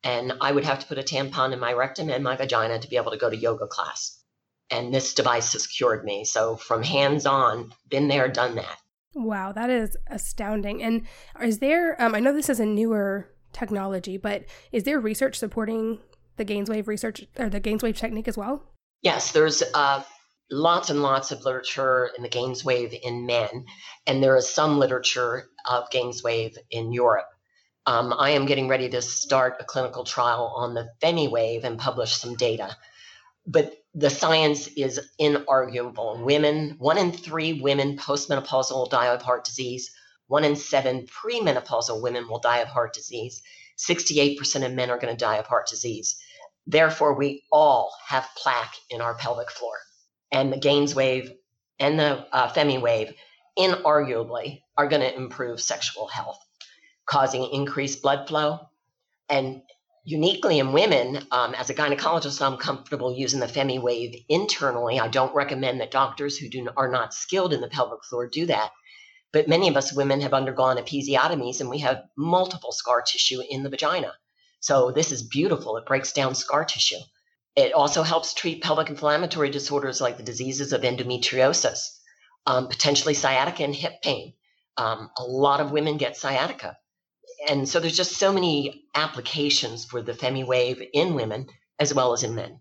and 0.04 0.34
I 0.42 0.52
would 0.52 0.66
have 0.66 0.80
to 0.80 0.86
put 0.86 0.98
a 0.98 1.04
tampon 1.04 1.54
in 1.54 1.60
my 1.60 1.74
rectum 1.74 2.10
and 2.10 2.24
my 2.24 2.36
vagina 2.36 2.80
to 2.80 2.90
be 2.90 2.98
able 2.98 3.12
to 3.12 3.18
go 3.18 3.30
to 3.30 3.36
yoga 3.36 3.68
class. 3.68 4.22
And 4.70 4.94
this 4.94 5.14
device 5.14 5.54
has 5.54 5.68
cured 5.68 6.04
me. 6.04 6.26
So, 6.26 6.56
from 6.56 6.84
hands 6.84 7.26
on, 7.26 7.72
been 7.90 8.08
there, 8.08 8.28
done 8.28 8.56
that. 8.56 8.78
Wow, 9.14 9.52
that 9.54 9.70
is 9.70 9.96
astounding. 10.08 10.84
And 10.84 11.04
is 11.42 11.60
there, 11.60 12.02
um, 12.02 12.16
I 12.16 12.20
know 12.20 12.34
this 12.34 12.50
is 12.50 12.60
a 12.60 12.66
newer 12.66 13.30
technology, 13.54 14.18
but 14.18 14.46
is 14.72 14.84
there 14.84 15.00
research 15.00 15.38
supporting 15.38 16.00
the 16.36 16.46
GAINSWave 16.46 16.88
research 16.88 17.26
or 17.38 17.50
the 17.50 17.62
GAINSWave 17.62 17.96
technique 17.96 18.28
as 18.28 18.38
well? 18.38 18.64
Yes, 19.02 19.32
there's 19.32 19.64
uh, 19.74 20.04
lots 20.52 20.90
and 20.90 21.02
lots 21.02 21.32
of 21.32 21.46
literature 21.46 22.12
in 22.18 22.24
the 22.24 22.30
GAINSWave 22.30 23.00
in 23.02 23.26
men, 23.26 23.66
and 24.06 24.22
there 24.22 24.36
is 24.36 24.50
some 24.50 24.80
literature 24.80 25.48
of 25.70 25.90
GAINSWave 25.90 26.58
in 26.72 26.94
Europe. 26.94 27.30
Um, 27.86 28.14
I 28.18 28.32
am 28.32 28.46
getting 28.46 28.68
ready 28.68 28.90
to 28.90 29.02
start 29.02 29.58
a 29.60 29.64
clinical 29.64 30.04
trial 30.04 30.54
on 30.56 30.74
the 30.74 30.90
FemiWave 31.02 31.64
and 31.64 31.78
publish 31.78 32.16
some 32.16 32.36
data. 32.36 32.76
But 33.46 33.76
the 33.94 34.10
science 34.10 34.68
is 34.68 35.00
inarguable. 35.22 36.24
Women, 36.24 36.76
one 36.80 36.98
in 36.98 37.12
three 37.12 37.62
women 37.62 37.98
postmenopausal 37.98 38.72
will 38.72 38.88
die 38.88 39.08
of 39.08 39.22
heart 39.22 39.46
disease. 39.46 39.92
One 40.28 40.44
in 40.44 40.56
seven 40.56 41.08
premenopausal 41.08 42.02
women 42.02 42.28
will 42.28 42.40
die 42.40 42.60
of 42.60 42.68
heart 42.68 42.94
disease. 42.94 43.44
68% 43.78 44.66
of 44.66 44.74
men 44.74 44.90
are 44.90 44.98
going 44.98 45.16
to 45.16 45.26
die 45.26 45.38
of 45.38 45.46
heart 45.46 45.68
disease. 45.68 46.18
Therefore, 46.66 47.14
we 47.14 47.44
all 47.52 47.94
have 48.08 48.28
plaque 48.36 48.74
in 48.90 49.02
our 49.02 49.14
pelvic 49.14 49.52
floor 49.52 49.78
and 50.32 50.52
the 50.52 50.58
GAINSWave 50.58 51.32
and 51.80 52.00
the 52.00 52.26
uh, 52.34 52.52
FemiWave 52.52 53.14
inarguably 53.58 54.62
are 54.78 54.88
going 54.88 55.02
to 55.02 55.16
improve 55.16 55.62
sexual 55.62 56.08
health, 56.08 56.40
causing 57.06 57.50
increased 57.52 58.02
blood 58.02 58.28
flow. 58.28 58.60
And 59.30 59.62
uniquely 60.04 60.60
in 60.60 60.74
women, 60.74 61.26
um, 61.32 61.56
as 61.56 61.70
a 61.70 61.74
gynecologist, 61.74 62.42
I'm 62.46 62.58
comfortable 62.58 63.14
using 63.14 63.40
the 63.40 63.48
FemiWave 63.48 64.26
internally. 64.30 65.00
I 65.00 65.08
don't 65.08 65.36
recommend 65.36 65.82
that 65.82 65.92
doctors 65.92 66.38
who 66.38 66.50
do, 66.50 66.68
are 66.78 66.90
not 66.90 67.14
skilled 67.14 67.54
in 67.54 67.62
the 67.62 67.68
pelvic 67.68 68.04
floor 68.04 68.28
do 68.28 68.46
that. 68.46 68.72
But 69.34 69.48
many 69.48 69.68
of 69.68 69.76
us 69.76 69.94
women 69.94 70.22
have 70.22 70.34
undergone 70.34 70.78
episiotomies 70.78 71.60
and 71.60 71.70
we 71.70 71.80
have 71.80 72.04
multiple 72.16 72.72
scar 72.72 73.02
tissue 73.02 73.42
in 73.50 73.64
the 73.64 73.70
vagina. 73.70 74.14
So 74.62 74.92
this 74.92 75.12
is 75.12 75.24
beautiful. 75.24 75.78
It 75.78 75.86
breaks 75.86 76.14
down 76.14 76.36
scar 76.36 76.66
tissue. 76.66 77.04
It 77.56 77.74
also 77.74 78.04
helps 78.04 78.34
treat 78.34 78.64
pelvic 78.64 78.90
inflammatory 78.90 79.50
disorders 79.50 80.02
like 80.02 80.18
the 80.18 80.24
diseases 80.24 80.74
of 80.74 80.82
endometriosis, 80.82 82.00
um, 82.46 82.68
potentially 82.68 83.14
sciatica 83.14 83.64
and 83.64 83.76
hip 83.76 84.02
pain. 84.02 84.34
Um, 84.78 85.10
a 85.18 85.24
lot 85.24 85.62
of 85.62 85.72
women 85.72 85.98
get 85.98 86.18
sciatica. 86.18 86.78
And 87.50 87.68
so 87.68 87.80
there's 87.80 87.96
just 87.96 88.18
so 88.18 88.34
many 88.34 88.86
applications 88.94 89.86
for 89.86 90.02
the 90.02 90.14
FemiWave 90.14 90.88
in 90.94 91.14
women 91.14 91.48
as 91.80 91.94
well 91.94 92.14
as 92.14 92.24
in 92.24 92.36
men. 92.36 92.60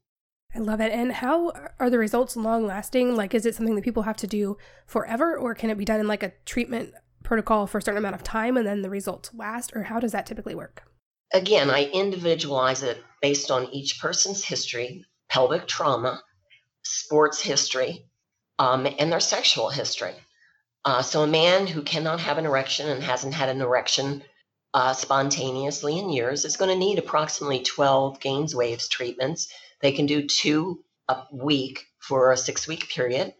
I 0.55 0.61
love 0.61 0.81
it. 0.81 0.93
And 0.93 1.13
how 1.13 1.53
are 1.81 1.91
the 1.91 1.99
results 1.99 2.37
long 2.37 2.67
lasting? 2.67 3.17
Like, 3.17 3.35
is 3.35 3.45
it 3.45 3.55
something 3.55 3.75
that 3.75 3.85
people 3.85 4.05
have 4.05 4.17
to 4.19 4.27
do 4.27 4.57
forever, 4.87 5.37
or 5.37 5.55
can 5.55 5.71
it 5.71 5.79
be 5.79 5.85
done 5.85 5.99
in 5.99 6.07
like 6.07 6.23
a 6.23 6.33
treatment 6.45 6.95
protocol 7.25 7.67
for 7.67 7.79
a 7.79 7.83
certain 7.83 7.99
amount 7.99 8.15
of 8.15 8.23
time 8.23 8.57
and 8.57 8.67
then 8.67 8.83
the 8.83 8.91
results 8.91 9.31
last? 9.35 9.75
Or 9.75 9.85
how 9.85 9.99
does 9.99 10.13
that 10.13 10.27
typically 10.27 10.55
work? 10.55 10.85
Again, 11.33 11.71
I 11.71 11.87
individualize 11.87 12.85
it 12.85 13.03
based 13.21 13.51
on 13.51 13.69
each 13.73 14.01
person's 14.01 14.45
history, 14.45 15.05
pelvic 15.29 15.67
trauma, 15.67 16.23
sports 16.85 17.41
history, 17.41 18.07
um, 18.61 18.87
and 18.99 19.11
their 19.11 19.21
sexual 19.21 19.71
history. 19.71 20.15
Uh, 20.85 21.03
so, 21.03 21.23
a 21.23 21.27
man 21.27 21.67
who 21.67 21.83
cannot 21.83 22.21
have 22.21 22.39
an 22.39 22.47
erection 22.47 22.89
and 22.89 23.03
hasn't 23.03 23.35
had 23.35 23.49
an 23.49 23.63
erection 23.63 24.23
uh, 24.75 24.93
spontaneously 24.93 25.99
in 25.99 26.11
years 26.11 26.45
is 26.45 26.57
going 26.57 26.71
to 26.71 26.77
need 26.77 26.99
approximately 26.99 27.63
12 27.63 28.21
GAINSWaves 28.21 28.89
treatments. 28.89 29.49
They 29.81 29.93
can 29.93 30.07
do 30.07 30.27
two 30.27 30.85
a 31.09 31.23
week 31.33 31.87
for 32.01 32.33
a 32.33 32.37
six 32.37 32.67
week 32.67 32.89
period. 32.89 33.35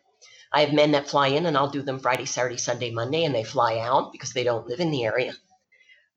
I 0.53 0.61
have 0.61 0.73
men 0.73 0.93
that 0.93 1.09
fly 1.09 1.29
in 1.29 1.47
and 1.47 1.57
I'll 1.57 1.71
do 1.71 1.83
them 1.83 1.99
Friday, 1.99 2.27
Saturday, 2.27 2.57
Sunday, 2.57 2.93
Monday, 2.93 3.25
and 3.25 3.35
they 3.35 3.43
fly 3.43 3.81
out 3.81 4.13
because 4.13 4.33
they 4.33 4.45
don't 4.45 4.69
live 4.69 4.81
in 4.81 4.93
the 4.93 5.05
area. 5.05 5.35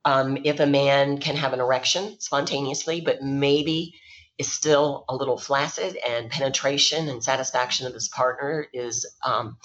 Um, 0.05 0.37
if 0.43 0.59
a 0.59 0.67
man 0.67 1.17
can 1.17 1.35
have 1.35 1.53
an 1.53 1.59
erection 1.59 2.19
spontaneously, 2.19 3.01
but 3.01 3.23
maybe 3.23 3.95
is 4.37 4.51
still 4.51 5.03
a 5.09 5.15
little 5.15 5.37
flaccid 5.37 5.97
and 6.07 6.29
penetration 6.29 7.09
and 7.09 7.23
satisfaction 7.23 7.87
of 7.87 7.93
his 7.93 8.07
partner 8.07 8.67
is 8.71 9.05
um, 9.25 9.57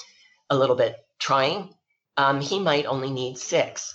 a 0.49 0.57
little 0.57 0.77
bit 0.77 0.97
trying, 1.23 1.73
um, 2.17 2.41
he 2.41 2.59
might 2.59 2.85
only 2.85 3.11
need 3.11 3.39
six, 3.39 3.95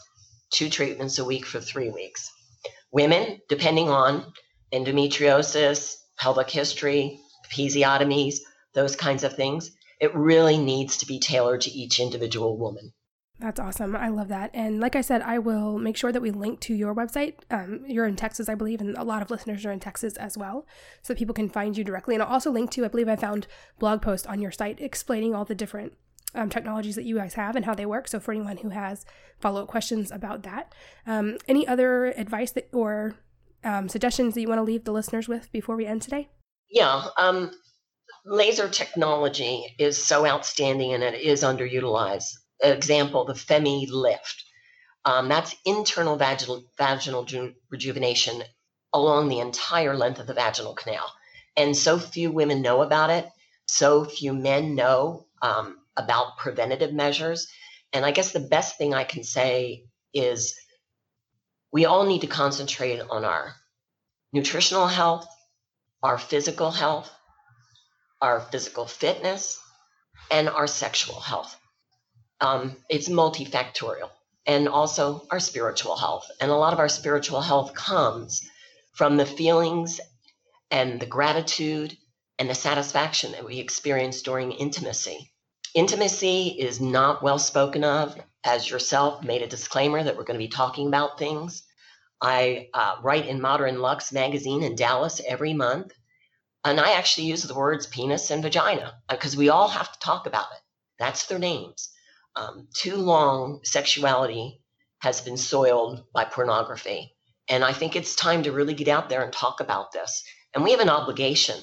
two 0.49 0.69
treatments 0.69 1.19
a 1.19 1.25
week 1.25 1.45
for 1.45 1.59
three 1.59 1.89
weeks. 1.89 2.31
Women, 2.91 3.39
depending 3.49 3.89
on 3.89 4.31
endometriosis, 4.71 5.95
pelvic 6.17 6.49
history, 6.49 7.19
episiotomies, 7.45 8.35
those 8.73 8.95
kinds 8.95 9.25
of 9.25 9.35
things, 9.35 9.71
it 9.99 10.15
really 10.15 10.57
needs 10.57 10.97
to 10.97 11.05
be 11.05 11.19
tailored 11.19 11.61
to 11.61 11.71
each 11.71 11.99
individual 11.99 12.57
woman. 12.57 12.93
That's 13.39 13.59
awesome. 13.59 13.95
I 13.95 14.07
love 14.07 14.29
that. 14.29 14.49
And 14.53 14.79
like 14.79 14.95
I 14.95 15.01
said, 15.01 15.21
I 15.21 15.37
will 15.37 15.77
make 15.77 15.97
sure 15.97 16.11
that 16.11 16.21
we 16.21 16.31
link 16.31 16.59
to 16.61 16.73
your 16.73 16.95
website. 16.95 17.35
Um, 17.51 17.83
you're 17.87 18.07
in 18.07 18.15
Texas, 18.15 18.49
I 18.49 18.55
believe, 18.55 18.81
and 18.81 18.97
a 18.97 19.03
lot 19.03 19.21
of 19.21 19.29
listeners 19.29 19.63
are 19.65 19.71
in 19.71 19.79
Texas 19.79 20.15
as 20.17 20.37
well, 20.37 20.65
so 21.03 21.13
people 21.13 21.35
can 21.35 21.49
find 21.49 21.77
you 21.77 21.83
directly. 21.83 22.15
And 22.15 22.23
I'll 22.23 22.33
also 22.33 22.51
link 22.51 22.71
to, 22.71 22.85
I 22.85 22.87
believe 22.87 23.09
I 23.09 23.15
found 23.15 23.47
blog 23.77 24.01
post 24.01 24.25
on 24.25 24.41
your 24.41 24.51
site 24.51 24.79
explaining 24.81 25.35
all 25.35 25.45
the 25.45 25.53
different 25.53 25.93
um, 26.37 26.49
technologies 26.49 26.95
that 26.95 27.03
you 27.03 27.15
guys 27.15 27.33
have 27.33 27.55
and 27.55 27.65
how 27.65 27.73
they 27.73 27.85
work. 27.85 28.07
So 28.07 28.19
for 28.19 28.31
anyone 28.31 28.57
who 28.57 28.69
has 28.69 29.05
follow 29.39 29.63
up 29.63 29.67
questions 29.67 30.11
about 30.11 30.43
that, 30.43 30.73
um, 31.05 31.37
any 31.47 31.67
other 31.67 32.07
advice 32.07 32.51
that 32.51 32.69
or 32.71 33.15
um, 33.63 33.89
suggestions 33.89 34.33
that 34.33 34.41
you 34.41 34.47
want 34.47 34.59
to 34.59 34.63
leave 34.63 34.85
the 34.85 34.91
listeners 34.91 35.27
with 35.27 35.51
before 35.51 35.75
we 35.75 35.85
end 35.85 36.01
today? 36.01 36.29
Yeah, 36.69 37.05
um, 37.17 37.51
laser 38.25 38.69
technology 38.69 39.75
is 39.79 40.01
so 40.01 40.25
outstanding 40.25 40.93
and 40.93 41.03
it 41.03 41.21
is 41.21 41.43
underutilized. 41.43 42.33
Example: 42.61 43.25
the 43.25 43.33
FemiLift. 43.33 44.43
Um, 45.05 45.29
that's 45.29 45.55
internal 45.65 46.17
vaginal 46.17 46.65
vaginal 46.77 47.23
ju- 47.23 47.53
rejuvenation 47.69 48.43
along 48.93 49.29
the 49.29 49.39
entire 49.39 49.95
length 49.95 50.19
of 50.19 50.27
the 50.27 50.33
vaginal 50.33 50.73
canal, 50.73 51.05
and 51.55 51.77
so 51.77 51.99
few 51.99 52.31
women 52.31 52.61
know 52.61 52.81
about 52.81 53.09
it. 53.09 53.29
So 53.67 54.05
few 54.05 54.33
men 54.33 54.75
know 54.75 55.27
um, 55.41 55.77
about 55.97 56.37
preventative 56.37 56.93
measures. 56.93 57.47
And 57.93 58.05
I 58.05 58.11
guess 58.11 58.31
the 58.31 58.39
best 58.39 58.77
thing 58.77 58.93
I 58.93 59.03
can 59.03 59.23
say 59.23 59.83
is 60.13 60.55
we 61.71 61.85
all 61.85 62.05
need 62.05 62.21
to 62.21 62.27
concentrate 62.27 63.01
on 63.01 63.25
our 63.25 63.53
nutritional 64.31 64.87
health, 64.87 65.27
our 66.03 66.17
physical 66.17 66.71
health, 66.71 67.11
our 68.21 68.39
physical 68.39 68.85
fitness, 68.85 69.59
and 70.31 70.49
our 70.49 70.67
sexual 70.67 71.19
health. 71.19 71.55
Um, 72.39 72.75
it's 72.89 73.09
multifactorial, 73.09 74.09
and 74.45 74.67
also 74.67 75.25
our 75.31 75.39
spiritual 75.39 75.97
health. 75.97 76.29
And 76.39 76.51
a 76.51 76.55
lot 76.55 76.73
of 76.73 76.79
our 76.79 76.89
spiritual 76.89 77.41
health 77.41 77.73
comes 77.73 78.47
from 78.93 79.17
the 79.17 79.25
feelings 79.25 79.99
and 80.71 80.99
the 80.99 81.05
gratitude 81.05 81.97
and 82.39 82.49
the 82.49 82.55
satisfaction 82.55 83.31
that 83.31 83.45
we 83.45 83.59
experience 83.59 84.21
during 84.21 84.51
intimacy. 84.51 85.31
Intimacy 85.73 86.47
is 86.47 86.79
not 86.79 87.21
well 87.21 87.39
spoken 87.39 87.83
of, 87.83 88.19
as 88.43 88.69
yourself 88.69 89.23
made 89.23 89.41
a 89.41 89.47
disclaimer 89.47 90.03
that 90.03 90.15
we're 90.15 90.23
going 90.23 90.39
to 90.39 90.45
be 90.45 90.47
talking 90.47 90.87
about 90.87 91.19
things. 91.19 91.63
I 92.21 92.69
uh, 92.73 92.95
write 93.03 93.27
in 93.27 93.41
Modern 93.41 93.79
Lux 93.79 94.11
magazine 94.11 94.63
in 94.63 94.75
Dallas 94.75 95.21
every 95.27 95.53
month, 95.53 95.93
and 96.63 96.79
I 96.79 96.93
actually 96.93 97.27
use 97.27 97.43
the 97.43 97.53
words 97.53 97.85
penis 97.85 98.31
and 98.31 98.41
vagina 98.41 98.95
because 99.09 99.35
uh, 99.35 99.39
we 99.39 99.49
all 99.49 99.67
have 99.67 99.91
to 99.91 99.99
talk 99.99 100.25
about 100.25 100.47
it. 100.53 100.61
That's 100.99 101.27
their 101.27 101.39
names. 101.39 101.89
Um, 102.35 102.67
too 102.73 102.95
long, 102.95 103.59
sexuality 103.63 104.61
has 104.99 105.21
been 105.21 105.37
soiled 105.37 106.03
by 106.13 106.25
pornography. 106.25 107.15
And 107.49 107.63
I 107.63 107.73
think 107.73 107.95
it's 107.95 108.15
time 108.15 108.43
to 108.43 108.51
really 108.51 108.73
get 108.73 108.87
out 108.87 109.09
there 109.09 109.23
and 109.23 109.31
talk 109.31 109.59
about 109.59 109.91
this. 109.91 110.23
And 110.53 110.63
we 110.63 110.71
have 110.71 110.79
an 110.79 110.89
obligation 110.89 111.57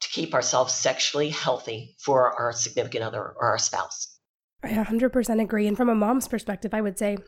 to 0.00 0.08
keep 0.08 0.34
ourselves 0.34 0.74
sexually 0.74 1.30
healthy 1.30 1.96
for 1.98 2.38
our 2.38 2.52
significant 2.52 3.04
other 3.04 3.22
or 3.22 3.46
our 3.46 3.58
spouse. 3.58 4.18
I 4.62 4.70
100% 4.70 5.42
agree. 5.42 5.66
And 5.66 5.76
from 5.76 5.88
a 5.88 5.94
mom's 5.94 6.28
perspective, 6.28 6.74
I 6.74 6.80
would 6.80 6.98
say 6.98 7.18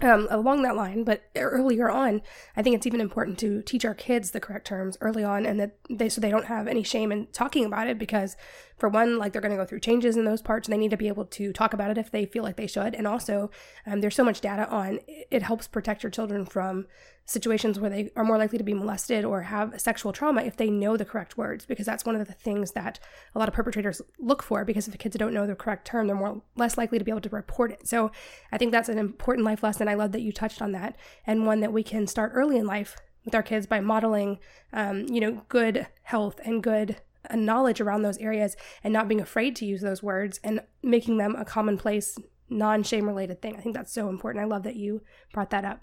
um, 0.00 0.26
along 0.30 0.62
that 0.62 0.76
line, 0.76 1.04
but 1.04 1.22
earlier 1.36 1.88
on, 1.88 2.20
I 2.56 2.62
think 2.62 2.74
it's 2.74 2.86
even 2.86 3.00
important 3.00 3.38
to 3.38 3.62
teach 3.62 3.84
our 3.84 3.94
kids 3.94 4.32
the 4.32 4.40
correct 4.40 4.66
terms 4.66 4.98
early 5.00 5.22
on, 5.22 5.46
and 5.46 5.60
that 5.60 5.76
they 5.88 6.08
so 6.08 6.20
they 6.20 6.30
don't 6.30 6.46
have 6.46 6.66
any 6.66 6.82
shame 6.82 7.12
in 7.12 7.28
talking 7.32 7.64
about 7.64 7.86
it. 7.86 7.96
Because 7.98 8.36
for 8.84 8.90
one, 8.90 9.16
like 9.16 9.32
they're 9.32 9.40
going 9.40 9.50
to 9.50 9.56
go 9.56 9.64
through 9.64 9.80
changes 9.80 10.14
in 10.14 10.26
those 10.26 10.42
parts, 10.42 10.68
and 10.68 10.74
they 10.74 10.78
need 10.78 10.90
to 10.90 10.98
be 10.98 11.08
able 11.08 11.24
to 11.24 11.54
talk 11.54 11.72
about 11.72 11.90
it 11.90 11.96
if 11.96 12.10
they 12.10 12.26
feel 12.26 12.42
like 12.42 12.56
they 12.56 12.66
should. 12.66 12.94
And 12.94 13.06
also, 13.06 13.50
um, 13.86 14.02
there's 14.02 14.14
so 14.14 14.22
much 14.22 14.42
data 14.42 14.68
on 14.68 15.00
it 15.06 15.42
helps 15.42 15.66
protect 15.66 16.02
your 16.02 16.10
children 16.10 16.44
from 16.44 16.86
situations 17.24 17.80
where 17.80 17.88
they 17.88 18.10
are 18.14 18.24
more 18.24 18.36
likely 18.36 18.58
to 18.58 18.64
be 18.64 18.74
molested 18.74 19.24
or 19.24 19.40
have 19.40 19.80
sexual 19.80 20.12
trauma 20.12 20.42
if 20.42 20.58
they 20.58 20.68
know 20.68 20.98
the 20.98 21.04
correct 21.06 21.38
words 21.38 21.64
because 21.64 21.86
that's 21.86 22.04
one 22.04 22.14
of 22.14 22.26
the 22.26 22.34
things 22.34 22.72
that 22.72 23.00
a 23.34 23.38
lot 23.38 23.48
of 23.48 23.54
perpetrators 23.54 24.02
look 24.18 24.42
for 24.42 24.66
because 24.66 24.86
if 24.86 24.92
the 24.92 24.98
kids 24.98 25.16
don't 25.16 25.32
know 25.32 25.46
the 25.46 25.54
correct 25.54 25.86
term 25.86 26.06
they're 26.06 26.14
more 26.14 26.42
less 26.54 26.76
likely 26.76 26.98
to 26.98 27.04
be 27.04 27.10
able 27.10 27.22
to 27.22 27.30
report 27.30 27.72
it 27.72 27.88
so 27.88 28.12
i 28.52 28.58
think 28.58 28.70
that's 28.70 28.90
an 28.90 28.98
important 28.98 29.46
life 29.46 29.62
lesson 29.62 29.88
i 29.88 29.94
love 29.94 30.12
that 30.12 30.20
you 30.20 30.32
touched 30.32 30.60
on 30.60 30.72
that 30.72 30.94
and 31.26 31.46
one 31.46 31.60
that 31.60 31.72
we 31.72 31.82
can 31.82 32.06
start 32.06 32.30
early 32.34 32.58
in 32.58 32.66
life 32.66 32.94
with 33.24 33.34
our 33.34 33.42
kids 33.42 33.66
by 33.66 33.80
modeling 33.80 34.38
um, 34.74 35.06
you 35.08 35.18
know 35.18 35.40
good 35.48 35.86
health 36.02 36.38
and 36.44 36.62
good 36.62 37.00
knowledge 37.34 37.80
around 37.80 38.02
those 38.02 38.18
areas 38.18 38.56
and 38.82 38.92
not 38.92 39.08
being 39.08 39.20
afraid 39.20 39.56
to 39.56 39.64
use 39.64 39.80
those 39.80 40.02
words 40.02 40.40
and 40.44 40.60
making 40.82 41.18
them 41.18 41.34
a 41.36 41.44
commonplace 41.44 42.18
non-shame 42.50 43.06
related 43.06 43.40
thing 43.40 43.56
i 43.56 43.60
think 43.60 43.74
that's 43.74 43.92
so 43.92 44.08
important 44.08 44.44
i 44.44 44.46
love 44.46 44.62
that 44.64 44.76
you 44.76 45.00
brought 45.32 45.50
that 45.50 45.64
up 45.64 45.82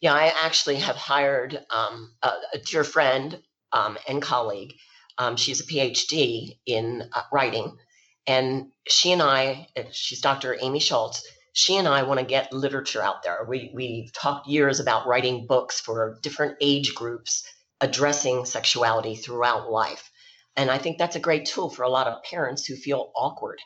yeah, 0.00 0.14
I 0.14 0.32
actually 0.44 0.76
have 0.76 0.96
hired 0.96 1.60
um, 1.70 2.12
a, 2.22 2.32
a, 2.54 2.58
dear 2.58 2.84
friend 2.84 3.38
um, 3.72 3.98
and 4.08 4.22
colleague. 4.22 4.72
Um, 5.18 5.36
she's 5.36 5.60
a 5.60 5.66
PhD 5.66 6.56
in 6.64 7.04
uh, 7.12 7.22
writing, 7.30 7.76
and 8.26 8.68
she 8.88 9.12
and 9.12 9.20
I, 9.20 9.68
she's 9.92 10.22
Dr. 10.22 10.56
Amy 10.60 10.80
Schultz. 10.80 11.22
She 11.52 11.76
and 11.76 11.86
I 11.86 12.04
want 12.04 12.18
to 12.18 12.24
get 12.24 12.52
literature 12.52 13.02
out 13.02 13.22
there. 13.22 13.44
We 13.46 13.70
we've 13.74 14.10
talked 14.14 14.48
years 14.48 14.80
about 14.80 15.06
writing 15.06 15.46
books 15.46 15.80
for 15.80 16.18
different 16.22 16.56
age 16.62 16.94
groups 16.94 17.44
addressing 17.82 18.46
sexuality 18.46 19.16
throughout 19.16 19.70
life, 19.70 20.09
and 20.56 20.70
I 20.70 20.78
think 20.78 20.98
that's 20.98 21.16
a 21.16 21.20
great 21.20 21.46
tool 21.46 21.70
for 21.70 21.82
a 21.82 21.88
lot 21.88 22.06
of 22.06 22.22
parents 22.22 22.66
who 22.66 22.76
feel 22.76 23.10
awkward 23.16 23.58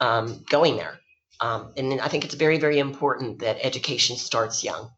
um, 0.00 0.44
going 0.50 0.76
there. 0.76 0.98
Um, 1.40 1.72
and 1.76 2.00
I 2.00 2.08
think 2.08 2.24
it's 2.24 2.34
very 2.34 2.58
very 2.58 2.78
important 2.78 3.40
that 3.40 3.58
education 3.60 4.16
starts 4.16 4.64
young. 4.64 4.90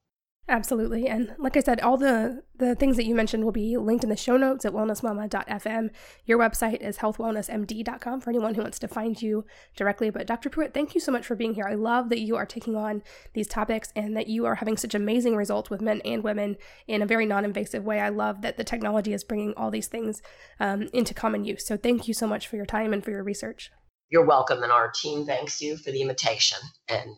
Absolutely. 0.50 1.08
And 1.08 1.34
like 1.38 1.58
I 1.58 1.60
said, 1.60 1.78
all 1.82 1.98
the, 1.98 2.42
the 2.56 2.74
things 2.74 2.96
that 2.96 3.04
you 3.04 3.14
mentioned 3.14 3.44
will 3.44 3.52
be 3.52 3.76
linked 3.76 4.02
in 4.02 4.08
the 4.08 4.16
show 4.16 4.38
notes 4.38 4.64
at 4.64 4.72
wellnessmama.fm. 4.72 5.90
Your 6.24 6.38
website 6.38 6.80
is 6.80 6.96
healthwellnessmd.com 6.98 8.20
for 8.22 8.30
anyone 8.30 8.54
who 8.54 8.62
wants 8.62 8.78
to 8.78 8.88
find 8.88 9.20
you 9.20 9.44
directly. 9.76 10.08
But 10.08 10.26
Dr. 10.26 10.48
Prewitt, 10.48 10.72
thank 10.72 10.94
you 10.94 11.02
so 11.02 11.12
much 11.12 11.26
for 11.26 11.36
being 11.36 11.52
here. 11.52 11.66
I 11.68 11.74
love 11.74 12.08
that 12.08 12.20
you 12.20 12.36
are 12.36 12.46
taking 12.46 12.76
on 12.76 13.02
these 13.34 13.46
topics 13.46 13.92
and 13.94 14.16
that 14.16 14.28
you 14.28 14.46
are 14.46 14.54
having 14.54 14.78
such 14.78 14.94
amazing 14.94 15.36
results 15.36 15.68
with 15.68 15.82
men 15.82 16.00
and 16.02 16.24
women 16.24 16.56
in 16.86 17.02
a 17.02 17.06
very 17.06 17.26
non 17.26 17.44
invasive 17.44 17.84
way. 17.84 18.00
I 18.00 18.08
love 18.08 18.40
that 18.40 18.56
the 18.56 18.64
technology 18.64 19.12
is 19.12 19.24
bringing 19.24 19.52
all 19.54 19.70
these 19.70 19.88
things 19.88 20.22
um, 20.60 20.88
into 20.94 21.12
common 21.12 21.44
use. 21.44 21.66
So 21.66 21.76
thank 21.76 22.08
you 22.08 22.14
so 22.14 22.26
much 22.26 22.48
for 22.48 22.56
your 22.56 22.66
time 22.66 22.94
and 22.94 23.04
for 23.04 23.10
your 23.10 23.22
research. 23.22 23.70
You're 24.08 24.24
welcome. 24.24 24.62
And 24.62 24.72
our 24.72 24.90
team 24.90 25.26
thanks 25.26 25.60
you 25.60 25.76
for 25.76 25.90
the 25.90 26.00
invitation. 26.00 26.58
And 26.88 27.10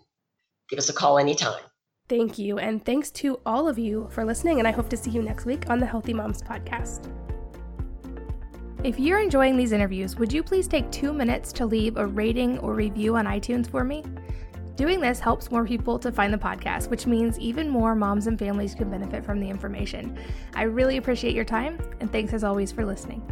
give 0.69 0.81
us 0.81 0.89
a 0.89 0.93
call 0.93 1.17
anytime. 1.17 1.63
Thank 2.11 2.41
you. 2.41 2.59
And 2.59 2.85
thanks 2.85 3.13
to 3.13 3.39
all 3.47 3.69
of 3.69 3.79
you 3.79 4.09
for 4.11 4.25
listening. 4.25 4.59
And 4.59 4.67
I 4.67 4.73
hope 4.73 4.89
to 4.89 4.97
see 4.97 5.11
you 5.11 5.23
next 5.23 5.47
week 5.47 5.71
on 5.71 5.79
the 5.79 5.87
Healthy 5.87 6.13
Moms 6.13 6.43
Podcast. 6.43 7.09
If 8.83 8.99
you're 8.99 9.21
enjoying 9.21 9.57
these 9.57 9.71
interviews, 9.71 10.17
would 10.17 10.33
you 10.33 10.43
please 10.43 10.67
take 10.67 10.91
two 10.91 11.13
minutes 11.13 11.53
to 11.53 11.67
leave 11.67 11.99
a 11.99 12.07
rating 12.07 12.59
or 12.59 12.75
review 12.75 13.15
on 13.15 13.27
iTunes 13.27 13.71
for 13.71 13.85
me? 13.85 14.03
Doing 14.75 15.01
this 15.01 15.21
helps 15.21 15.53
more 15.53 15.65
people 15.65 16.01
to 16.01 16.11
find 16.11 16.35
the 16.35 16.39
podcast, 16.39 16.91
which 16.91 17.07
means 17.07 17.39
even 17.39 17.69
more 17.69 17.95
moms 17.95 18.27
and 18.27 18.37
families 18.37 18.75
can 18.75 18.91
benefit 18.91 19.25
from 19.25 19.39
the 19.39 19.49
information. 19.49 20.19
I 20.55 20.63
really 20.63 20.97
appreciate 20.97 21.37
your 21.37 21.45
time, 21.45 21.79
and 22.01 22.11
thanks 22.11 22.33
as 22.33 22.43
always 22.43 22.73
for 22.73 22.85
listening. 22.85 23.23